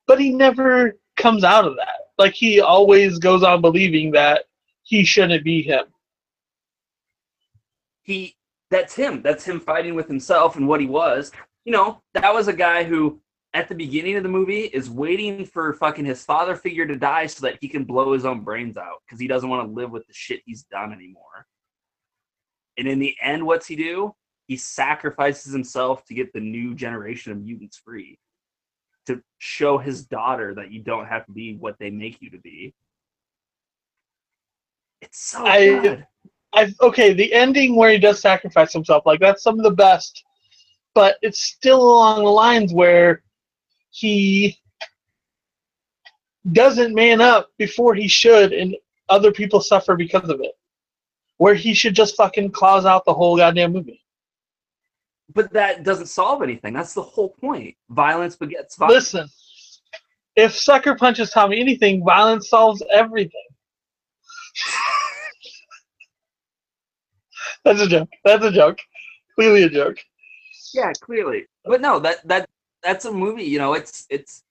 But 0.08 0.20
he 0.20 0.32
never 0.32 0.98
comes 1.16 1.44
out 1.44 1.66
of 1.66 1.76
that. 1.76 2.08
Like 2.18 2.34
he 2.34 2.60
always 2.60 3.20
goes 3.20 3.44
on 3.44 3.62
believing 3.62 4.12
that 4.12 4.46
he 4.84 5.04
shouldn't 5.04 5.44
be 5.44 5.62
him. 5.62 5.86
He 8.02 8.36
that's 8.72 8.96
him. 8.96 9.22
That's 9.22 9.44
him 9.44 9.60
fighting 9.60 9.96
with 9.96 10.08
himself 10.08 10.56
and 10.56 10.68
what 10.68 10.80
he 10.80 10.88
was. 10.88 11.32
You 11.66 11.74
know, 11.74 12.02
that 12.14 12.34
was 12.34 12.48
a 12.48 12.54
guy 12.54 12.84
who 12.84 13.22
at 13.54 13.68
the 13.68 13.76
beginning 13.76 14.16
of 14.16 14.24
the 14.24 14.30
movie 14.30 14.62
is 14.62 14.90
waiting 14.90 15.46
for 15.46 15.74
fucking 15.74 16.06
his 16.06 16.24
father 16.24 16.56
figure 16.56 16.86
to 16.86 16.96
die 16.96 17.26
so 17.26 17.46
that 17.46 17.58
he 17.60 17.68
can 17.68 17.84
blow 17.84 18.14
his 18.14 18.26
own 18.26 18.42
brains 18.42 18.78
out 18.78 19.02
because 19.06 19.20
he 19.20 19.28
doesn't 19.28 19.50
want 19.50 19.68
to 19.68 19.74
live 19.74 19.92
with 19.92 20.08
the 20.08 20.14
shit 20.14 20.42
he's 20.46 20.64
done 20.64 20.94
anymore. 20.94 21.46
And 22.78 22.88
in 22.88 23.00
the 23.00 23.16
end, 23.22 23.46
what's 23.46 23.68
he 23.68 23.76
do? 23.76 24.16
He 24.48 24.56
sacrifices 24.56 25.52
himself 25.52 26.06
to 26.06 26.14
get 26.14 26.32
the 26.32 26.40
new 26.40 26.74
generation 26.74 27.32
of 27.32 27.42
mutants 27.42 27.78
free. 27.78 28.18
To 29.08 29.22
show 29.40 29.78
his 29.78 30.06
daughter 30.06 30.54
that 30.56 30.72
you 30.72 30.82
don't 30.82 31.08
have 31.08 31.26
to 31.26 31.32
be 31.32 31.56
what 31.56 31.76
they 31.80 31.90
make 31.90 32.22
you 32.22 32.30
to 32.30 32.38
be. 32.38 32.74
It's 35.02 35.20
so 35.20 35.46
I- 35.46 35.80
good. 35.82 36.08
I 36.54 36.74
okay, 36.82 37.14
the 37.14 37.34
ending 37.34 37.78
where 37.78 37.92
he 37.92 37.98
does 37.98 38.20
sacrifice 38.20 38.74
himself, 38.74 39.06
like 39.06 39.22
that's 39.22 39.42
some 39.42 39.58
of 39.58 39.64
the 39.64 39.72
best, 39.72 40.22
but 40.94 41.16
it's 41.22 41.40
still 41.40 41.82
along 41.82 42.26
the 42.26 42.30
lines 42.30 42.74
where 42.74 43.24
he 43.92 44.58
doesn't 46.52 46.96
man 46.96 47.22
up 47.22 47.50
before 47.58 47.94
he 47.94 48.08
should, 48.08 48.54
and 48.54 48.76
other 49.10 49.32
people 49.32 49.62
suffer 49.62 49.96
because 49.96 50.30
of 50.30 50.42
it. 50.42 50.54
Where 51.38 51.56
he 51.56 51.74
should 51.74 51.96
just 51.96 52.16
fucking 52.16 52.52
claws 52.52 52.86
out 52.86 53.06
the 53.06 53.14
whole 53.14 53.38
goddamn 53.38 53.74
movie. 53.74 54.04
But 55.34 55.52
that 55.54 55.84
doesn't 55.84 56.08
solve 56.08 56.42
anything. 56.42 56.74
That's 56.74 56.94
the 56.94 57.02
whole 57.02 57.30
point. 57.30 57.76
Violence 57.90 58.36
begets 58.36 58.76
violence. 58.76 59.14
Listen, 59.14 59.30
if 60.36 60.58
Sucker 60.58 60.96
punches 60.96 61.32
Tommy 61.32 61.60
anything, 61.60 62.04
violence 62.04 62.50
solves 62.50 62.84
everything. 62.92 63.48
That's 67.66 67.82
a 67.82 67.88
joke. 67.88 68.10
That's 68.24 68.44
a 68.44 68.52
joke. 68.52 68.78
Clearly 69.36 69.64
a 69.64 69.70
joke. 69.70 69.98
Yeah, 70.74 70.92
clearly. 71.02 71.46
But 71.66 71.82
no, 71.82 72.00
that 72.00 72.28
that 72.28 72.50
that's 72.84 73.06
a 73.06 73.12
movie. 73.12 73.44
You 73.44 73.60
know, 73.60 73.74
it's 73.74 74.06
it's 74.10 74.44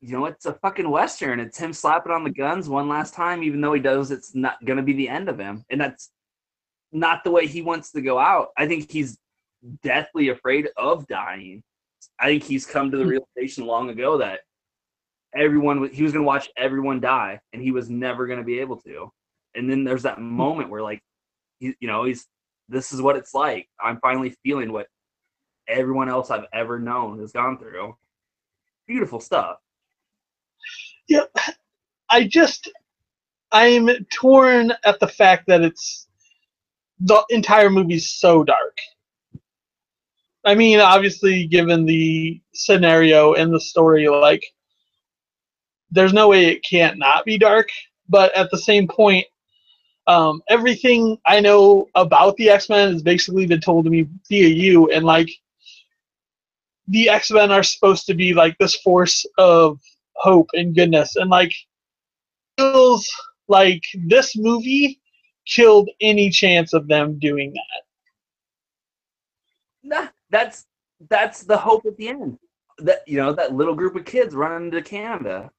you 0.00 0.12
know, 0.12 0.26
it's 0.26 0.44
a 0.44 0.54
fucking 0.54 0.88
western. 0.90 1.40
It's 1.40 1.58
him 1.58 1.72
slapping 1.72 2.12
on 2.12 2.24
the 2.24 2.30
guns 2.30 2.68
one 2.68 2.88
last 2.88 3.14
time, 3.14 3.42
even 3.42 3.60
though 3.60 3.72
he 3.72 3.80
knows 3.80 4.10
it's 4.10 4.34
not 4.34 4.62
gonna 4.64 4.82
be 4.82 4.92
the 4.92 5.08
end 5.08 5.28
of 5.28 5.38
him, 5.38 5.64
and 5.70 5.80
that's 5.80 6.10
not 6.92 7.24
the 7.24 7.30
way 7.30 7.46
he 7.46 7.62
wants 7.62 7.90
to 7.92 8.00
go 8.00 8.18
out. 8.18 8.48
I 8.56 8.66
think 8.66 8.90
he's 8.90 9.18
deathly 9.82 10.28
afraid 10.28 10.68
of 10.76 11.06
dying. 11.06 11.62
I 12.20 12.26
think 12.26 12.44
he's 12.44 12.66
come 12.66 12.90
to 12.90 12.96
the 12.96 13.02
hmm. 13.02 13.10
realization 13.10 13.66
long 13.66 13.90
ago 13.90 14.18
that 14.18 14.40
everyone 15.34 15.88
he 15.90 16.02
was 16.02 16.12
going 16.12 16.22
to 16.22 16.26
watch 16.26 16.48
everyone 16.56 17.00
die 17.00 17.40
and 17.52 17.60
he 17.60 17.72
was 17.72 17.90
never 17.90 18.26
going 18.26 18.38
to 18.38 18.44
be 18.44 18.60
able 18.60 18.76
to. 18.82 19.10
And 19.54 19.68
then 19.68 19.84
there's 19.84 20.04
that 20.04 20.18
hmm. 20.18 20.24
moment 20.24 20.70
where 20.70 20.82
like 20.82 21.00
he, 21.58 21.74
you 21.80 21.88
know, 21.88 22.04
he's 22.04 22.26
this 22.68 22.92
is 22.92 23.02
what 23.02 23.16
it's 23.16 23.34
like. 23.34 23.68
I'm 23.82 23.98
finally 24.00 24.34
feeling 24.42 24.72
what 24.72 24.86
everyone 25.68 26.08
else 26.08 26.30
I've 26.30 26.46
ever 26.52 26.78
known 26.78 27.20
has 27.20 27.32
gone 27.32 27.58
through. 27.58 27.96
Beautiful 28.86 29.20
stuff. 29.20 29.58
Yeah, 31.08 31.24
I 32.10 32.24
just 32.24 32.70
I'm 33.52 33.88
torn 34.12 34.72
at 34.84 34.98
the 35.00 35.08
fact 35.08 35.46
that 35.46 35.62
it's 35.62 36.08
the 37.00 37.24
entire 37.30 37.70
movie's 37.70 38.08
so 38.08 38.42
dark. 38.42 38.76
I 40.44 40.54
mean, 40.54 40.80
obviously, 40.80 41.46
given 41.46 41.86
the 41.86 42.40
scenario 42.52 43.34
and 43.34 43.52
the 43.52 43.60
story, 43.60 44.08
like, 44.08 44.44
there's 45.90 46.12
no 46.12 46.28
way 46.28 46.46
it 46.46 46.64
can't 46.68 46.98
not 46.98 47.24
be 47.24 47.38
dark. 47.38 47.68
But 48.08 48.36
at 48.36 48.50
the 48.50 48.58
same 48.58 48.86
point, 48.86 49.26
um, 50.06 50.42
everything 50.48 51.16
I 51.24 51.40
know 51.40 51.88
about 51.94 52.36
the 52.36 52.50
X 52.50 52.68
Men 52.68 52.92
has 52.92 53.02
basically 53.02 53.46
been 53.46 53.60
told 53.60 53.84
to 53.84 53.90
me 53.90 54.06
via 54.28 54.48
you, 54.48 54.90
and 54.90 55.04
like, 55.04 55.30
the 56.88 57.08
X 57.08 57.30
Men 57.30 57.50
are 57.50 57.62
supposed 57.62 58.06
to 58.06 58.14
be 58.14 58.34
like 58.34 58.56
this 58.58 58.76
force 58.76 59.24
of 59.38 59.80
hope 60.16 60.48
and 60.54 60.74
goodness, 60.74 61.16
and 61.16 61.30
like, 61.30 61.52
feels 62.56 63.10
like 63.48 63.82
this 64.06 64.36
movie 64.36 65.00
killed 65.46 65.88
any 66.00 66.30
chance 66.30 66.72
of 66.72 66.88
them 66.88 67.18
doing 67.18 67.52
that. 67.52 67.82
Nah, 69.82 70.08
that's 70.30 70.66
that's 71.10 71.42
the 71.42 71.56
hope 71.56 71.84
at 71.86 71.96
the 71.96 72.08
end. 72.08 72.38
That 72.78 73.06
you 73.06 73.18
know 73.18 73.32
that 73.32 73.54
little 73.54 73.74
group 73.74 73.96
of 73.96 74.04
kids 74.04 74.34
running 74.34 74.70
to 74.70 74.82
Canada. 74.82 75.50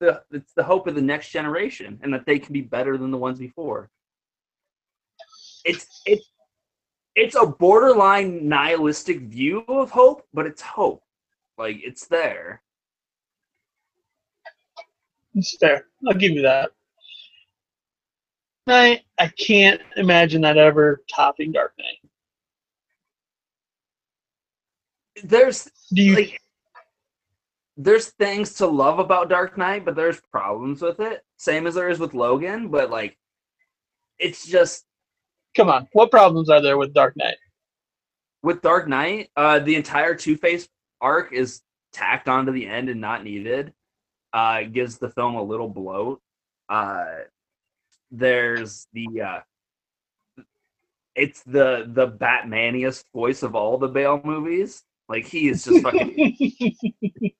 It's 0.00 0.22
the 0.30 0.36
it's 0.36 0.52
the 0.54 0.64
hope 0.64 0.86
of 0.86 0.94
the 0.94 1.02
next 1.02 1.30
generation, 1.30 1.98
and 2.02 2.12
that 2.14 2.26
they 2.26 2.38
can 2.38 2.52
be 2.52 2.62
better 2.62 2.96
than 2.96 3.10
the 3.10 3.18
ones 3.18 3.38
before. 3.38 3.90
It's 5.64 5.86
it's 6.06 6.29
it's 7.14 7.34
a 7.34 7.46
borderline 7.46 8.48
nihilistic 8.48 9.20
view 9.20 9.64
of 9.68 9.90
hope, 9.90 10.26
but 10.32 10.46
it's 10.46 10.62
hope. 10.62 11.02
Like 11.58 11.80
it's 11.82 12.06
there. 12.06 12.62
It's 15.34 15.56
there. 15.58 15.86
I'll 16.06 16.14
give 16.14 16.32
you 16.32 16.42
that. 16.42 16.70
I 18.66 19.02
I 19.18 19.28
can't 19.28 19.80
imagine 19.96 20.42
that 20.42 20.56
ever 20.56 21.02
topping 21.14 21.52
Dark 21.52 21.74
Knight. 21.78 22.10
There's 25.24 25.68
Do 25.92 26.02
you 26.02 26.14
like 26.14 26.40
there's 27.76 28.08
things 28.08 28.54
to 28.54 28.66
love 28.66 28.98
about 28.98 29.30
Dark 29.30 29.56
Knight, 29.56 29.84
but 29.86 29.96
there's 29.96 30.20
problems 30.32 30.82
with 30.82 31.00
it. 31.00 31.24
Same 31.38 31.66
as 31.66 31.74
there 31.74 31.88
is 31.88 31.98
with 31.98 32.14
Logan, 32.14 32.68
but 32.68 32.90
like 32.90 33.16
it's 34.18 34.46
just 34.46 34.84
come 35.56 35.68
on? 35.68 35.88
What 35.92 36.10
problems 36.10 36.48
are 36.50 36.60
there 36.60 36.78
with 36.78 36.94
Dark 36.94 37.16
Knight? 37.16 37.36
with 38.42 38.62
Dark 38.62 38.88
Knight, 38.88 39.30
uh 39.36 39.58
the 39.58 39.74
entire 39.76 40.14
Two 40.14 40.36
Face 40.36 40.68
arc 41.00 41.32
is 41.32 41.60
tacked 41.92 42.28
onto 42.28 42.52
the 42.52 42.66
end 42.66 42.88
and 42.88 43.00
not 43.00 43.22
needed. 43.24 43.72
Uh 44.32 44.60
it 44.62 44.72
gives 44.72 44.98
the 44.98 45.10
film 45.10 45.34
a 45.34 45.42
little 45.42 45.68
bloat. 45.68 46.20
Uh 46.68 47.04
there's 48.10 48.86
the 48.92 49.20
uh 49.20 49.40
it's 51.14 51.42
the 51.42 51.84
the 51.92 52.08
Batmaniest 52.08 53.04
voice 53.12 53.42
of 53.42 53.54
all 53.54 53.76
the 53.76 53.88
Bale 53.88 54.20
movies. 54.24 54.82
Like 55.08 55.26
he 55.26 55.48
is 55.48 55.64
just 55.64 55.82
fucking 55.82 56.14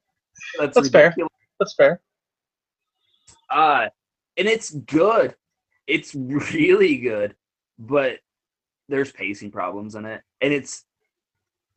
that's, 0.59 0.75
That's 0.75 0.89
fair. 0.91 1.15
That's 1.59 1.75
fair. 1.75 2.01
Uh, 3.49 3.89
and 4.37 4.49
it's 4.49 4.71
good. 4.71 5.35
It's 5.87 6.15
really 6.15 6.99
good, 6.99 7.35
but 7.81 8.19
there's 8.89 9.11
pacing 9.11 9.51
problems 9.51 9.95
in 9.95 10.05
it. 10.05 10.23
And 10.41 10.53
it's 10.53 10.85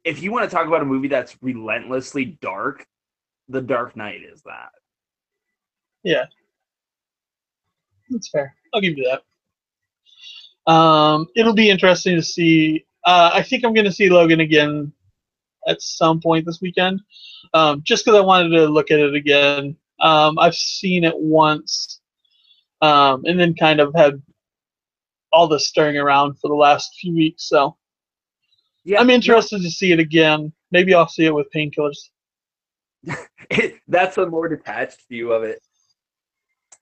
if 0.04 0.22
you 0.22 0.32
want 0.32 0.50
to 0.50 0.54
talk 0.54 0.68
about 0.68 0.82
a 0.82 0.86
movie 0.86 1.08
that's 1.08 1.38
relentlessly 1.42 2.26
dark, 2.42 2.86
The 3.48 3.62
Dark 3.62 3.96
Knight 3.96 4.22
is 4.22 4.42
that. 4.44 4.70
Yeah. 6.04 6.26
That's 8.10 8.30
fair. 8.30 8.54
I'll 8.74 8.82
give 8.82 8.98
you 8.98 9.10
that. 9.10 10.72
Um, 10.72 11.28
it'll 11.36 11.54
be 11.54 11.70
interesting 11.70 12.16
to 12.16 12.22
see. 12.22 12.86
Uh, 13.06 13.32
I 13.34 13.42
think 13.42 13.64
I'm 13.64 13.74
going 13.74 13.86
to 13.86 13.92
see 13.92 14.10
Logan 14.10 14.42
again 14.42 14.92
at 15.68 15.82
some 15.82 16.20
point 16.20 16.46
this 16.46 16.62
weekend, 16.62 17.02
um, 17.54 17.82
just 17.84 18.04
because 18.04 18.18
I 18.18 18.24
wanted 18.24 18.50
to 18.50 18.66
look 18.66 18.92
at 18.92 19.00
it 19.00 19.16
again. 19.16 19.76
Um, 20.00 20.38
I've 20.38 20.56
seen 20.56 21.06
it 21.06 21.18
once, 21.18 22.02
um, 22.82 23.24
and 23.26 23.40
then 23.40 23.56
kind 23.56 23.80
of 23.80 23.94
had 23.96 24.22
all 25.34 25.48
this 25.48 25.68
stirring 25.68 25.98
around 25.98 26.40
for 26.40 26.48
the 26.48 26.56
last 26.56 26.96
few 27.02 27.14
weeks. 27.14 27.50
So 27.50 27.76
Yeah, 28.84 29.00
I'm 29.00 29.10
interested 29.10 29.62
to 29.62 29.70
see 29.70 29.92
it 29.92 30.00
again. 30.00 30.54
Maybe 30.72 30.94
I'll 30.94 31.10
see 31.10 31.26
it 31.26 31.34
with 31.34 31.48
painkillers. 31.54 31.98
that's 33.88 34.18
a 34.18 34.26
more 34.26 34.48
detached 34.48 35.02
view 35.10 35.34
of 35.34 35.44
it. 35.44 35.60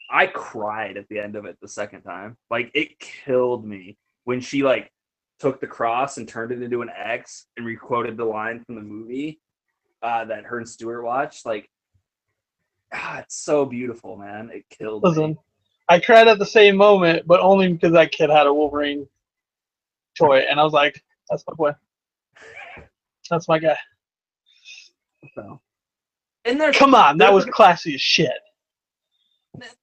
I 0.09 0.27
cried 0.27 0.97
at 0.97 1.07
the 1.07 1.19
end 1.19 1.35
of 1.35 1.45
it 1.45 1.57
the 1.61 1.67
second 1.67 2.01
time. 2.01 2.37
Like 2.49 2.69
it 2.73 2.99
killed 2.99 3.65
me 3.65 3.97
when 4.25 4.41
she 4.41 4.61
like 4.61 4.91
took 5.39 5.59
the 5.59 5.67
cross 5.67 6.17
and 6.17 6.27
turned 6.27 6.51
it 6.51 6.61
into 6.61 6.81
an 6.81 6.91
X 6.95 7.47
and 7.57 7.65
requoted 7.65 8.17
the 8.17 8.25
line 8.25 8.63
from 8.63 8.75
the 8.75 8.81
movie 8.81 9.39
uh, 10.03 10.25
that 10.25 10.45
her 10.45 10.57
and 10.57 10.67
Stewart 10.67 11.03
watched. 11.03 11.45
Like, 11.45 11.69
ah, 12.93 13.19
it's 13.19 13.43
so 13.43 13.65
beautiful, 13.65 14.17
man. 14.17 14.51
It 14.53 14.65
killed 14.69 15.03
Listen, 15.03 15.31
me. 15.31 15.37
I 15.91 15.99
cried 15.99 16.29
at 16.29 16.39
the 16.39 16.45
same 16.45 16.77
moment, 16.77 17.27
but 17.27 17.41
only 17.41 17.73
because 17.73 17.91
that 17.91 18.13
kid 18.13 18.29
had 18.29 18.47
a 18.47 18.53
Wolverine 18.53 19.09
toy, 20.17 20.37
and 20.49 20.57
I 20.57 20.63
was 20.63 20.71
like, 20.71 21.03
"That's 21.29 21.43
my 21.45 21.53
boy. 21.53 21.71
That's 23.29 23.49
my 23.49 23.59
guy." 23.59 23.77
So. 25.35 25.59
And 26.45 26.61
there's 26.61 26.77
Come 26.77 26.95
on, 26.95 27.17
that 27.17 27.33
was 27.33 27.43
classy 27.43 27.95
as 27.95 28.01
shit. 28.01 28.39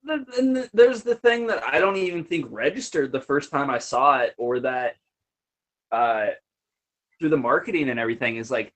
and 0.08 0.70
there's 0.72 1.02
the 1.02 1.14
thing 1.14 1.46
that 1.48 1.62
I 1.62 1.78
don't 1.78 1.96
even 1.96 2.24
think 2.24 2.46
registered 2.48 3.12
the 3.12 3.20
first 3.20 3.50
time 3.50 3.68
I 3.68 3.78
saw 3.78 4.20
it, 4.20 4.34
or 4.38 4.60
that 4.60 4.96
uh, 5.92 6.28
through 7.20 7.28
the 7.28 7.36
marketing 7.36 7.90
and 7.90 8.00
everything 8.00 8.36
is 8.36 8.50
like 8.50 8.72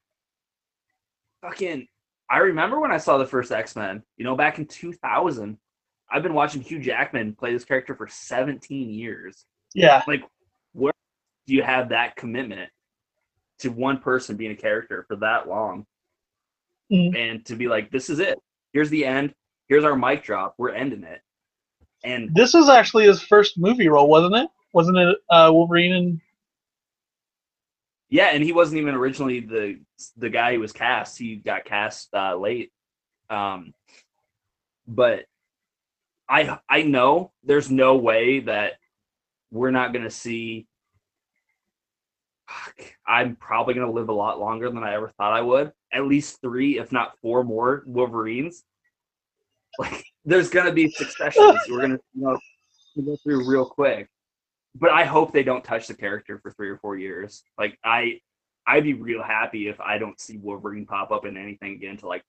fucking. 1.40 1.88
I 2.28 2.38
remember 2.38 2.78
when 2.78 2.92
I 2.92 2.98
saw 2.98 3.16
the 3.16 3.24
first 3.24 3.52
X 3.52 3.74
Men, 3.74 4.02
you 4.18 4.24
know, 4.26 4.36
back 4.36 4.58
in 4.58 4.66
2000. 4.66 5.56
I've 6.12 6.22
been 6.22 6.34
watching 6.34 6.60
Hugh 6.62 6.78
Jackman 6.80 7.34
play 7.34 7.52
this 7.52 7.64
character 7.64 7.94
for 7.94 8.06
17 8.06 8.90
years. 8.90 9.46
Yeah, 9.74 10.02
Like, 10.06 10.22
where 10.72 10.92
Do 11.46 11.54
you 11.54 11.62
have 11.62 11.88
that 11.88 12.16
commitment 12.16 12.70
to 13.60 13.70
one 13.70 13.98
person 13.98 14.36
being 14.36 14.52
a 14.52 14.56
character 14.56 15.04
for 15.08 15.16
that 15.16 15.48
long? 15.48 15.86
Mhm. 16.92 17.16
And 17.16 17.46
to 17.46 17.56
be 17.56 17.68
like, 17.68 17.90
this 17.90 18.10
is 18.10 18.18
it. 18.18 18.38
Here's 18.72 18.90
the 18.90 19.04
end. 19.06 19.34
Here's 19.68 19.84
our 19.84 19.96
mic 19.96 20.22
drop. 20.24 20.54
We're 20.58 20.70
ending 20.74 21.04
it. 21.04 21.22
And 22.04 22.34
this 22.34 22.52
was 22.52 22.68
actually 22.68 23.06
his 23.06 23.22
first 23.22 23.58
movie 23.58 23.88
role, 23.88 24.08
wasn't 24.08 24.34
it? 24.36 24.50
Wasn't 24.72 24.96
it 24.98 25.16
uh, 25.30 25.50
Wolverine 25.52 25.92
and 25.94 26.20
Yeah, 28.10 28.26
and 28.26 28.44
he 28.44 28.52
wasn't 28.52 28.80
even 28.80 28.94
originally 28.94 29.40
the 29.40 29.80
the 30.16 30.28
guy 30.28 30.54
who 30.54 30.60
was 30.60 30.72
cast. 30.72 31.16
He 31.16 31.36
got 31.36 31.64
cast 31.64 32.12
uh, 32.12 32.36
late. 32.36 32.72
Um, 33.30 33.72
but 34.86 35.24
I 36.28 36.58
I 36.68 36.82
know 36.82 37.32
there's 37.44 37.70
no 37.70 37.96
way 37.96 38.40
that 38.40 38.74
we're 39.50 39.70
not 39.70 39.92
gonna 39.92 40.10
see. 40.10 40.66
I'm 43.06 43.36
probably 43.36 43.74
gonna 43.74 43.90
live 43.90 44.08
a 44.08 44.14
lot 44.14 44.40
longer 44.40 44.70
than 44.70 44.82
I 44.82 44.94
ever 44.94 45.10
thought 45.10 45.32
I 45.32 45.42
would. 45.42 45.72
At 45.92 46.06
least 46.06 46.40
three, 46.40 46.78
if 46.78 46.92
not 46.92 47.18
four 47.20 47.44
more 47.44 47.82
Wolverines. 47.86 48.64
Like 49.78 50.04
there's 50.24 50.50
gonna 50.50 50.72
be 50.72 50.90
successions. 50.90 51.60
We're 51.68 51.80
gonna 51.80 51.98
you 52.14 52.22
know 52.22 52.38
go 53.04 53.16
through 53.24 53.48
real 53.48 53.66
quick 53.66 54.08
but 54.74 54.90
I 54.90 55.04
hope 55.04 55.32
they 55.32 55.42
don't 55.42 55.64
touch 55.64 55.86
the 55.86 55.94
character 55.94 56.38
for 56.38 56.50
three 56.50 56.70
or 56.70 56.78
four 56.78 56.96
years. 56.96 57.44
Like 57.58 57.78
I, 57.84 58.20
I'd 58.66 58.84
be 58.84 58.94
real 58.94 59.22
happy 59.22 59.68
if 59.68 59.80
I 59.80 59.98
don't 59.98 60.20
see 60.20 60.38
Wolverine 60.38 60.86
pop 60.86 61.10
up 61.10 61.26
in 61.26 61.36
anything 61.36 61.72
again 61.72 61.92
until 61.92 62.08
like 62.08 62.24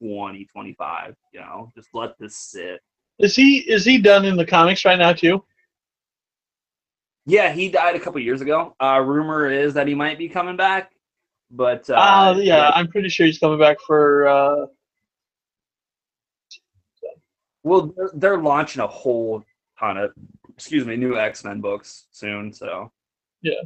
2025. 0.00 1.14
You 1.32 1.40
know, 1.40 1.72
just 1.74 1.88
let 1.94 2.18
this 2.18 2.36
sit. 2.36 2.80
Is 3.18 3.34
he 3.34 3.58
is 3.58 3.84
he 3.84 3.98
done 3.98 4.24
in 4.24 4.36
the 4.36 4.46
comics 4.46 4.84
right 4.84 4.98
now 4.98 5.12
too? 5.12 5.44
Yeah, 7.26 7.52
he 7.52 7.68
died 7.68 7.94
a 7.96 8.00
couple 8.00 8.20
years 8.20 8.40
ago. 8.40 8.74
Uh, 8.80 9.00
rumor 9.04 9.50
is 9.50 9.74
that 9.74 9.86
he 9.86 9.94
might 9.94 10.16
be 10.18 10.28
coming 10.28 10.56
back, 10.56 10.92
but 11.50 11.88
uh, 11.90 11.94
Uh, 11.94 12.38
yeah, 12.40 12.70
I'm 12.74 12.88
pretty 12.88 13.08
sure 13.10 13.26
he's 13.26 13.38
coming 13.38 13.58
back 13.58 13.78
for. 13.86 14.26
Uh, 14.28 14.66
well, 17.64 17.92
they're, 17.96 18.10
they're 18.14 18.38
launching 18.38 18.80
a 18.80 18.86
whole 18.86 19.44
ton 19.78 19.98
of, 19.98 20.12
excuse 20.54 20.86
me, 20.86 20.96
new 20.96 21.18
X 21.18 21.44
Men 21.44 21.60
books 21.60 22.06
soon. 22.12 22.52
So 22.52 22.92
Yeah. 23.42 23.60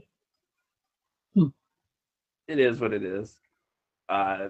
Hmm. 1.34 1.48
it 2.48 2.58
is 2.58 2.80
what 2.80 2.92
it 2.92 3.04
is. 3.04 3.36
Uh, 4.08 4.48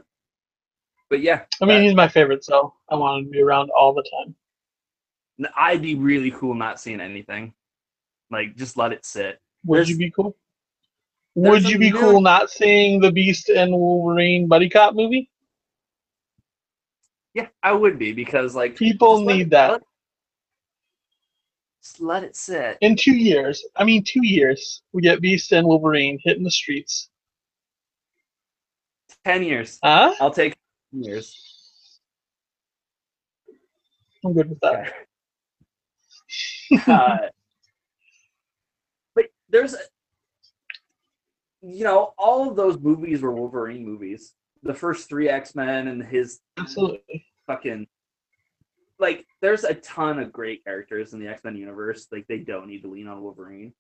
but 1.11 1.20
yeah, 1.20 1.42
I 1.61 1.66
mean, 1.66 1.76
that- 1.78 1.82
he's 1.82 1.94
my 1.94 2.09
favorite, 2.09 2.44
so 2.44 2.72
I 2.88 2.94
want 2.94 3.18
him 3.18 3.24
to 3.26 3.30
be 3.30 3.42
around 3.42 3.70
all 3.70 3.92
the 3.92 4.03
time. 4.24 4.34
I'd 5.57 5.82
be 5.82 5.95
really 5.95 6.30
cool 6.30 6.55
not 6.55 6.80
seeing 6.80 7.01
anything. 7.01 7.55
Like, 8.30 8.57
just 8.57 8.76
let 8.76 8.93
it 8.93 9.05
sit. 9.05 9.40
Would 9.64 9.76
There's- 9.76 9.90
you 9.90 9.97
be 9.99 10.11
cool? 10.11 10.36
Would 11.34 11.68
you 11.68 11.78
be 11.78 11.90
new- 11.90 11.99
cool 11.99 12.20
not 12.20 12.51
seeing 12.51 13.01
the 13.01 13.11
Beast 13.11 13.49
and 13.49 13.72
Wolverine 13.72 14.47
buddy 14.49 14.68
cop 14.68 14.95
movie? 14.95 15.30
Yeah, 17.34 17.49
I 17.62 17.72
would 17.72 17.99
be 17.99 18.12
because 18.12 18.55
like 18.55 18.76
People 18.76 19.22
need 19.24 19.47
it- 19.47 19.51
that. 19.51 19.70
let- 19.72 19.82
Just 21.82 22.01
let 22.01 22.22
it 22.22 22.36
sit. 22.36 22.78
In 22.80 22.95
two 22.97 23.16
years, 23.16 23.64
I 23.76 23.84
mean, 23.84 24.05
two 24.05 24.24
years, 24.24 24.82
we 24.93 25.03
get 25.03 25.20
Beast 25.22 25.53
and 25.53 25.66
Wolverine 25.66 26.18
hitting 26.22 26.45
the 26.45 26.51
streets. 26.51 27.09
Ten 29.24 29.43
years. 29.43 29.78
Huh? 29.82 30.14
I'll 30.20 30.30
take 30.32 30.55
10 30.93 31.03
years. 31.05 32.01
I'm 34.24 34.32
good 34.34 34.49
with 34.51 34.61
that. 34.61 34.93
Uh, 36.86 37.18
but 39.14 39.26
there's, 39.48 39.74
you 41.60 41.84
know, 41.84 42.14
all 42.18 42.48
of 42.48 42.56
those 42.56 42.78
movies 42.78 43.22
were 43.22 43.32
Wolverine 43.32 43.84
movies. 43.84 44.34
The 44.62 44.74
first 44.74 45.08
three 45.08 45.28
X 45.28 45.54
Men 45.54 45.88
and 45.88 46.02
his 46.02 46.40
Absolutely. 46.58 47.24
fucking, 47.46 47.86
like, 48.98 49.26
there's 49.40 49.64
a 49.64 49.74
ton 49.74 50.18
of 50.20 50.32
great 50.32 50.64
characters 50.64 51.12
in 51.14 51.20
the 51.20 51.28
X 51.28 51.42
Men 51.44 51.56
universe. 51.56 52.06
Like, 52.12 52.26
they 52.28 52.38
don't 52.38 52.68
need 52.68 52.82
to 52.82 52.88
lean 52.88 53.08
on 53.08 53.22
Wolverine, 53.22 53.72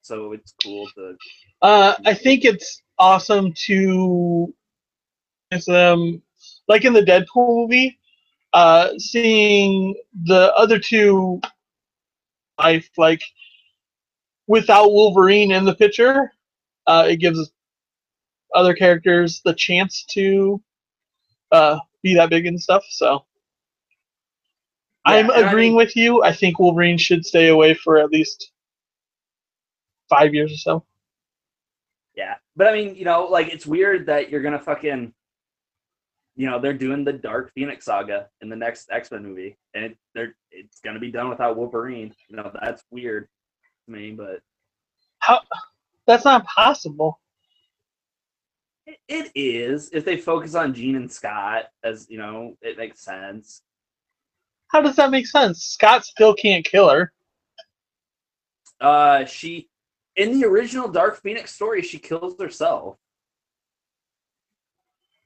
so 0.00 0.32
it's 0.32 0.54
cool 0.62 0.88
to. 0.96 1.16
Uh, 1.60 1.94
I 2.06 2.14
think 2.14 2.44
it's 2.44 2.82
awesome 2.98 3.52
to, 3.66 4.54
um, 5.68 6.22
like 6.68 6.84
in 6.86 6.94
the 6.94 7.02
Deadpool 7.02 7.56
movie, 7.56 7.98
uh, 8.54 8.90
seeing 8.96 9.94
the 10.24 10.54
other 10.54 10.78
two 10.78 11.40
life 12.62 12.88
like 12.96 13.22
without 14.46 14.92
Wolverine 14.92 15.52
in 15.52 15.64
the 15.64 15.74
picture, 15.74 16.32
uh, 16.86 17.06
it 17.08 17.16
gives 17.16 17.50
other 18.54 18.74
characters 18.74 19.40
the 19.44 19.54
chance 19.54 20.04
to 20.12 20.60
uh, 21.52 21.78
be 22.02 22.14
that 22.14 22.30
big 22.30 22.46
and 22.46 22.60
stuff. 22.60 22.84
So 22.90 23.24
I'm 25.04 25.26
Yeah, 25.28 25.36
and 25.36 25.44
I 25.46 25.48
agreeing 25.48 25.72
mean- 25.72 25.76
with 25.76 25.96
you. 25.96 26.22
I 26.22 26.32
think 26.32 26.58
Wolverine 26.58 26.98
should 26.98 27.24
stay 27.24 27.48
away 27.48 27.74
for 27.74 27.98
at 27.98 28.10
least 28.10 28.50
five 30.08 30.34
years 30.34 30.52
or 30.52 30.56
so. 30.56 30.84
Yeah, 32.14 32.34
but 32.56 32.66
I 32.66 32.72
mean, 32.74 32.94
you 32.94 33.04
know, 33.06 33.24
like 33.24 33.48
it's 33.48 33.66
weird 33.66 34.06
that 34.06 34.28
you're 34.30 34.42
gonna 34.42 34.58
fucking, 34.58 35.14
you 36.36 36.48
know, 36.48 36.58
they're 36.58 36.72
doing 36.72 37.04
the 37.04 37.12
Dark 37.12 37.52
Phoenix 37.54 37.84
saga 37.84 38.28
in 38.40 38.48
the 38.48 38.56
next 38.56 38.90
X 38.90 39.10
Men 39.10 39.24
movie, 39.24 39.56
and 39.74 39.84
it, 39.84 39.98
they're 40.14 40.34
it's 40.50 40.80
gonna 40.80 40.98
be 40.98 41.10
done 41.10 41.28
without 41.28 41.56
Wolverine. 41.56 42.14
You 42.28 42.36
know, 42.36 42.50
that's 42.62 42.82
weird 42.90 43.28
to 43.86 43.92
me, 43.92 44.12
but 44.12 44.40
How? 45.18 45.40
That's 46.06 46.24
not 46.24 46.44
possible. 46.46 47.20
it, 48.86 48.98
it 49.08 49.30
is 49.34 49.90
if 49.92 50.04
they 50.04 50.16
focus 50.16 50.54
on 50.54 50.74
Jean 50.74 50.96
and 50.96 51.10
Scott, 51.10 51.66
as 51.84 52.06
you 52.08 52.18
know, 52.18 52.56
it 52.62 52.76
makes 52.78 53.00
sense. 53.04 53.62
How 54.68 54.80
does 54.80 54.96
that 54.96 55.10
make 55.10 55.26
sense? 55.26 55.62
Scott 55.64 56.04
still 56.04 56.34
can't 56.34 56.64
kill 56.64 56.88
her. 56.88 57.12
Uh, 58.80 59.24
she 59.26 59.68
in 60.16 60.40
the 60.40 60.46
original 60.46 60.88
Dark 60.88 61.22
Phoenix 61.22 61.54
story, 61.54 61.82
she 61.82 61.98
kills 61.98 62.38
herself. 62.40 62.96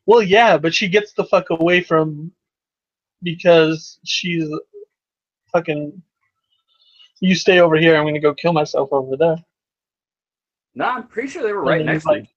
Well, 0.06 0.22
yeah, 0.22 0.56
but 0.56 0.74
she 0.74 0.88
gets 0.88 1.12
the 1.12 1.24
fuck 1.24 1.50
away 1.50 1.82
from 1.82 2.32
because 3.22 3.98
she's 4.04 4.48
fucking. 5.52 6.00
You 7.20 7.34
stay 7.34 7.60
over 7.60 7.76
here. 7.76 7.96
I'm 7.96 8.06
gonna 8.06 8.20
go 8.20 8.34
kill 8.34 8.52
myself 8.52 8.90
over 8.92 9.16
there. 9.16 9.36
No, 10.74 10.84
I'm 10.84 11.08
pretty 11.08 11.28
sure 11.28 11.42
they 11.42 11.52
were 11.52 11.64
right 11.64 11.84
next 11.84 12.04
to 12.04 12.10
like- 12.10 12.22
each. 12.24 12.30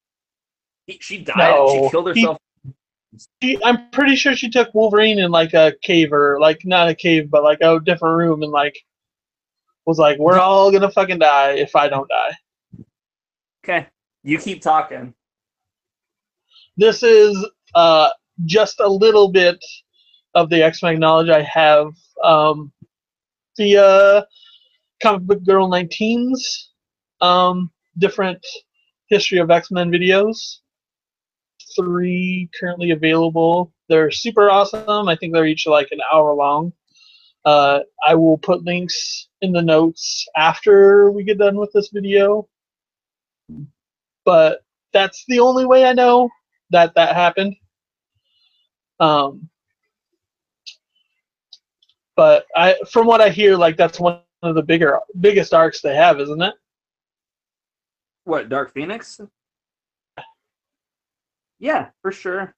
He, 0.87 0.97
she 1.01 1.17
died. 1.19 1.37
No, 1.37 1.67
she 1.69 1.89
killed 1.91 2.15
he- 2.15 2.21
herself. 2.21 2.37
She, 3.41 3.57
I'm 3.63 3.89
pretty 3.89 4.15
sure 4.15 4.35
she 4.35 4.49
took 4.49 4.73
Wolverine 4.73 5.19
in 5.19 5.31
like 5.31 5.53
a 5.53 5.73
cave 5.81 6.13
or 6.13 6.39
like 6.39 6.63
not 6.63 6.89
a 6.89 6.95
cave, 6.95 7.29
but 7.29 7.43
like 7.43 7.59
a 7.61 7.79
different 7.79 8.17
room, 8.17 8.43
and 8.43 8.51
like 8.51 8.77
was 9.85 9.97
like, 9.97 10.17
"We're 10.19 10.39
all 10.39 10.71
gonna 10.71 10.91
fucking 10.91 11.19
die 11.19 11.53
if 11.53 11.75
I 11.75 11.87
don't 11.87 12.07
die." 12.07 12.85
Okay, 13.63 13.87
you 14.23 14.37
keep 14.37 14.61
talking. 14.61 15.13
This 16.77 17.03
is 17.03 17.45
uh, 17.75 18.09
just 18.45 18.79
a 18.79 18.87
little 18.87 19.29
bit 19.31 19.63
of 20.35 20.49
the 20.49 20.63
X 20.63 20.83
Men 20.83 20.99
knowledge 20.99 21.29
I 21.29 21.41
have. 21.41 21.93
Um, 22.23 22.71
the 23.57 23.77
uh, 23.77 24.21
Comic 25.01 25.23
Book 25.23 25.43
Girl 25.43 25.69
19's 25.69 26.71
um, 27.21 27.71
different 27.97 28.45
history 29.07 29.39
of 29.39 29.51
X 29.51 29.71
Men 29.71 29.91
videos. 29.91 30.57
Three 31.75 32.49
currently 32.59 32.91
available. 32.91 33.73
They're 33.89 34.11
super 34.11 34.49
awesome. 34.49 35.07
I 35.07 35.15
think 35.15 35.33
they're 35.33 35.45
each 35.45 35.67
like 35.67 35.89
an 35.91 35.99
hour 36.13 36.33
long. 36.33 36.73
Uh, 37.45 37.79
I 38.05 38.15
will 38.15 38.37
put 38.37 38.63
links 38.63 39.27
in 39.41 39.51
the 39.51 39.61
notes 39.61 40.27
after 40.35 41.11
we 41.11 41.23
get 41.23 41.37
done 41.37 41.55
with 41.55 41.71
this 41.73 41.89
video. 41.89 42.47
But 44.25 44.61
that's 44.93 45.23
the 45.27 45.39
only 45.39 45.65
way 45.65 45.85
I 45.85 45.93
know 45.93 46.29
that 46.71 46.93
that 46.95 47.15
happened. 47.15 47.55
Um, 48.99 49.49
but 52.15 52.45
I, 52.55 52.75
from 52.91 53.07
what 53.07 53.21
I 53.21 53.29
hear, 53.29 53.55
like 53.55 53.77
that's 53.77 53.99
one 53.99 54.19
of 54.43 54.55
the 54.55 54.61
bigger, 54.61 54.99
biggest 55.19 55.53
arcs 55.53 55.81
they 55.81 55.95
have, 55.95 56.19
isn't 56.19 56.41
it? 56.41 56.53
What 58.25 58.49
Dark 58.49 58.73
Phoenix? 58.73 59.21
Yeah, 61.59 61.89
for 62.01 62.11
sure. 62.11 62.55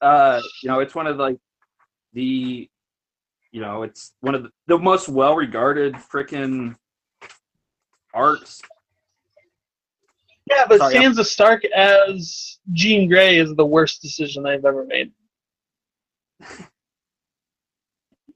Uh, 0.00 0.40
you 0.62 0.68
know, 0.68 0.80
it's 0.80 0.94
one 0.94 1.06
of 1.06 1.16
like 1.16 1.38
the, 2.12 2.68
you 3.52 3.60
know, 3.60 3.82
it's 3.82 4.12
one 4.20 4.34
of 4.34 4.42
the, 4.42 4.50
the 4.66 4.78
most 4.78 5.08
well-regarded 5.08 5.94
freaking 5.94 6.76
arcs. 8.12 8.60
Yeah, 10.46 10.64
but 10.68 10.78
Sorry, 10.78 10.94
Sansa 10.94 11.24
Stark 11.24 11.64
as 11.64 12.58
Jean 12.72 13.08
Grey 13.08 13.38
is 13.38 13.54
the 13.54 13.66
worst 13.66 14.00
decision 14.00 14.46
I've 14.46 14.64
ever 14.64 14.84
made. 14.84 15.12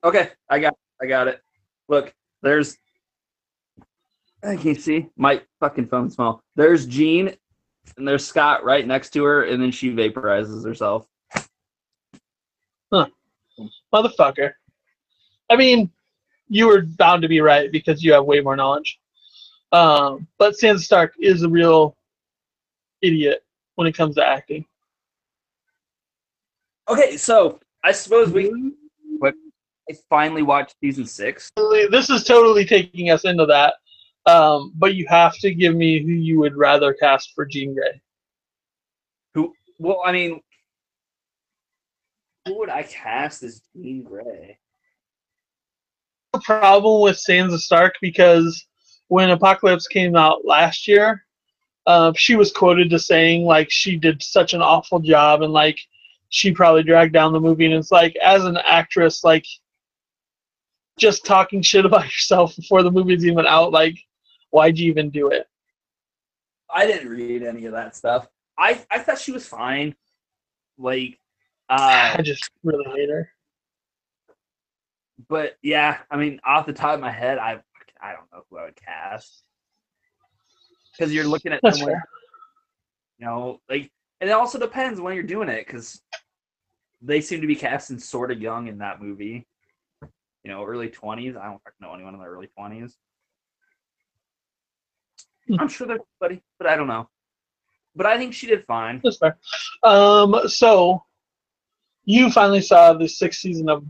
Okay, 0.03 0.31
I 0.49 0.59
got, 0.61 0.75
I 1.03 1.05
got 1.05 1.29
it. 1.29 1.43
Look, 1.87 2.15
there's. 2.41 2.79
I 4.43 4.57
can't 4.57 4.81
see 4.81 5.11
my 5.17 5.43
fucking 5.61 5.89
phone 5.89 6.09
small. 6.09 6.43
There's 6.57 6.87
Jean, 6.87 7.35
and 7.99 8.09
there's 8.09 8.27
Scott 8.27 8.65
right 8.65 8.87
next 8.87 9.11
to 9.11 9.25
her, 9.25 9.45
and 9.45 9.63
then 9.63 9.71
she 9.71 9.91
vaporizes 9.91 10.65
herself. 10.65 11.07
Huh, 12.91 13.09
motherfucker. 13.93 14.53
I 15.51 15.57
mean, 15.57 15.91
you 16.49 16.67
were 16.67 16.81
bound 16.83 17.21
to 17.21 17.29
be 17.29 17.41
right 17.41 17.71
because 17.71 18.03
you 18.03 18.15
have 18.15 18.25
way 18.25 18.41
more 18.41 18.57
knowledge. 18.57 18.99
Um, 19.73 20.27
but 20.39 20.55
Sansa 20.55 20.81
Stark 20.81 21.13
is 21.21 21.43
a 21.43 21.49
real 21.49 21.95
idiot 23.03 23.45
when 23.75 23.87
it 23.87 23.97
comes 23.97 24.17
to 24.17 24.27
acting. 24.27 24.65
Okay, 26.89 27.17
so 27.17 27.61
I 27.85 27.93
suppose 27.93 28.31
we. 28.31 28.73
But 29.21 29.35
I 29.91 29.95
finally 30.09 30.43
watched 30.43 30.77
season 30.81 31.07
six. 31.07 31.51
This 31.91 32.11
is 32.11 32.25
totally 32.25 32.65
taking 32.65 33.11
us 33.11 33.25
into 33.25 33.47
that. 33.47 33.75
Um, 34.27 34.73
but 34.77 34.95
you 34.95 35.07
have 35.09 35.37
to 35.39 35.55
give 35.55 35.75
me 35.75 36.03
who 36.03 36.13
you 36.13 36.39
would 36.41 36.57
rather 36.57 36.93
cast 36.95 37.33
for 37.35 37.45
Jean 37.47 37.75
Grey. 37.75 38.01
Who? 39.35 39.55
Well, 39.79 40.03
I 40.05 40.13
mean, 40.13 40.41
who 42.47 42.59
would 42.59 42.69
I 42.69 42.83
cast 42.83 43.43
as 43.43 43.63
Jean 43.75 44.03
Grey? 44.03 44.59
The 46.33 46.41
problem 46.41 47.03
with 47.03 47.17
Sansa 47.17 47.59
Stark 47.59 47.95
because 48.01 48.67
when 49.09 49.31
Apocalypse 49.31 49.89
came 49.89 50.15
out 50.15 50.45
last 50.45 50.87
year, 50.87 51.25
uh, 51.87 52.12
she 52.16 52.37
was 52.37 52.53
quoted 52.53 52.91
to 52.91 52.99
saying 52.99 53.45
like 53.45 53.70
she 53.70 53.97
did 53.97 54.22
such 54.22 54.53
an 54.55 54.62
awful 54.62 55.01
job 55.01 55.43
and 55.43 55.53
like 55.53 55.78
she 56.31 56.53
probably 56.53 56.85
dragged 56.85 57.12
down 57.12 57.33
the 57.33 57.41
movie. 57.41 57.66
And 57.66 57.74
it's 57.74 57.93
like, 57.93 58.16
as 58.16 58.45
an 58.45 58.57
actress, 58.64 59.22
like, 59.22 59.45
just 60.99 61.26
talking 61.26 61.61
shit 61.61 61.85
about 61.85 62.05
yourself 62.05 62.57
before 62.57 62.83
the 62.83 62.91
movie's 62.91 63.26
even 63.26 63.47
out, 63.47 63.72
like, 63.72 63.99
why'd 64.51 64.78
you 64.78 64.91
even 64.91 65.11
do 65.11 65.28
it? 65.28 65.47
I 66.72 66.87
didn't 66.87 67.09
read 67.09 67.43
any 67.43 67.66
of 67.66 67.72
that 67.72 67.97
stuff. 67.97 68.28
I 68.57 68.81
I 68.91 69.01
thought 69.01 69.18
she 69.18 69.33
was 69.33 69.47
fine. 69.47 69.97
Like, 70.78 71.18
uh, 71.68 72.14
I 72.18 72.22
just 72.22 72.49
really 72.62 72.85
hate 72.95 73.11
her. 73.11 73.28
but 75.28 75.57
yeah, 75.62 75.99
I 76.12 76.16
mean, 76.16 76.41
off 76.45 76.66
the 76.66 76.72
top 76.72 76.95
of 76.95 77.01
my 77.01 77.11
head, 77.11 77.39
I 77.39 77.61
I 78.01 78.12
don't 78.12 78.31
know 78.33 78.45
who 78.49 78.59
I 78.59 78.66
would 78.66 78.76
cast 78.76 79.43
because 81.01 81.15
you're 81.15 81.25
looking 81.25 81.53
at 81.53 81.61
That's 81.63 81.79
someone, 81.79 81.95
fair. 81.95 82.09
you 83.19 83.27
know, 83.27 83.61
like, 83.71 83.91
and 84.21 84.29
it 84.29 84.35
also 84.35 84.59
depends 84.59 85.01
when 85.01 85.15
you're 85.15 85.23
doing 85.23 85.49
it 85.49 85.67
because 85.67 86.03
they 87.01 87.23
seem 87.23 87.41
to 87.41 87.47
be 87.47 87.57
casting 87.57 87.99
sort 87.99 88.31
of 88.31 88.41
young 88.41 88.69
in 88.69 88.79
that 88.79 89.01
movie. 89.01 89.47
You 90.45 90.51
know, 90.51 90.65
early 90.65 90.89
twenties. 90.89 91.37
I 91.37 91.47
don't 91.47 91.61
know 91.81 91.95
anyone 91.95 92.15
in 92.15 92.21
their 92.21 92.31
early 92.31 92.49
twenties. 92.49 92.97
Hmm. 95.49 95.57
I'm 95.59 95.69
sure 95.69 95.87
there's 95.87 96.01
somebody, 96.19 96.43
but 96.59 96.67
I 96.67 96.77
don't 96.77 96.89
know. 96.89 97.09
But 97.97 98.07
I 98.07 98.19
think 98.19 98.35
she 98.35 98.47
did 98.47 98.65
fine. 98.67 99.01
That's 99.03 99.19
fair. 99.19 99.39
Um, 99.83 100.49
so 100.49 101.03
you 102.05 102.31
finally 102.31 102.61
saw 102.61 102.93
the 102.93 103.09
sixth 103.09 103.41
season 103.41 103.69
of 103.71 103.85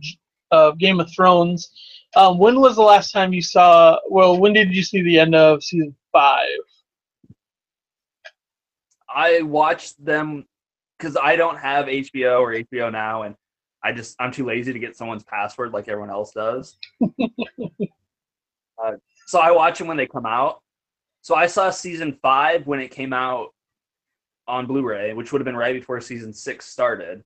of 0.53 0.79
Game 0.79 1.01
of 1.01 1.13
Thrones. 1.13 1.71
Um, 2.17 2.39
when 2.39 2.61
was 2.61 2.77
the 2.77 2.83
last 2.83 3.13
time 3.13 3.33
you 3.33 3.43
saw? 3.43 3.99
Well, 4.09 4.39
when 4.39 4.53
did 4.53 4.75
you 4.75 4.83
see 4.83 5.03
the 5.03 5.19
end 5.19 5.35
of 5.35 5.63
season 5.63 5.95
five? 6.13 6.47
I 9.15 9.43
watched 9.43 10.03
them 10.05 10.47
because 10.99 11.17
I 11.17 11.37
don't 11.37 11.57
have 11.57 11.87
HBO 11.87 12.41
or 12.41 12.53
HBO 12.53 12.93
now, 12.93 13.23
and 13.23 13.35
I 13.83 13.93
just 13.93 14.17
I'm 14.21 14.33
too 14.33 14.45
lazy 14.45 14.73
to 14.73 14.79
get 14.79 14.97
someone's 14.97 15.25
password 15.25 15.73
like 15.73 15.89
everyone 15.89 16.11
else 16.11 16.33
does. 16.33 16.77
uh, 17.03 18.93
so 19.27 19.41
I 19.41 19.51
watch 19.51 19.79
them 19.79 19.89
when 19.89 19.97
they 19.97 20.07
come 20.07 20.27
out. 20.27 20.61
So 21.23 21.35
I 21.35 21.47
saw 21.47 21.71
season 21.71 22.19
five 22.23 22.67
when 22.67 22.81
it 22.81 22.91
came 22.91 23.13
out 23.13 23.49
on 24.49 24.67
Blu-ray, 24.67 25.13
which 25.15 25.33
would 25.33 25.41
have 25.41 25.45
been 25.45 25.57
right 25.57 25.75
before 25.75 26.01
season 26.01 26.33
six 26.33 26.67
started, 26.67 27.23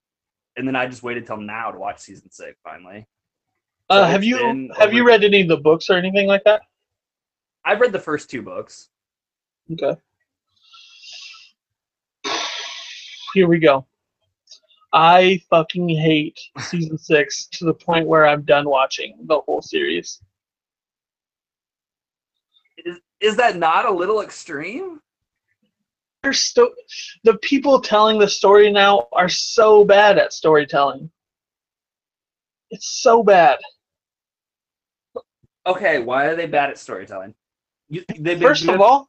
and 0.57 0.66
then 0.66 0.76
I 0.76 0.87
just 0.87 1.03
waited 1.03 1.26
till 1.26 1.39
now 1.39 1.70
to 1.70 1.78
watch 1.78 2.01
season 2.01 2.30
six 2.30 2.59
finally. 2.62 3.07
So 3.91 3.99
Uh, 3.99 4.07
have 4.07 4.24
you 4.24 4.37
been 4.39 4.70
have 4.78 4.93
you 4.93 5.07
read 5.07 5.24
any 5.24 5.43
of 5.43 5.49
the 5.49 5.57
books 5.57 5.91
or 5.91 5.95
anything 5.95 6.26
like 6.26 6.45
that? 6.45 6.62
I've 7.64 7.80
read 7.80 7.93
the 7.93 7.99
first 7.99 8.30
two 8.30 8.43
books. 8.43 8.91
Okay. 9.72 9.99
Here 13.35 13.49
we 13.49 13.59
go. 13.59 13.85
I 14.93 15.43
fucking 15.51 15.89
hate 15.89 16.39
season 16.68 16.97
six 16.97 17.47
to 17.55 17.64
the 17.64 17.74
point 17.74 18.07
where 18.07 18.24
I'm 18.24 18.43
done 18.43 18.68
watching 18.68 19.16
the 19.26 19.41
whole 19.41 19.61
series. 19.61 20.20
Is 22.78 23.01
is 23.20 23.37
that 23.37 23.57
not 23.57 23.87
a 23.87 23.91
little 23.91 24.20
extreme? 24.20 25.01
They're 26.22 26.32
sto- 26.32 26.74
the 27.24 27.37
people 27.39 27.80
telling 27.80 28.20
the 28.20 28.28
story 28.28 28.70
now 28.70 29.09
are 29.12 29.28
so 29.28 29.85
bad 29.85 30.16
at 30.16 30.32
storytelling. 30.32 31.11
It's 32.70 33.03
so 33.03 33.24
bad. 33.24 33.59
Okay, 35.66 35.99
why 35.99 36.26
are 36.26 36.37
they 36.37 36.47
bad 36.47 36.70
at 36.70 36.78
storytelling? 36.78 37.35
You, 37.89 38.05
First 38.41 38.68
of 38.68 38.80
all, 38.80 39.09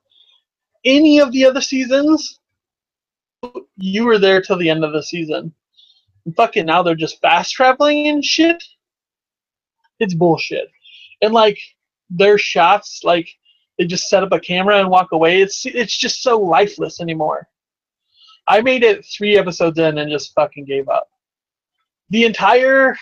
any 0.83 1.19
of 1.19 1.31
the 1.31 1.45
other 1.45 1.61
seasons, 1.61 2.39
you 3.77 4.05
were 4.05 4.19
there 4.19 4.41
till 4.41 4.57
the 4.57 4.69
end 4.69 4.83
of 4.83 4.93
the 4.93 5.03
season. 5.03 5.53
And 6.25 6.35
fucking 6.35 6.65
now 6.65 6.83
they're 6.83 6.95
just 6.95 7.21
fast 7.21 7.53
traveling 7.53 8.07
and 8.07 8.23
shit. 8.23 8.63
It's 9.99 10.13
bullshit. 10.13 10.69
And 11.21 11.33
like 11.33 11.59
their 12.09 12.37
shots, 12.37 13.01
like 13.03 13.29
they 13.77 13.85
just 13.85 14.09
set 14.09 14.23
up 14.23 14.31
a 14.31 14.39
camera 14.39 14.79
and 14.79 14.89
walk 14.89 15.11
away. 15.11 15.41
It's 15.41 15.65
it's 15.65 15.97
just 15.97 16.21
so 16.21 16.39
lifeless 16.39 17.01
anymore. 17.01 17.47
I 18.47 18.61
made 18.61 18.83
it 18.83 19.05
three 19.05 19.37
episodes 19.37 19.79
in 19.79 19.97
and 19.97 20.11
just 20.11 20.33
fucking 20.33 20.65
gave 20.65 20.87
up. 20.87 21.09
The 22.09 22.25
entire 22.25 22.95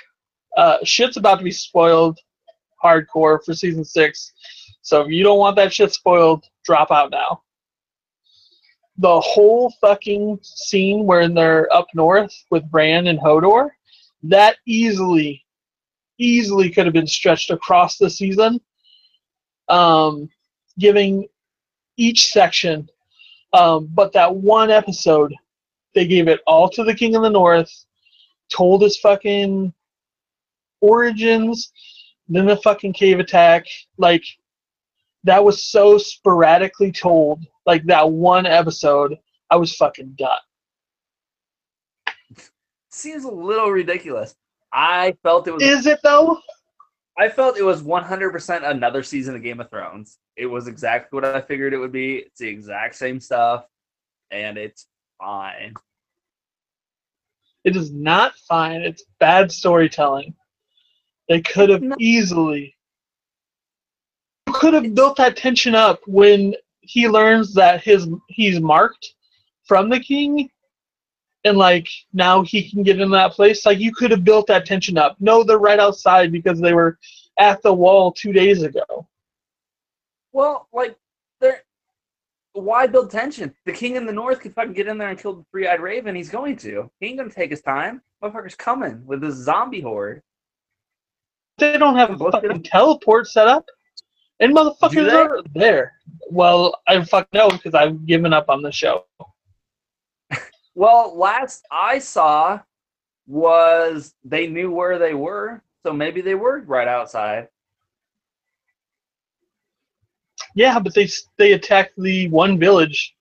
uh, 0.55 0.77
shit's 0.83 1.17
about 1.17 1.39
to 1.39 1.43
be 1.43 1.51
spoiled 1.51 2.19
hardcore 2.83 3.43
for 3.43 3.53
season 3.53 3.83
six. 3.83 4.33
So 4.81 5.01
if 5.01 5.09
you 5.09 5.23
don't 5.23 5.39
want 5.39 5.55
that 5.57 5.73
shit 5.73 5.93
spoiled, 5.93 6.45
drop 6.63 6.91
out 6.91 7.11
now. 7.11 7.41
The 8.97 9.19
whole 9.19 9.71
fucking 9.81 10.39
scene 10.41 11.05
where 11.05 11.27
they're 11.27 11.71
up 11.73 11.87
north 11.95 12.33
with 12.51 12.69
Bran 12.69 13.07
and 13.07 13.19
Hodor, 13.19 13.69
that 14.23 14.57
easily, 14.65 15.43
easily 16.17 16.69
could 16.69 16.85
have 16.85 16.93
been 16.93 17.07
stretched 17.07 17.49
across 17.49 17.97
the 17.97 18.09
season, 18.09 18.61
um, 19.67 20.29
giving 20.77 21.27
each 21.97 22.27
section. 22.31 22.89
Um, 23.51 23.87
but 23.93 24.13
that 24.13 24.35
one 24.35 24.71
episode, 24.71 25.33
they 25.93 26.07
gave 26.07 26.27
it 26.27 26.41
all 26.47 26.69
to 26.69 26.83
the 26.83 26.93
King 26.93 27.15
of 27.15 27.23
the 27.23 27.29
North, 27.29 27.71
told 28.49 28.81
his 28.81 28.97
fucking 28.99 29.73
origins, 30.81 31.71
then 32.27 32.45
the 32.45 32.57
fucking 32.57 32.93
cave 32.93 33.19
attack, 33.19 33.65
like 33.97 34.23
that 35.23 35.43
was 35.43 35.63
so 35.63 35.97
sporadically 35.97 36.91
told. 36.91 37.45
Like 37.65 37.85
that 37.85 38.11
one 38.11 38.45
episode, 38.45 39.17
I 39.49 39.55
was 39.55 39.75
fucking 39.75 40.15
done. 40.17 40.37
seems 42.91 43.23
a 43.23 43.31
little 43.31 43.69
ridiculous. 43.71 44.35
I 44.71 45.15
felt 45.23 45.47
it 45.47 45.53
was. 45.53 45.63
Is 45.63 45.85
it 45.85 45.99
though? 46.03 46.39
I 47.17 47.29
felt 47.29 47.57
it 47.57 47.63
was 47.63 47.83
100% 47.83 48.67
another 48.67 49.03
season 49.03 49.35
of 49.35 49.43
Game 49.43 49.59
of 49.59 49.69
Thrones. 49.69 50.17
It 50.35 50.47
was 50.47 50.67
exactly 50.67 51.15
what 51.15 51.23
I 51.25 51.41
figured 51.41 51.73
it 51.73 51.77
would 51.77 51.91
be. 51.91 52.15
It's 52.17 52.39
the 52.39 52.47
exact 52.47 52.95
same 52.95 53.19
stuff, 53.19 53.65
and 54.31 54.57
it's 54.57 54.87
fine. 55.19 55.75
It 57.63 57.75
is 57.75 57.91
not 57.91 58.33
fine. 58.49 58.81
It's 58.81 59.03
bad 59.19 59.51
storytelling. 59.51 60.33
They 61.29 61.41
could 61.41 61.69
have 61.69 61.81
No. 61.83 61.95
easily. 61.99 62.75
Could 64.53 64.73
have 64.73 64.95
built 64.95 65.17
that 65.17 65.35
tension 65.35 65.75
up 65.75 65.99
when 66.05 66.55
he 66.81 67.07
learns 67.07 67.53
that 67.53 67.83
his 67.83 68.07
he's 68.27 68.59
marked 68.59 69.13
from 69.65 69.89
the 69.89 69.99
king, 69.99 70.49
and 71.43 71.57
like 71.57 71.87
now 72.13 72.43
he 72.43 72.69
can 72.69 72.83
get 72.83 72.99
in 72.99 73.09
that 73.11 73.33
place. 73.33 73.65
Like 73.65 73.79
you 73.79 73.93
could 73.93 74.11
have 74.11 74.23
built 74.23 74.47
that 74.47 74.65
tension 74.65 74.97
up. 74.97 75.15
No, 75.19 75.43
they're 75.43 75.57
right 75.57 75.79
outside 75.79 76.31
because 76.31 76.59
they 76.59 76.73
were 76.73 76.97
at 77.39 77.61
the 77.61 77.73
wall 77.73 78.11
two 78.11 78.31
days 78.33 78.61
ago. 78.63 79.07
Well, 80.31 80.67
like, 80.73 80.97
they're 81.41 81.63
Why 82.53 82.87
build 82.87 83.09
tension? 83.11 83.53
The 83.65 83.71
king 83.71 83.95
in 83.95 84.05
the 84.05 84.13
north 84.13 84.39
could 84.39 84.53
fucking 84.53 84.73
get 84.73 84.87
in 84.87 84.97
there 84.97 85.09
and 85.09 85.19
kill 85.19 85.35
the 85.35 85.45
three-eyed 85.51 85.81
raven. 85.81 86.15
He's 86.15 86.29
going 86.29 86.57
to. 86.57 86.89
He 86.99 87.07
ain't 87.07 87.17
gonna 87.17 87.29
take 87.29 87.49
his 87.49 87.61
time. 87.61 88.01
Motherfucker's 88.23 88.55
coming 88.55 89.05
with 89.05 89.21
this 89.21 89.35
zombie 89.35 89.81
horde. 89.81 90.21
They 91.57 91.77
don't 91.77 91.95
have 91.95 92.09
a 92.11 92.31
fucking 92.31 92.63
teleport 92.63 93.27
set 93.27 93.47
up, 93.47 93.65
and 94.39 94.55
motherfuckers 94.55 95.11
are 95.11 95.41
there. 95.53 95.93
Well, 96.29 96.81
I 96.87 97.03
fuck 97.03 97.27
no 97.33 97.49
because 97.49 97.73
I've 97.73 98.05
given 98.05 98.33
up 98.33 98.49
on 98.49 98.61
the 98.61 98.71
show. 98.71 99.05
Well, 100.75 101.15
last 101.17 101.65
I 101.71 101.99
saw 101.99 102.59
was 103.27 104.15
they 104.23 104.47
knew 104.47 104.71
where 104.71 104.97
they 104.97 105.13
were, 105.13 105.61
so 105.85 105.93
maybe 105.93 106.21
they 106.21 106.35
were 106.35 106.61
right 106.61 106.87
outside. 106.87 107.47
Yeah, 110.55 110.79
but 110.79 110.93
they 110.93 111.07
they 111.37 111.53
attacked 111.53 111.93
the 111.97 112.27
one 112.29 112.59
village 112.59 113.15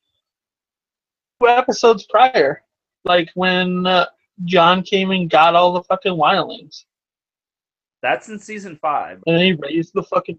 two 1.41 1.49
episodes 1.49 2.07
prior, 2.09 2.63
like 3.05 3.31
when 3.35 3.87
uh, 3.87 4.07
Jon 4.45 4.83
came 4.83 5.11
and 5.11 5.31
got 5.31 5.55
all 5.55 5.73
the 5.73 5.83
fucking 5.83 6.13
wildlings, 6.13 6.85
That's 8.03 8.29
in 8.29 8.39
season 8.39 8.79
five. 8.81 9.23
and 9.27 9.41
he 9.41 9.53
raised 9.53 9.93
the 9.95 10.03
fucking. 10.03 10.39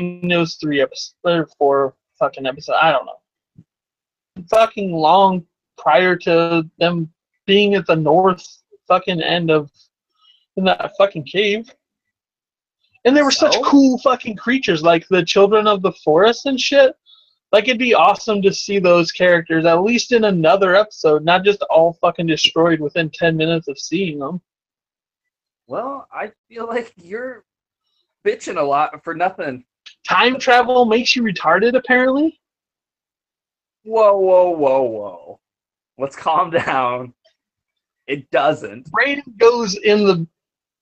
It 0.00 0.36
was 0.36 0.56
three 0.56 0.80
episodes 0.80 1.14
or 1.24 1.48
four 1.58 1.94
fucking 2.18 2.46
episodes. 2.46 2.78
I 2.80 2.92
don't 2.92 3.06
know. 3.06 3.64
Fucking 4.50 4.92
long 4.92 5.44
prior 5.76 6.16
to 6.16 6.68
them 6.78 7.12
being 7.46 7.74
at 7.74 7.86
the 7.86 7.96
north 7.96 8.46
fucking 8.86 9.22
end 9.22 9.50
of 9.50 9.70
in 10.56 10.64
that 10.64 10.92
fucking 10.98 11.24
cave. 11.24 11.72
And 13.04 13.16
they 13.16 13.22
were 13.22 13.30
such 13.30 13.56
oh. 13.56 13.62
cool 13.62 13.98
fucking 13.98 14.36
creatures, 14.36 14.82
like 14.82 15.06
the 15.08 15.24
children 15.24 15.66
of 15.66 15.82
the 15.82 15.92
forest 16.04 16.46
and 16.46 16.60
shit. 16.60 16.94
Like 17.52 17.64
it'd 17.64 17.78
be 17.78 17.94
awesome 17.94 18.42
to 18.42 18.52
see 18.52 18.78
those 18.78 19.10
characters 19.10 19.66
at 19.66 19.82
least 19.82 20.12
in 20.12 20.24
another 20.24 20.76
episode, 20.76 21.24
not 21.24 21.44
just 21.44 21.62
all 21.62 21.94
fucking 21.94 22.26
destroyed 22.26 22.78
within 22.78 23.10
ten 23.10 23.36
minutes 23.36 23.68
of 23.68 23.78
seeing 23.78 24.18
them. 24.18 24.40
Well, 25.66 26.06
I 26.12 26.32
feel 26.48 26.66
like 26.66 26.92
you're 26.96 27.44
bitching 28.24 28.58
a 28.58 28.62
lot 28.62 29.02
for 29.02 29.14
nothing. 29.14 29.64
Time 30.10 30.40
travel 30.40 30.86
makes 30.86 31.14
you 31.14 31.22
retarded, 31.22 31.76
apparently. 31.76 32.40
Whoa, 33.84 34.16
whoa, 34.18 34.50
whoa, 34.50 34.82
whoa. 34.82 35.40
Let's 35.98 36.16
calm 36.16 36.50
down. 36.66 37.14
It 38.08 38.28
doesn't. 38.32 38.90
Braden 38.90 39.22
goes 39.38 39.76
in 39.76 40.04
the 40.04 40.26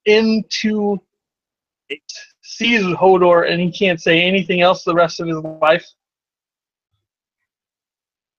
into 0.07 0.99
It, 1.91 2.01
sees 2.41 2.83
Hodor 2.83 3.51
and 3.51 3.61
he 3.61 3.70
can't 3.70 4.01
say 4.01 4.22
anything 4.22 4.62
else 4.62 4.83
the 4.83 4.95
rest 4.95 5.20
of 5.20 5.29
his 5.29 5.37
life. 5.37 5.87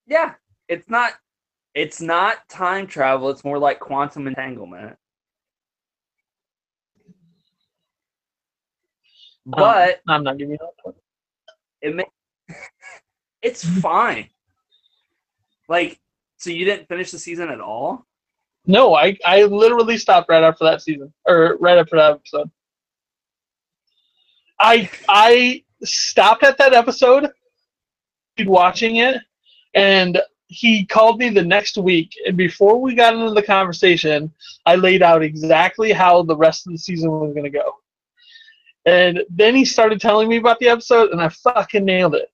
yeah, 0.07 0.33
it's 0.67 0.89
not. 0.89 1.13
It's 1.75 2.01
not 2.01 2.49
time 2.49 2.87
travel. 2.87 3.29
It's 3.29 3.43
more 3.43 3.59
like 3.59 3.79
quantum 3.79 4.27
entanglement. 4.27 4.97
Um, 9.53 9.63
but 9.63 10.01
I'm 10.07 10.23
not 10.23 10.37
giving 10.37 10.53
you 10.53 10.57
that 10.85 10.93
it 11.81 11.95
ma- 11.95 12.55
it's 13.41 13.63
fine. 13.63 14.29
Like, 15.67 15.99
so 16.37 16.49
you 16.49 16.65
didn't 16.65 16.87
finish 16.87 17.11
the 17.11 17.19
season 17.19 17.49
at 17.49 17.61
all? 17.61 18.05
No, 18.65 18.95
I 18.95 19.17
I 19.25 19.43
literally 19.43 19.97
stopped 19.97 20.29
right 20.29 20.43
after 20.43 20.65
that 20.65 20.81
season 20.81 21.13
or 21.25 21.57
right 21.59 21.77
after 21.77 21.95
that 21.95 22.11
episode. 22.11 22.51
I 24.59 24.89
I 25.07 25.63
stopped 25.83 26.43
at 26.43 26.57
that 26.57 26.73
episode, 26.73 27.29
watching 28.45 28.97
it, 28.97 29.21
and 29.73 30.21
he 30.47 30.85
called 30.85 31.19
me 31.19 31.29
the 31.29 31.43
next 31.43 31.77
week. 31.77 32.11
And 32.25 32.35
before 32.35 32.81
we 32.81 32.95
got 32.95 33.13
into 33.13 33.31
the 33.33 33.43
conversation, 33.43 34.31
I 34.65 34.75
laid 34.75 35.01
out 35.01 35.23
exactly 35.23 35.91
how 35.91 36.23
the 36.23 36.35
rest 36.35 36.67
of 36.67 36.73
the 36.73 36.79
season 36.79 37.11
was 37.11 37.33
going 37.33 37.43
to 37.43 37.49
go. 37.49 37.75
And 38.89 39.21
then 39.29 39.55
he 39.55 39.65
started 39.65 40.01
telling 40.01 40.27
me 40.27 40.37
about 40.37 40.57
the 40.57 40.67
episode, 40.67 41.11
and 41.11 41.21
I 41.21 41.29
fucking 41.29 41.85
nailed 41.85 42.15
it. 42.15 42.31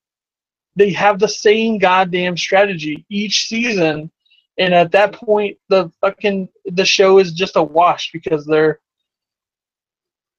They 0.78 0.94
have 0.94 1.20
the 1.20 1.28
same 1.28 1.78
goddamn 1.78 2.38
strategy 2.38 3.06
each 3.10 3.50
season, 3.50 4.10
and 4.58 4.74
at 4.74 4.94
that 4.94 5.12
point, 5.12 5.58
the 5.68 5.92
fucking 6.00 6.48
the 6.64 6.86
show 6.86 7.20
is 7.20 7.34
just 7.34 7.58
a 7.58 7.62
wash 7.62 8.10
because 8.14 8.46
they're 8.46 8.80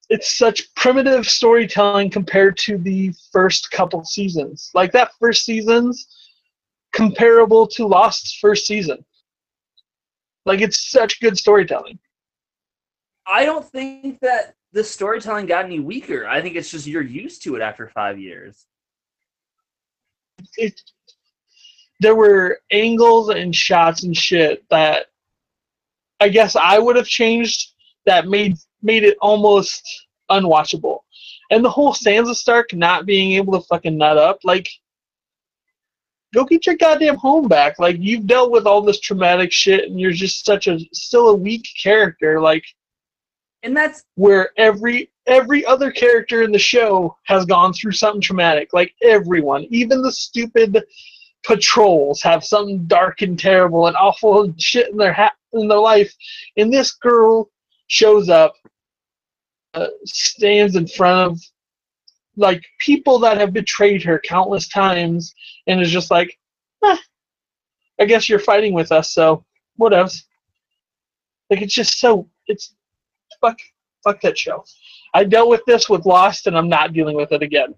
it's 0.08 0.32
such 0.32 0.74
primitive 0.74 1.26
storytelling 1.26 2.08
compared 2.08 2.56
to 2.58 2.78
the 2.78 3.12
first 3.30 3.70
couple 3.70 4.02
seasons. 4.02 4.70
Like 4.72 4.92
that 4.92 5.10
first 5.20 5.44
season's 5.44 6.06
comparable 6.94 7.66
to 7.66 7.86
Lost's 7.86 8.32
first 8.32 8.66
season. 8.66 9.04
Like 10.46 10.62
it's 10.62 10.90
such 10.90 11.20
good 11.20 11.36
storytelling. 11.36 11.98
I 13.26 13.44
don't 13.44 13.66
think 13.66 14.20
that 14.20 14.54
the 14.76 14.84
storytelling 14.84 15.46
got 15.46 15.64
any 15.64 15.80
weaker. 15.80 16.28
I 16.28 16.42
think 16.42 16.54
it's 16.54 16.70
just 16.70 16.86
you're 16.86 17.00
used 17.00 17.42
to 17.44 17.56
it 17.56 17.62
after 17.62 17.88
five 17.88 18.18
years. 18.18 18.66
It 20.58 20.78
there 22.00 22.14
were 22.14 22.60
angles 22.70 23.30
and 23.30 23.56
shots 23.56 24.02
and 24.02 24.14
shit 24.14 24.68
that 24.68 25.06
I 26.20 26.28
guess 26.28 26.56
I 26.56 26.78
would 26.78 26.96
have 26.96 27.06
changed 27.06 27.72
that 28.04 28.28
made 28.28 28.58
made 28.82 29.02
it 29.02 29.16
almost 29.22 30.06
unwatchable. 30.30 30.98
And 31.50 31.64
the 31.64 31.70
whole 31.70 31.94
Sansa 31.94 32.34
Stark 32.34 32.74
not 32.74 33.06
being 33.06 33.32
able 33.32 33.58
to 33.58 33.66
fucking 33.66 33.96
nut 33.96 34.18
up, 34.18 34.40
like 34.44 34.68
go 36.34 36.44
get 36.44 36.66
your 36.66 36.76
goddamn 36.76 37.16
home 37.16 37.48
back. 37.48 37.78
Like 37.78 37.96
you've 37.98 38.26
dealt 38.26 38.50
with 38.50 38.66
all 38.66 38.82
this 38.82 39.00
traumatic 39.00 39.52
shit 39.52 39.88
and 39.88 39.98
you're 39.98 40.12
just 40.12 40.44
such 40.44 40.66
a 40.66 40.78
still 40.92 41.30
a 41.30 41.34
weak 41.34 41.66
character, 41.82 42.42
like 42.42 42.64
And 43.66 43.76
that's 43.76 44.04
where 44.14 44.50
every 44.56 45.10
every 45.26 45.66
other 45.66 45.90
character 45.90 46.42
in 46.42 46.52
the 46.52 46.58
show 46.58 47.16
has 47.24 47.44
gone 47.44 47.72
through 47.72 47.92
something 47.92 48.20
traumatic. 48.20 48.68
Like 48.72 48.94
everyone, 49.02 49.66
even 49.70 50.02
the 50.02 50.12
stupid 50.12 50.84
patrols 51.44 52.22
have 52.22 52.44
something 52.44 52.86
dark 52.86 53.22
and 53.22 53.36
terrible 53.36 53.88
and 53.88 53.96
awful 53.96 54.54
shit 54.56 54.90
in 54.90 54.96
their 54.96 55.12
ha- 55.12 55.34
in 55.52 55.66
their 55.66 55.80
life. 55.80 56.14
And 56.56 56.72
this 56.72 56.92
girl 56.92 57.50
shows 57.88 58.28
up, 58.28 58.54
uh, 59.74 59.88
stands 60.04 60.76
in 60.76 60.86
front 60.86 61.32
of 61.32 61.40
like 62.36 62.62
people 62.78 63.18
that 63.18 63.36
have 63.36 63.52
betrayed 63.52 64.04
her 64.04 64.20
countless 64.20 64.68
times, 64.68 65.34
and 65.66 65.80
is 65.80 65.90
just 65.90 66.12
like, 66.12 66.38
eh, 66.84 66.98
I 67.98 68.04
guess 68.04 68.28
you're 68.28 68.38
fighting 68.38 68.74
with 68.74 68.92
us, 68.92 69.12
so 69.12 69.44
whatever. 69.74 70.10
Like 71.50 71.62
it's 71.62 71.74
just 71.74 71.98
so 71.98 72.28
it's 72.46 72.75
fuck 73.46 73.58
fuck 74.04 74.20
that 74.20 74.38
show. 74.38 74.64
I 75.14 75.24
dealt 75.24 75.48
with 75.48 75.62
this 75.66 75.88
with 75.88 76.06
Lost, 76.06 76.46
and 76.46 76.56
I'm 76.56 76.68
not 76.68 76.92
dealing 76.92 77.16
with 77.16 77.32
it 77.32 77.42
again. 77.42 77.74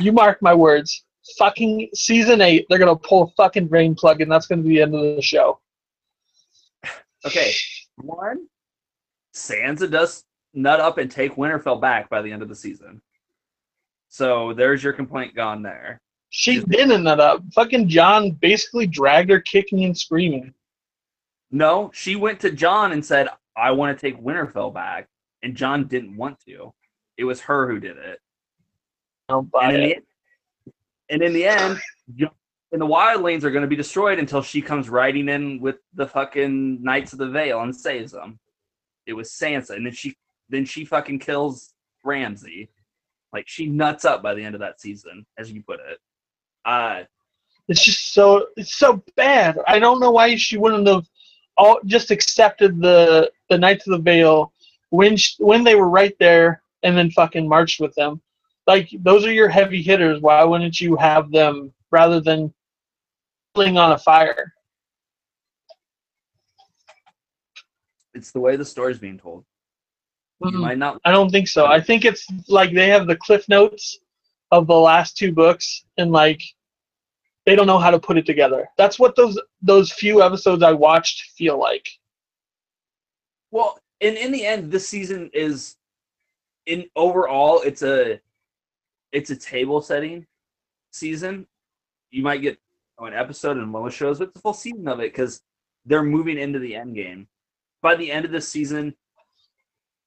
You 0.00 0.12
mark 0.12 0.40
my 0.42 0.54
words. 0.54 1.04
Fucking 1.38 1.90
season 1.94 2.40
eight, 2.40 2.66
they're 2.68 2.78
gonna 2.78 2.96
pull 2.96 3.24
a 3.24 3.30
fucking 3.42 3.66
brain 3.66 3.94
plug, 3.94 4.20
and 4.20 4.30
that's 4.30 4.46
gonna 4.46 4.62
be 4.62 4.70
the 4.70 4.82
end 4.82 4.94
of 4.94 5.16
the 5.16 5.22
show. 5.22 5.60
okay. 7.26 7.52
One, 7.96 8.46
Sansa 9.34 9.90
does 9.90 10.24
nut 10.54 10.80
up 10.80 10.98
and 10.98 11.10
take 11.10 11.36
Winterfell 11.36 11.80
back 11.80 12.08
by 12.08 12.22
the 12.22 12.30
end 12.30 12.42
of 12.42 12.48
the 12.48 12.54
season. 12.54 13.02
So 14.08 14.54
there's 14.54 14.82
your 14.82 14.92
complaint 14.92 15.34
gone 15.34 15.62
there. 15.62 16.00
She 16.30 16.60
didn't 16.60 17.04
nut 17.04 17.20
up. 17.20 17.42
Fucking 17.54 17.88
Jon 17.88 18.32
basically 18.32 18.86
dragged 18.86 19.30
her 19.30 19.40
kicking 19.40 19.84
and 19.84 19.96
screaming. 19.96 20.54
No, 21.50 21.90
she 21.94 22.16
went 22.16 22.40
to 22.40 22.50
Jon 22.50 22.92
and 22.92 23.04
said, 23.04 23.28
I 23.58 23.72
want 23.72 23.98
to 23.98 24.00
take 24.00 24.22
Winterfell 24.22 24.72
back. 24.72 25.08
And 25.42 25.54
Jon 25.54 25.86
didn't 25.86 26.16
want 26.16 26.38
to. 26.46 26.72
It 27.16 27.24
was 27.24 27.40
her 27.42 27.68
who 27.70 27.78
did 27.78 27.96
it. 27.96 28.18
Don't 29.28 29.50
buy 29.50 29.72
And 29.72 29.76
in, 29.76 29.90
it. 29.90 30.04
the, 30.66 30.72
and 31.10 31.22
in 31.22 31.32
the 31.32 31.46
end, 31.46 31.78
and 32.72 32.80
the 32.80 32.86
wildlings 32.86 33.44
are 33.44 33.50
going 33.50 33.62
to 33.62 33.68
be 33.68 33.76
destroyed 33.76 34.18
until 34.18 34.42
she 34.42 34.60
comes 34.60 34.88
riding 34.88 35.28
in 35.28 35.60
with 35.60 35.76
the 35.94 36.06
fucking 36.06 36.82
Knights 36.82 37.12
of 37.12 37.18
the 37.18 37.28
Vale 37.28 37.60
and 37.60 37.74
saves 37.74 38.12
them. 38.12 38.38
It 39.06 39.12
was 39.12 39.30
Sansa, 39.30 39.70
and 39.70 39.86
then 39.86 39.92
she 39.92 40.16
then 40.50 40.64
she 40.64 40.84
fucking 40.84 41.18
kills 41.20 41.72
Ramsay. 42.04 42.68
Like 43.32 43.46
she 43.46 43.66
nuts 43.66 44.04
up 44.04 44.22
by 44.22 44.34
the 44.34 44.42
end 44.42 44.54
of 44.54 44.60
that 44.60 44.80
season, 44.80 45.24
as 45.38 45.52
you 45.52 45.62
put 45.62 45.80
it. 45.80 45.98
Uh, 46.64 47.04
It's 47.68 47.84
just 47.84 48.12
so 48.12 48.46
it's 48.56 48.74
so 48.76 49.02
bad. 49.16 49.58
I 49.66 49.78
don't 49.78 50.00
know 50.00 50.10
why 50.10 50.34
she 50.36 50.56
wouldn't 50.58 50.86
have 50.88 51.06
all 51.58 51.80
just 51.84 52.10
accepted 52.10 52.80
the 52.80 53.30
the 53.50 53.58
Knights 53.58 53.86
of 53.86 53.92
the 53.92 54.02
Vale 54.02 54.52
when 54.90 55.16
sh 55.16 55.34
when 55.38 55.64
they 55.64 55.74
were 55.74 55.88
right 55.90 56.16
there 56.18 56.62
and 56.82 56.96
then 56.96 57.10
fucking 57.10 57.48
marched 57.48 57.80
with 57.80 57.94
them. 57.96 58.20
Like 58.66 58.88
those 59.00 59.26
are 59.26 59.32
your 59.32 59.48
heavy 59.48 59.82
hitters. 59.82 60.20
Why 60.20 60.44
wouldn't 60.44 60.80
you 60.80 60.96
have 60.96 61.30
them 61.30 61.72
rather 61.90 62.20
than 62.20 62.52
putting 63.54 63.78
on 63.78 63.92
a 63.92 63.98
fire? 63.98 64.54
it's 68.18 68.32
the 68.32 68.40
way 68.40 68.56
the 68.56 68.64
story's 68.64 68.98
being 68.98 69.18
told. 69.18 69.44
You 70.42 70.58
Mm-mm. 70.58 70.60
might 70.60 70.78
not. 70.78 71.00
I 71.04 71.12
don't 71.12 71.30
think 71.30 71.48
so. 71.48 71.66
I 71.66 71.80
think 71.80 72.04
it's 72.04 72.26
like 72.48 72.72
they 72.72 72.88
have 72.88 73.06
the 73.06 73.16
cliff 73.16 73.48
notes 73.48 73.98
of 74.50 74.66
the 74.66 74.74
last 74.74 75.16
two 75.16 75.32
books 75.32 75.84
and 75.96 76.12
like 76.12 76.42
they 77.48 77.56
don't 77.56 77.66
know 77.66 77.78
how 77.78 77.90
to 77.90 77.98
put 77.98 78.18
it 78.18 78.26
together. 78.26 78.68
That's 78.76 78.98
what 78.98 79.16
those 79.16 79.40
those 79.62 79.90
few 79.90 80.22
episodes 80.22 80.62
I 80.62 80.72
watched 80.72 81.30
feel 81.30 81.58
like. 81.58 81.88
Well, 83.50 83.80
and 84.02 84.18
in 84.18 84.32
the 84.32 84.44
end, 84.44 84.70
this 84.70 84.86
season 84.86 85.30
is 85.32 85.76
in 86.66 86.84
overall, 86.94 87.62
it's 87.62 87.80
a 87.80 88.20
it's 89.12 89.30
a 89.30 89.36
table 89.36 89.80
setting 89.80 90.26
season. 90.90 91.46
You 92.10 92.22
might 92.22 92.42
get 92.42 92.58
an 92.98 93.14
episode 93.14 93.56
in 93.56 93.66
most 93.66 93.94
shows, 93.94 94.18
but 94.18 94.28
it's 94.28 94.40
full 94.42 94.52
season 94.52 94.86
of 94.86 95.00
it 95.00 95.12
because 95.12 95.40
they're 95.86 96.02
moving 96.02 96.36
into 96.36 96.58
the 96.58 96.74
end 96.74 96.96
game. 96.96 97.28
By 97.80 97.94
the 97.94 98.12
end 98.12 98.26
of 98.26 98.30
the 98.30 98.42
season, 98.42 98.94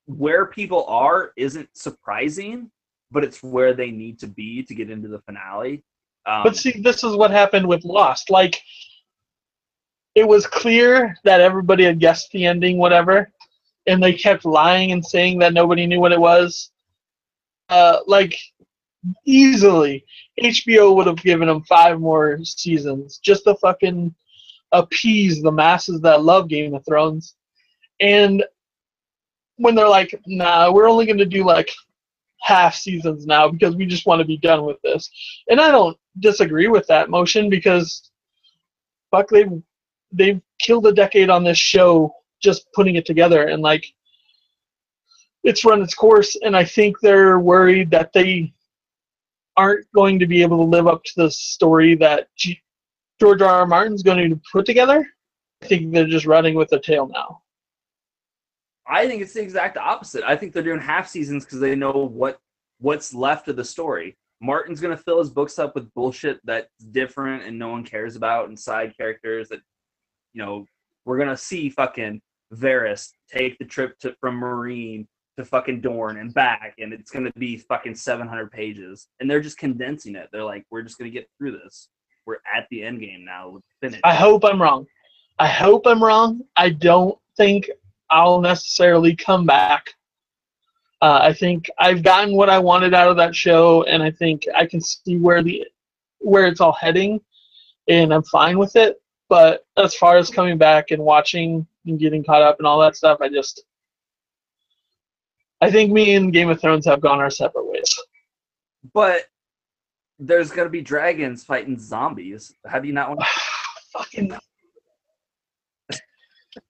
where 0.05 0.45
people 0.45 0.85
are 0.85 1.33
isn't 1.37 1.69
surprising, 1.73 2.69
but 3.09 3.23
it's 3.23 3.41
where 3.41 3.73
they 3.73 3.89
need 3.89 4.19
to 4.19 4.27
be 4.27 4.61
to 4.61 4.75
get 4.75 4.91
into 4.91 5.07
the 5.07 5.21
finale. 5.21 5.83
Um, 6.26 6.43
But 6.43 6.55
see, 6.55 6.80
this 6.82 7.03
is 7.03 7.15
what 7.15 7.32
happened 7.32 7.67
with 7.67 7.84
Lost. 7.84 8.30
Like, 8.30 8.61
it 10.15 10.28
was 10.28 10.45
clear 10.45 11.15
that 11.24 11.41
everybody 11.41 11.84
had 11.86 11.99
guessed 11.99 12.32
the 12.32 12.45
ending, 12.45 12.78
whatever, 12.78 13.32
and 13.88 14.01
they 14.01 14.13
kept 14.13 14.45
lying 14.45 14.91
and 14.91 15.05
saying 15.05 15.39
that 15.39 15.53
nobody 15.53 15.88
knew 15.88 15.99
what 15.99 16.11
it 16.11 16.19
was. 16.19 16.72
Uh, 17.69 17.99
like, 18.07 18.38
easily, 19.26 20.05
HBO 20.41 20.95
would 20.95 21.07
have 21.07 21.24
given 21.24 21.47
them 21.47 21.63
five 21.63 21.99
more 21.99 22.39
seasons 22.43 23.19
just 23.19 23.43
to 23.45 23.55
fucking 23.55 24.13
appease 24.72 25.41
the 25.41 25.51
masses 25.51 26.01
that 26.01 26.24
love 26.24 26.47
Game 26.47 26.74
of 26.74 26.86
Thrones. 26.86 27.36
And 27.99 28.43
when 29.57 29.76
they're 29.76 29.88
like, 29.88 30.19
nah, 30.26 30.72
we're 30.72 30.89
only 30.89 31.05
going 31.05 31.17
to 31.17 31.26
do 31.26 31.43
like 31.43 31.72
half 32.41 32.75
seasons 32.75 33.25
now 33.25 33.49
because 33.49 33.75
we 33.75 33.85
just 33.85 34.05
want 34.05 34.19
to 34.19 34.25
be 34.25 34.37
done 34.37 34.65
with 34.65 34.77
this. 34.83 35.09
And 35.49 35.59
I 35.61 35.69
don't 35.71 35.97
disagree 36.19 36.67
with 36.67 36.85
that 36.87 37.09
motion 37.09 37.49
because 37.49 38.11
fuck 39.11 39.29
they've 39.29 39.61
they've 40.11 40.41
killed 40.59 40.87
a 40.87 40.93
decade 40.93 41.29
on 41.29 41.43
this 41.43 41.57
show 41.57 42.13
just 42.41 42.65
putting 42.73 42.95
it 42.95 43.05
together 43.05 43.47
and 43.47 43.61
like 43.61 43.85
it's 45.43 45.63
run 45.63 45.81
its 45.81 45.93
course 45.93 46.35
and 46.43 46.55
I 46.55 46.65
think 46.65 46.99
they're 46.99 47.39
worried 47.39 47.91
that 47.91 48.11
they 48.13 48.53
aren't 49.57 49.85
going 49.93 50.19
to 50.19 50.27
be 50.27 50.41
able 50.41 50.57
to 50.57 50.63
live 50.63 50.87
up 50.87 51.03
to 51.03 51.11
the 51.17 51.31
story 51.31 51.95
that 51.95 52.27
G- 52.35 52.61
George 53.19 53.41
R. 53.41 53.59
R. 53.59 53.67
Martin's 53.67 54.03
going 54.03 54.29
to 54.29 54.41
put 54.51 54.65
together. 54.65 55.07
I 55.61 55.67
think 55.67 55.93
they're 55.93 56.07
just 56.07 56.25
running 56.25 56.55
with 56.55 56.69
their 56.69 56.79
tail 56.79 57.07
now. 57.07 57.41
I 58.88 59.07
think 59.07 59.21
it's 59.21 59.34
the 59.34 59.41
exact 59.41 59.77
opposite. 59.77 60.23
I 60.23 60.36
think 60.36 60.53
they're 60.53 60.63
doing 60.63 60.79
half 60.79 61.07
seasons 61.07 61.45
because 61.45 61.59
they 61.59 61.75
know 61.75 61.91
what 61.91 62.39
what's 62.79 63.13
left 63.13 63.47
of 63.47 63.55
the 63.55 63.63
story. 63.63 64.17
Martin's 64.41 64.82
gonna 64.82 64.97
fill 64.97 65.19
his 65.19 65.29
books 65.29 65.59
up 65.59 65.75
with 65.75 65.93
bullshit 65.93 66.39
that's 66.43 66.84
different 66.91 67.43
and 67.43 67.57
no 67.57 67.69
one 67.69 67.84
cares 67.84 68.15
about, 68.15 68.49
and 68.49 68.59
side 68.59 68.95
characters 68.97 69.49
that, 69.49 69.61
you 70.34 70.43
know, 70.43 70.65
we're 71.05 71.19
gonna 71.19 71.38
see 71.38 71.69
fucking 71.69 72.21
Varys 72.53 73.11
take 73.29 73.57
the 73.59 73.65
trip 73.65 73.97
to 73.99 74.15
from 74.19 74.41
Meereen 74.41 75.05
to 75.38 75.45
fucking 75.45 75.82
Dorne 75.82 76.17
and 76.17 76.34
back, 76.34 76.73
and 76.79 76.91
it's 76.91 77.11
gonna 77.11 77.32
be 77.38 77.57
fucking 77.57 77.95
seven 77.95 78.27
hundred 78.27 78.51
pages, 78.51 79.07
and 79.19 79.29
they're 79.29 79.41
just 79.41 79.57
condensing 79.57 80.15
it. 80.15 80.29
They're 80.32 80.43
like, 80.43 80.65
we're 80.71 80.82
just 80.82 80.97
gonna 80.97 81.11
get 81.11 81.29
through 81.38 81.51
this. 81.51 81.89
We're 82.25 82.38
at 82.55 82.67
the 82.71 82.84
end 82.84 82.99
game 82.99 83.23
now. 83.23 83.59
Finish. 83.79 84.01
I 84.03 84.15
hope 84.15 84.43
I'm 84.43 84.61
wrong. 84.61 84.88
I 85.39 85.47
hope 85.47 85.88
I'm 85.88 86.03
wrong. 86.03 86.41
I 86.55 86.69
don't 86.69 87.17
think 87.38 87.69
I'll 88.12 88.41
necessarily 88.41 89.16
come 89.16 89.45
back. 89.45 89.93
Uh, 91.01 91.20
I 91.24 91.34
think 91.34 91.68
I've 91.80 92.03
gotten 92.03 92.36
what 92.36 92.49
I 92.49 92.59
wanted 92.59 92.93
out 92.93 93.09
of 93.09 93.18
that 93.18 93.36
show, 93.36 93.84
and 93.84 94.03
I 94.03 94.12
think 94.12 94.45
I 94.55 94.68
can 94.68 94.82
see 94.82 95.18
where 95.18 95.41
the 95.41 95.66
where 96.20 96.45
it's 96.45 96.62
all 96.62 96.74
heading, 96.74 97.20
and 97.88 98.14
I'm 98.14 98.24
fine 98.24 98.59
with 98.59 98.76
it. 98.76 99.01
But 99.28 99.66
as 99.78 99.95
far 99.95 100.18
as 100.18 100.30
coming 100.30 100.57
back 100.57 100.91
and 100.91 101.01
watching 101.01 101.66
and 101.88 101.97
getting 101.97 102.24
caught 102.24 102.43
up 102.43 102.59
and 102.59 102.68
all 102.68 102.80
that 102.82 102.95
stuff, 102.95 103.20
I 103.22 103.30
just 103.30 103.64
I 105.62 105.72
think 105.72 105.91
me 105.91 106.14
and 106.16 106.34
Game 106.34 106.49
of 106.49 106.62
Thrones 106.62 106.86
have 106.86 107.01
gone 107.01 107.20
our 107.20 107.32
separate 107.32 107.66
ways. 107.66 107.99
But 108.93 109.24
there's 110.20 110.51
gonna 110.51 110.70
be 110.70 110.82
dragons 110.82 111.43
fighting 111.43 111.80
zombies. 111.80 112.53
Have 112.70 112.86
you 112.86 112.93
not 112.93 113.09
want 113.09 113.24
fucking 113.93 114.34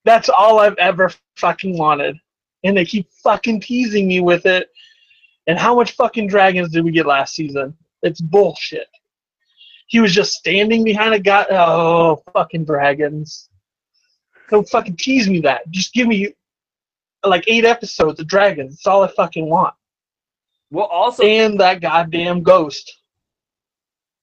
that's 0.04 0.28
all 0.28 0.58
I've 0.60 0.78
ever 0.78 1.10
fucking 1.36 1.76
wanted. 1.76 2.16
And 2.64 2.76
they 2.76 2.84
keep 2.84 3.10
fucking 3.22 3.60
teasing 3.60 4.06
me 4.06 4.20
with 4.20 4.46
it. 4.46 4.68
And 5.46 5.58
how 5.58 5.74
much 5.74 5.92
fucking 5.92 6.28
dragons 6.28 6.70
did 6.70 6.84
we 6.84 6.92
get 6.92 7.06
last 7.06 7.34
season? 7.34 7.74
It's 8.02 8.20
bullshit. 8.20 8.86
He 9.88 10.00
was 10.00 10.14
just 10.14 10.32
standing 10.32 10.84
behind 10.84 11.14
a 11.14 11.18
guy. 11.18 11.46
Oh, 11.50 12.22
fucking 12.32 12.64
dragons. 12.64 13.50
Don't 14.48 14.68
fucking 14.68 14.96
tease 14.96 15.28
me 15.28 15.40
that. 15.40 15.68
Just 15.70 15.92
give 15.92 16.06
me 16.06 16.34
like 17.24 17.44
eight 17.46 17.64
episodes 17.64 18.20
of 18.20 18.26
dragons. 18.26 18.76
That's 18.76 18.86
all 18.86 19.02
I 19.02 19.08
fucking 19.08 19.48
want. 19.48 19.74
Well, 20.70 20.86
also 20.86 21.24
And 21.24 21.60
that 21.60 21.80
goddamn 21.80 22.42
ghost. 22.42 22.90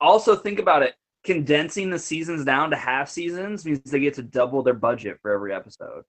also 0.01 0.35
think 0.35 0.59
about 0.59 0.81
it. 0.83 0.95
Condensing 1.23 1.89
the 1.89 1.99
seasons 1.99 2.45
down 2.45 2.69
to 2.69 2.75
half 2.75 3.09
seasons 3.09 3.65
means 3.65 3.81
they 3.81 3.99
get 3.99 4.13
to 4.15 4.23
double 4.23 4.63
their 4.63 4.73
budget 4.73 5.19
for 5.21 5.31
every 5.31 5.53
episode. 5.53 6.03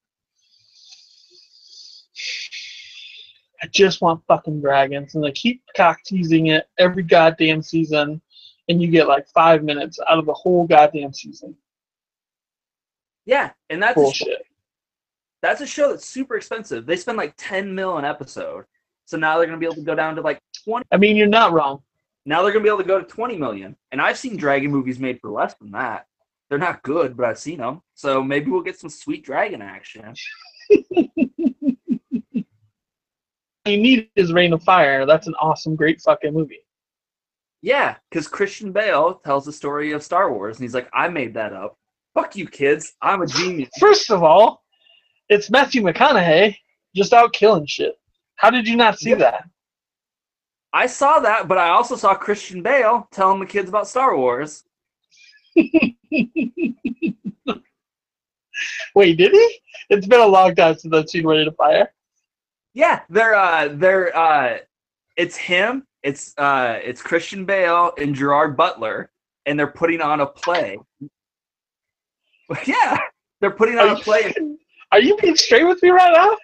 I 3.63 3.67
just 3.67 4.01
want 4.01 4.23
fucking 4.27 4.61
dragons. 4.61 5.15
And 5.15 5.25
they 5.25 5.33
keep 5.33 5.63
cock 5.77 5.99
teasing 6.05 6.47
it 6.47 6.69
every 6.79 7.03
goddamn 7.03 7.63
season. 7.63 8.23
And 8.69 8.81
you 8.81 8.89
get 8.89 9.09
like 9.09 9.27
five 9.29 9.65
minutes 9.65 9.99
out 10.09 10.19
of 10.19 10.27
the 10.27 10.33
whole 10.33 10.67
goddamn 10.67 11.13
season. 11.13 11.57
Yeah, 13.27 13.51
and 13.69 13.83
that's 13.83 14.01
a 14.01 14.13
show, 14.13 14.37
that's 15.43 15.61
a 15.61 15.67
show 15.67 15.91
that's 15.91 16.07
super 16.07 16.37
expensive. 16.37 16.87
They 16.87 16.97
spend 16.97 17.19
like 17.19 17.35
ten 17.37 17.75
mil 17.75 17.99
an 17.99 18.05
episode, 18.05 18.65
so 19.05 19.17
now 19.17 19.37
they're 19.37 19.47
gonna 19.47 19.59
be 19.59 19.67
able 19.67 19.77
to 19.77 19.83
go 19.83 19.95
down 19.95 20.17
to 20.17 20.21
like 20.21 20.41
twenty. 20.65 20.85
I 20.91 20.97
mean, 20.97 21.17
you're 21.17 21.27
not 21.29 21.53
wrong. 21.53 21.83
Now 22.27 22.43
they're 22.43 22.53
gonna 22.53 22.63
be 22.63 22.69
able 22.69 22.79
to 22.79 22.85
go 22.85 23.01
to 23.01 23.07
twenty 23.07 23.37
million. 23.37 23.77
And 23.93 24.01
I've 24.01 24.19
seen 24.19 24.37
dragon 24.37 24.71
movies 24.71 24.99
made 24.99 25.21
for 25.21 25.31
less 25.31 25.55
than 25.55 25.71
that. 25.73 26.07
They're 26.49 26.59
not 26.59 26.83
good, 26.83 27.17
but 27.17 27.27
I've 27.27 27.39
seen 27.39 27.59
them. 27.59 27.81
So 27.95 28.23
maybe 28.23 28.51
we'll 28.51 28.63
get 28.63 28.79
some 28.79 28.91
sweet 28.91 29.25
dragon 29.25 29.63
action. 29.63 30.15
you 30.69 31.17
need 33.65 34.11
is 34.17 34.33
Reign 34.33 34.53
of 34.53 34.63
Fire. 34.63 35.07
That's 35.07 35.29
an 35.29 35.35
awesome, 35.41 35.77
great 35.77 36.01
fucking 36.01 36.35
movie. 36.35 36.67
Yeah, 37.63 37.97
because 38.09 38.27
Christian 38.27 38.73
Bale 38.73 39.21
tells 39.25 39.45
the 39.45 39.53
story 39.53 39.93
of 39.93 40.03
Star 40.03 40.33
Wars, 40.33 40.57
and 40.57 40.65
he's 40.65 40.75
like, 40.75 40.89
"I 40.95 41.09
made 41.09 41.35
that 41.35 41.53
up. 41.53 41.79
Fuck 42.15 42.35
you, 42.37 42.49
kids. 42.49 42.95
I'm 43.03 43.23
a 43.23 43.27
genius." 43.27 43.71
First 43.79 44.11
of 44.11 44.25
all, 44.25 44.63
it's 45.29 45.51
Matthew 45.51 45.83
McConaughey 45.83 46.57
just 46.97 47.13
out 47.13 47.33
killing 47.33 47.67
shit. 47.67 47.95
How 48.37 48.51
did 48.51 48.67
you 48.67 48.77
not 48.77 48.99
see 48.99 49.15
that? 49.15 49.45
I 50.73 50.87
saw 50.87 51.19
that, 51.21 51.49
but 51.49 51.59
I 51.59 51.71
also 51.71 51.97
saw 51.97 52.15
Christian 52.15 52.63
Bale 52.63 53.09
telling 53.11 53.41
the 53.41 53.47
kids 53.47 53.69
about 53.69 53.89
Star 53.89 54.17
Wars. 54.17 54.65
Wait, 58.95 59.17
did 59.17 59.33
he? 59.33 59.59
It's 59.89 60.07
been 60.07 60.21
a 60.21 60.27
long 60.27 60.55
time 60.55 60.77
since 60.79 60.95
I've 60.95 61.11
seen 61.11 61.27
Reign 61.27 61.49
of 61.49 61.57
Fire. 61.57 61.93
Yeah, 62.75 63.01
they're 63.09 63.35
uh 63.35 63.69
they're 63.73 64.17
uh 64.17 64.59
it's 65.17 65.37
him, 65.37 65.85
it's 66.05 66.37
uh 66.39 66.79
it's 66.83 67.03
Christian 67.03 67.45
Bale 67.45 67.93
and 67.99 68.15
Gerard 68.15 68.57
Butler, 68.57 69.11
and 69.47 69.59
they're 69.59 69.67
putting 69.67 70.01
on 70.01 70.21
a 70.21 70.27
play. 70.27 70.79
yeah, 72.67 72.99
they're 73.41 73.51
putting 73.51 73.79
on 73.79 73.89
Are 73.89 73.95
a 73.95 73.99
you, 73.99 74.03
play. 74.05 74.35
are 74.93 75.01
you 75.01 75.17
being 75.17 75.37
straight 75.37 75.65
with 75.65 75.83
me 75.83 75.91
right 75.91 76.13
now? 76.13 76.37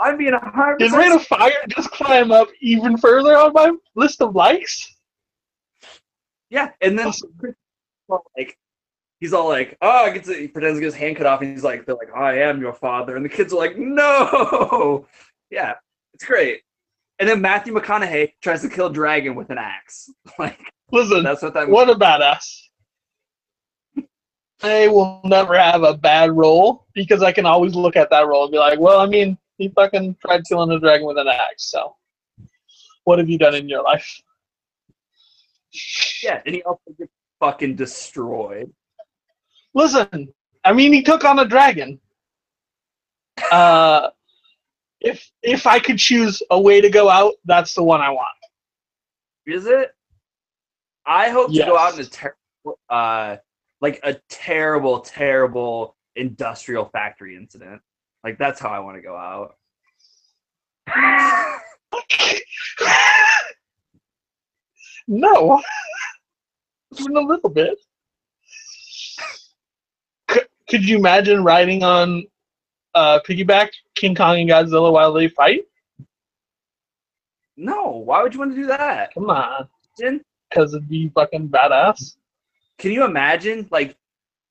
I'm 0.00 0.16
being 0.16 0.32
a 0.32 0.38
hundred 0.50 0.78
Did 0.78 0.92
percent. 0.92 1.14
of 1.14 1.26
Fire 1.26 1.52
just 1.68 1.90
climb 1.90 2.30
up 2.30 2.48
even 2.60 2.96
further 2.96 3.36
on 3.36 3.52
my 3.52 3.72
list 3.94 4.22
of 4.22 4.34
likes? 4.34 4.94
Yeah, 6.50 6.70
and 6.80 6.98
then 6.98 7.12
like 8.36 8.56
he's 9.20 9.32
all 9.32 9.48
like, 9.48 9.76
oh, 9.82 10.04
I 10.06 10.10
get 10.10 10.24
to, 10.24 10.34
he 10.34 10.48
pretends 10.48 10.76
to 10.76 10.80
get 10.80 10.86
his 10.86 10.94
hand 10.94 11.16
cut 11.16 11.26
off, 11.26 11.42
and 11.42 11.50
he's 11.52 11.64
like, 11.64 11.84
they're 11.84 11.96
like, 11.96 12.14
I 12.14 12.40
am 12.42 12.60
your 12.60 12.72
father, 12.72 13.16
and 13.16 13.24
the 13.24 13.28
kids 13.28 13.52
are 13.52 13.58
like, 13.58 13.76
no, 13.76 15.06
yeah, 15.50 15.74
it's 16.14 16.24
great. 16.24 16.62
And 17.18 17.28
then 17.28 17.40
Matthew 17.40 17.74
McConaughey 17.74 18.32
tries 18.40 18.62
to 18.62 18.68
kill 18.68 18.90
dragon 18.90 19.34
with 19.34 19.50
an 19.50 19.58
axe. 19.58 20.10
Like 20.38 20.58
Listen, 20.90 21.22
that's 21.22 21.42
what 21.42 21.52
that. 21.54 21.68
what 21.68 21.90
a 21.90 21.94
badass. 21.94 22.44
I 24.62 24.88
will 24.88 25.20
never 25.24 25.56
have 25.58 25.82
a 25.82 25.96
bad 25.96 26.32
role 26.32 26.86
because 26.94 27.22
I 27.22 27.30
can 27.32 27.44
always 27.46 27.74
look 27.74 27.94
at 27.94 28.10
that 28.10 28.26
role 28.26 28.44
and 28.44 28.52
be 28.52 28.58
like, 28.58 28.78
well, 28.80 29.00
I 29.00 29.06
mean, 29.06 29.36
he 29.58 29.68
fucking 29.68 30.16
tried 30.24 30.44
killing 30.48 30.70
a 30.70 30.80
dragon 30.80 31.06
with 31.06 31.18
an 31.18 31.28
axe, 31.28 31.70
so 31.70 31.96
what 33.04 33.18
have 33.18 33.28
you 33.28 33.38
done 33.38 33.54
in 33.54 33.68
your 33.68 33.82
life? 33.82 34.22
Yeah, 36.22 36.40
and 36.46 36.54
he 36.54 36.62
also 36.62 36.80
gets 36.98 37.12
fucking 37.40 37.76
destroyed. 37.76 38.72
Listen, 39.74 40.32
I 40.64 40.72
mean, 40.72 40.92
he 40.92 41.02
took 41.02 41.24
on 41.24 41.38
a 41.38 41.44
dragon. 41.44 42.00
Uh, 43.52 44.08
if 45.00 45.30
if 45.42 45.66
I 45.66 45.78
could 45.78 45.98
choose 45.98 46.42
a 46.50 46.60
way 46.60 46.80
to 46.80 46.90
go 46.90 47.08
out, 47.08 47.34
that's 47.44 47.74
the 47.74 47.82
one 47.82 48.00
I 48.00 48.10
want. 48.10 48.28
Is 49.46 49.66
it? 49.66 49.90
I 51.06 51.30
hope 51.30 51.52
to 51.52 51.64
go 51.64 51.78
out 51.78 51.94
in 51.94 52.00
a 52.00 52.04
terrible, 52.04 52.78
uh, 52.90 53.36
like 53.80 54.00
a 54.02 54.14
terrible, 54.28 55.00
terrible 55.00 55.96
industrial 56.16 56.86
factory 56.86 57.36
incident. 57.36 57.80
Like 58.28 58.36
that's 58.36 58.60
how 58.60 58.68
I 58.68 58.78
want 58.80 58.98
to 58.98 59.00
go 59.00 59.16
out. 59.16 59.56
no, 65.08 65.62
even 66.98 67.16
a 67.16 67.20
little 67.20 67.48
bit. 67.48 67.78
Could, 70.26 70.46
could 70.68 70.86
you 70.86 70.98
imagine 70.98 71.42
riding 71.42 71.82
on 71.82 72.26
uh, 72.94 73.20
piggyback 73.26 73.70
King 73.94 74.14
Kong 74.14 74.38
and 74.40 74.50
Godzilla 74.50 74.92
while 74.92 75.14
they 75.14 75.28
fight? 75.28 75.62
no, 77.56 77.92
why 77.92 78.22
would 78.22 78.34
you 78.34 78.40
want 78.40 78.50
to 78.50 78.56
do 78.60 78.66
that? 78.66 79.14
Come 79.14 79.30
on, 79.30 79.70
because 79.96 80.74
it'd 80.74 80.86
be 80.86 81.10
fucking 81.14 81.48
badass. 81.48 82.16
Can 82.76 82.92
you 82.92 83.06
imagine 83.06 83.66
like 83.70 83.96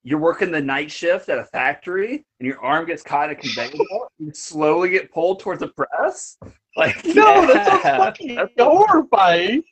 you're 0.08 0.20
working 0.20 0.52
the 0.52 0.62
night 0.62 0.90
shift 0.90 1.28
at 1.28 1.38
a 1.38 1.44
factory 1.44 2.26
and 2.40 2.48
your 2.48 2.60
arm 2.64 2.86
gets 2.86 3.04
caught 3.04 3.30
in 3.30 3.36
a 3.36 3.40
conveyor 3.40 3.72
belt 3.90 4.12
and 4.20 4.28
you 4.30 4.34
slowly 4.34 4.88
get 4.90 5.12
pulled 5.12 5.40
towards 5.42 5.60
the 5.60 5.68
press? 5.70 6.38
Like 6.78 7.04
No, 7.06 7.42
yeah, 7.42 7.98
fucking 7.98 8.36
that's- 8.36 8.52
horrifying. 8.60 9.64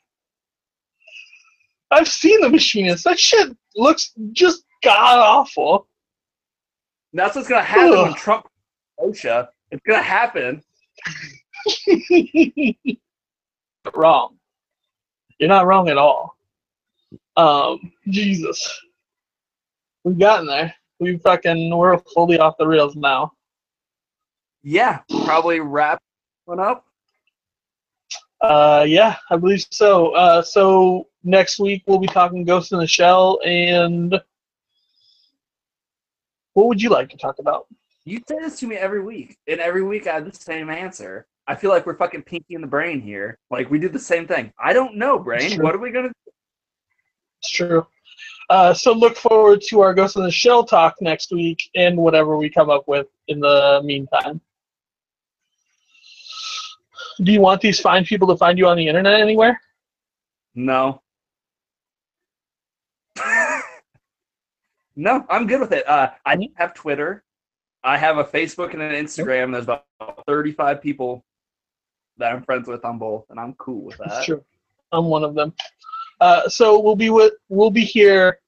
I've 1.92 2.08
seen 2.08 2.42
the 2.42 2.50
machinist. 2.50 3.04
That 3.04 3.20
shit 3.20 3.56
looks 3.76 4.12
just 4.32 4.64
god 4.84 5.20
awful. 5.20 5.88
that's 7.14 7.36
what's 7.36 7.48
gonna 7.48 7.62
happen 7.62 7.92
when 8.02 8.14
Trump 8.16 8.48
OSHA. 9.00 9.48
It's 9.70 9.84
gonna 9.86 10.02
happen. 10.02 10.64
wrong. 13.94 14.38
You're 15.40 15.50
not 15.50 15.68
wrong 15.68 15.90
at 15.90 15.98
all. 16.00 16.36
Um, 17.38 17.92
Jesus. 18.10 18.82
We've 20.06 20.20
gotten 20.20 20.46
there. 20.46 20.72
We 21.00 21.18
fucking 21.18 21.76
we're 21.76 21.98
fully 22.14 22.38
off 22.38 22.58
the 22.60 22.68
rails 22.68 22.96
now. 22.96 23.34
Yeah, 24.62 25.00
probably 25.26 25.60
wrap 25.60 26.00
one 26.46 26.60
up. 26.60 26.86
Uh, 28.40 28.86
yeah, 28.88 29.18
I 29.32 29.36
believe 29.36 29.66
so. 29.72 30.12
Uh, 30.12 30.44
so 30.44 31.08
next 31.24 31.58
week 31.60 31.82
we'll 31.88 31.98
be 31.98 32.08
talking 32.08 32.46
Ghost 32.46 32.72
in 32.72 32.78
the 32.78 32.86
Shell 32.86 33.40
and 33.44 34.12
What 36.54 36.68
would 36.68 36.82
you 36.82 36.90
like 36.90 37.10
to 37.10 37.18
talk 37.18 37.40
about? 37.40 37.66
You 38.06 38.22
say 38.28 38.38
this 38.38 38.60
to 38.60 38.68
me 38.68 38.76
every 38.76 39.02
week, 39.02 39.38
and 39.48 39.60
every 39.60 39.82
week 39.82 40.06
I 40.06 40.14
have 40.14 40.32
the 40.32 40.38
same 40.38 40.70
answer. 40.70 41.26
I 41.48 41.56
feel 41.56 41.72
like 41.72 41.88
we're 41.88 41.98
fucking 41.98 42.24
pinky 42.24 42.54
in 42.54 42.62
the 42.62 42.68
brain 42.68 43.02
here. 43.02 43.40
Like 43.50 43.72
we 43.72 43.80
do 43.80 43.90
the 43.90 43.98
same 43.98 44.28
thing. 44.28 44.54
I 44.64 44.72
don't 44.72 44.98
know, 44.98 45.18
brain. 45.18 45.60
What 45.64 45.74
are 45.74 45.80
we 45.80 45.90
gonna? 45.90 46.10
do? 46.10 46.32
It's 47.42 47.50
true. 47.50 47.88
Uh, 48.50 48.74
so 48.74 48.94
look 48.94 49.16
forward 49.18 49.62
to 49.70 49.82
our 49.82 49.94
Ghost 49.94 50.16
in 50.16 50.24
the 50.24 50.32
Shell 50.32 50.66
talk 50.66 50.96
next 51.02 51.32
week 51.32 51.70
and 51.76 51.98
whatever 51.98 52.38
we 52.38 52.50
come 52.50 52.70
up 52.70 52.88
with 52.88 53.08
in 53.28 53.40
the 53.40 53.82
meantime. 53.84 54.40
Do 57.24 57.32
you 57.32 57.42
want 57.42 57.62
these 57.62 57.80
fine 57.80 58.06
people 58.06 58.28
to 58.28 58.38
find 58.38 58.58
you 58.58 58.68
on 58.68 58.78
the 58.78 58.88
internet 58.88 59.20
anywhere? 59.20 59.60
No. 60.54 61.02
no, 64.96 65.26
I'm 65.30 65.48
good 65.48 65.62
with 65.62 65.72
it. 65.72 65.88
Uh, 65.88 66.12
I 66.26 66.50
have 66.56 66.74
Twitter. 66.74 67.24
I 67.84 67.98
have 67.98 68.18
a 68.18 68.24
Facebook 68.24 68.74
and 68.74 68.82
an 68.82 68.92
Instagram. 68.92 69.52
There's 69.52 69.66
about 69.66 69.86
35 70.28 70.82
people 70.82 71.24
that 72.18 72.32
I'm 72.32 72.44
friends 72.44 72.68
with 72.68 72.84
on 72.84 72.98
both, 72.98 73.26
and 73.30 73.40
I'm 73.40 73.54
cool 73.54 73.84
with 73.84 73.98
that. 73.98 74.26
True. 74.26 74.44
I'm 74.92 75.06
one 75.06 75.24
of 75.24 75.36
them. 75.36 75.54
Uh, 76.22 76.48
so 76.48 76.80
we'll 76.80 76.96
be 76.96 77.10
with 77.10 77.34
we'll 77.50 77.72
be 77.72 77.84
here 77.84 78.40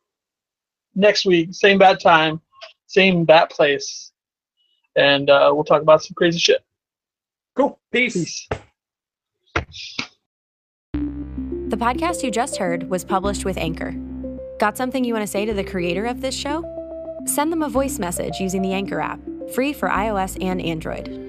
next 0.96 1.26
week, 1.26 1.50
same 1.54 1.78
bad 1.78 2.00
time, 2.00 2.42
same 2.88 3.26
bat 3.26 3.50
place, 3.52 4.12
and 4.96 5.30
uh, 5.30 5.52
we'll 5.54 5.64
talk 5.64 5.82
about 5.82 6.04
some 6.04 6.16
crazy 6.16 6.40
shit. 6.40 6.64
Cool. 7.56 7.80
Peace. 7.92 8.48
Peace. 9.56 9.98
The 10.94 11.76
podcast 11.76 12.24
you 12.24 12.32
just 12.32 12.58
heard 12.58 12.90
was 12.90 13.04
published 13.04 13.44
with 13.44 13.58
Anchor. 13.58 13.94
Got 14.60 14.78
something 14.78 15.04
you 15.04 15.14
want 15.14 15.24
to 15.24 15.32
say 15.32 15.46
to 15.46 15.54
the 15.54 15.64
creator 15.64 16.06
of 16.06 16.22
this 16.22 16.34
show? 16.34 16.64
Send 17.26 17.52
them 17.52 17.62
a 17.62 17.70
voice 17.70 18.00
message 18.00 18.40
using 18.40 18.62
the 18.62 18.72
Anchor 18.72 19.02
app, 19.02 19.20
free 19.54 19.74
for 19.74 19.90
iOS 19.90 20.42
and 20.42 20.62
Android. 20.62 21.27